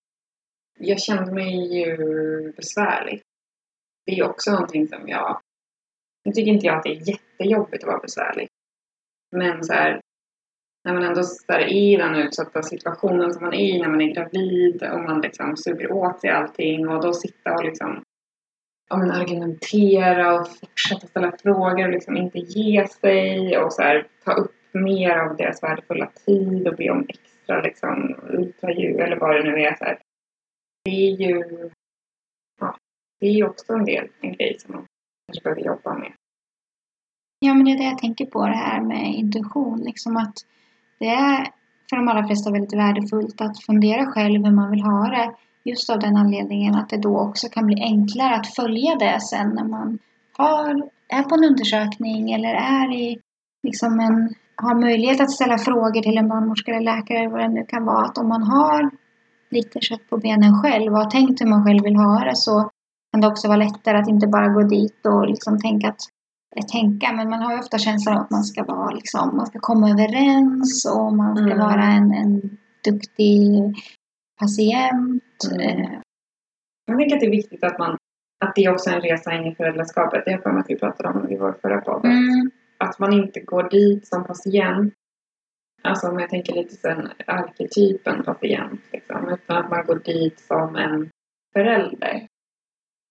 jag 0.80 1.02
kände 1.02 1.32
mig 1.32 1.78
ju 1.78 1.98
besvärlig. 2.52 3.22
Det 4.06 4.12
är 4.12 4.16
ju 4.16 4.24
också 4.24 4.52
någonting 4.52 4.88
som 4.88 5.08
jag... 5.08 5.42
Nu 6.26 6.32
tycker 6.32 6.52
inte 6.52 6.66
jag 6.66 6.78
att 6.78 6.84
det 6.84 6.90
är 6.90 7.10
jättejobbigt 7.10 7.84
att 7.84 7.88
vara 7.88 8.00
besvärlig. 8.00 8.48
Men 9.32 9.64
så 9.64 9.74
här, 9.74 10.02
när 10.84 10.94
man 10.94 11.04
ändå 11.04 11.22
är 11.48 11.74
i 11.74 11.96
den 11.96 12.16
utsatta 12.16 12.64
situationen 12.64 13.34
som 13.34 13.44
man 13.44 13.54
är 13.54 13.76
i 13.76 13.82
när 13.82 13.90
man 13.90 14.02
är 14.02 14.14
gravid 14.14 14.84
och 14.84 15.00
man 15.00 15.22
liksom 15.22 15.58
suger 15.58 15.92
åt 15.92 16.22
sig 16.22 16.30
allting 16.30 16.88
och 16.88 17.02
då 17.02 17.14
sitta 17.14 17.54
och 17.54 17.66
liksom 17.66 18.04
ja, 18.90 18.98
men 18.98 19.12
argumentera 19.12 20.40
och 20.40 20.48
fortsätta 20.48 21.08
ställa 21.08 21.38
frågor 21.44 21.86
och 21.86 21.94
liksom 21.94 22.18
inte 22.18 22.40
ge 22.40 22.88
sig 22.88 23.58
och 23.58 23.74
så 23.74 23.82
här, 23.82 24.08
ta 24.24 24.34
upp 24.34 24.56
mer 24.72 25.18
av 25.18 25.38
deras 25.38 25.64
värdefulla 25.64 26.12
tid 26.26 26.68
och 26.68 26.76
be 26.76 26.90
om 26.90 27.06
extra 27.10 27.37
liksom, 27.64 28.16
ultraljud 28.30 29.00
eller 29.00 29.20
vad 29.20 29.36
det 29.36 29.44
nu 29.44 29.62
är. 29.62 29.76
Så 29.76 29.84
här. 29.86 30.00
Det 30.84 30.92
är 30.92 31.18
ju 31.22 31.70
ja, 32.60 32.78
det 33.20 33.28
är 33.28 33.32
ju 33.32 33.46
också 33.46 33.74
en 33.74 33.86
del, 33.86 34.08
en 34.22 34.34
grej 34.34 34.60
som 34.60 34.76
man 34.76 34.86
kanske 35.28 35.44
behöver 35.44 35.62
jobba 35.62 35.94
med. 35.98 36.12
Ja, 37.40 37.54
men 37.54 37.66
det 37.66 37.72
är 37.72 37.78
det 37.78 37.84
jag 37.84 37.98
tänker 37.98 38.26
på, 38.26 38.46
det 38.46 38.56
här 38.56 38.82
med 38.82 39.14
intuition. 39.16 39.80
Liksom 39.80 40.18
att 40.18 40.36
det 41.00 41.08
är 41.08 41.48
för 41.90 41.98
de 41.98 42.08
allra 42.08 42.28
flesta 42.28 42.52
väldigt 42.52 42.74
värdefullt 42.74 43.42
att 43.42 43.64
fundera 43.64 44.06
själv 44.06 44.46
hur 44.46 44.52
man 44.52 44.72
vill 44.72 44.82
ha 44.82 45.10
det. 45.10 45.36
Just 45.64 45.90
av 45.90 46.00
den 46.00 46.18
anledningen 46.18 46.76
att 46.76 46.90
det 46.90 46.98
då 46.98 47.20
också 47.20 47.50
kan 47.50 47.66
bli 47.66 47.84
enklare 47.84 48.36
att 48.36 48.56
följa 48.56 48.96
det 48.96 49.22
sen 49.22 49.50
när 49.50 49.68
man 49.68 50.00
har, 50.38 50.90
är 51.08 51.24
på 51.24 51.36
en 51.36 51.44
undersökning 51.44 52.32
eller 52.34 52.54
är 52.54 52.94
i 52.94 53.20
liksom 53.64 54.00
en, 54.00 54.34
har 54.58 54.76
möjlighet 54.76 55.22
att 55.22 55.32
ställa 55.32 55.58
frågor 55.58 56.02
till 56.02 56.18
en 56.18 56.28
barnmorska 56.28 56.72
eller 56.72 56.96
läkare 56.96 57.28
vad 57.28 57.40
det 57.40 57.48
nu 57.48 57.66
kan 57.66 57.86
vara. 57.86 58.06
Att 58.06 58.18
om 58.18 58.28
man 58.28 58.44
har 58.44 58.90
lite 59.50 59.80
kött 59.82 60.10
på 60.10 60.18
benen 60.18 60.62
själv 60.62 60.94
och 60.94 61.00
har 61.00 61.10
tänkt 61.10 61.42
hur 61.42 61.48
man 61.48 61.66
själv 61.66 61.84
vill 61.84 61.96
ha 61.96 62.20
det 62.24 62.36
så 62.36 62.70
kan 63.12 63.22
det 63.22 63.28
också 63.28 63.48
vara 63.48 63.58
lättare 63.58 63.98
att 63.98 64.10
inte 64.10 64.28
bara 64.28 64.48
gå 64.48 64.62
dit 64.62 65.06
och 65.06 65.28
liksom 65.28 65.60
tänka 65.60 65.88
att 65.90 66.00
tänka, 66.72 67.14
men 67.14 67.30
man 67.30 67.42
har 67.42 67.52
ju 67.54 67.60
ofta 67.60 67.78
känslan 67.78 68.16
av 68.18 68.22
att 68.22 68.32
man 68.32 68.44
ska 68.44 68.64
vara 68.64 68.92
liksom, 68.92 69.38
man 69.38 69.46
ska 69.46 69.60
komma 69.60 69.90
överens 69.90 70.86
och 70.96 71.16
man 71.16 71.36
ska 71.36 71.46
Mm. 71.46 71.60
vara 71.60 71.84
en, 71.84 72.12
en 72.14 72.58
duktig 72.84 73.76
patient. 74.40 75.24
Mm. 75.52 76.02
Jag 76.86 76.98
tänker 76.98 77.16
att 77.16 77.20
det 77.20 77.26
är 77.26 77.32
viktigt 77.32 77.64
att 77.64 77.80
man 77.80 77.98
att 78.46 78.56
det 78.56 78.64
är 78.64 78.74
också 78.74 78.90
en 78.90 79.02
resa 79.02 79.34
in 79.34 79.46
i 79.46 79.56
föräldraskapet. 79.56 80.22
Det 80.26 80.32
har 80.32 80.38
jag 80.38 80.44
för 80.44 80.52
mig 80.52 80.60
att 80.60 80.70
vi 80.70 80.76
pratade 80.76 81.10
om 81.10 81.30
i 81.32 81.38
vår 81.38 81.56
förra 81.62 81.82
podd. 81.82 82.06
Mm. 82.06 82.52
Att 82.78 83.00
man 83.00 83.14
inte 83.14 83.40
går 83.40 83.70
dit 83.70 84.08
som 84.08 84.24
patient. 84.24 84.94
Alltså 85.84 86.08
om 86.08 86.20
jag 86.20 86.30
tänker 86.30 86.54
lite 86.54 86.76
sen 86.76 87.12
arketypen 87.28 88.24
patient. 88.24 88.82
Liksom, 88.94 89.30
utan 89.30 89.58
att 89.58 89.70
man 89.70 89.86
går 89.86 90.00
dit 90.06 90.40
som 90.40 90.76
en 90.76 91.10
förälder. 91.54 92.28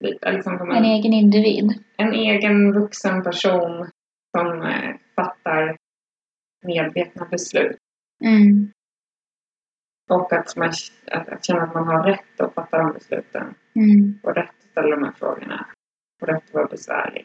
Liksom 0.05 0.59
som 0.59 0.71
En 0.71 0.77
en, 0.77 0.85
egen 0.85 1.13
individ. 1.13 1.85
en 1.97 2.13
egen 2.13 2.73
vuxen 2.73 3.23
person 3.23 3.91
som 4.37 4.63
eh, 4.63 4.97
fattar 5.17 5.77
medvetna 6.67 7.25
beslut. 7.25 7.77
Mm. 8.25 8.73
Och 10.11 10.33
att, 10.33 10.57
man, 10.57 10.73
att, 11.13 11.29
att 11.29 11.45
känna 11.45 11.63
att 11.63 11.75
man 11.75 11.87
har 11.87 12.05
rätt 12.05 12.41
att 12.41 12.55
fatta 12.55 12.79
de 12.79 12.93
besluten. 12.93 13.55
Mm. 13.75 14.19
Och 14.23 14.35
rätt 14.35 14.49
att 14.49 14.71
ställa 14.71 14.97
de 14.97 15.05
här 15.05 15.13
frågorna. 15.13 15.67
Och 16.23 16.29
rätt 16.29 16.45
att 16.45 16.55
vara 16.55 16.67
besvärlig. 16.67 17.25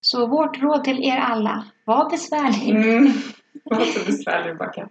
Så 0.00 0.26
vårt 0.26 0.62
råd 0.62 0.84
till 0.84 1.04
er 1.04 1.16
alla, 1.16 1.64
var 1.84 2.10
besvärlig. 2.10 2.70
Mm. 2.70 3.12
Var 3.64 3.80
så 3.80 4.06
besvärlig 4.06 4.52
du 4.52 4.58
bara 4.58 4.72
kan. 4.72 4.88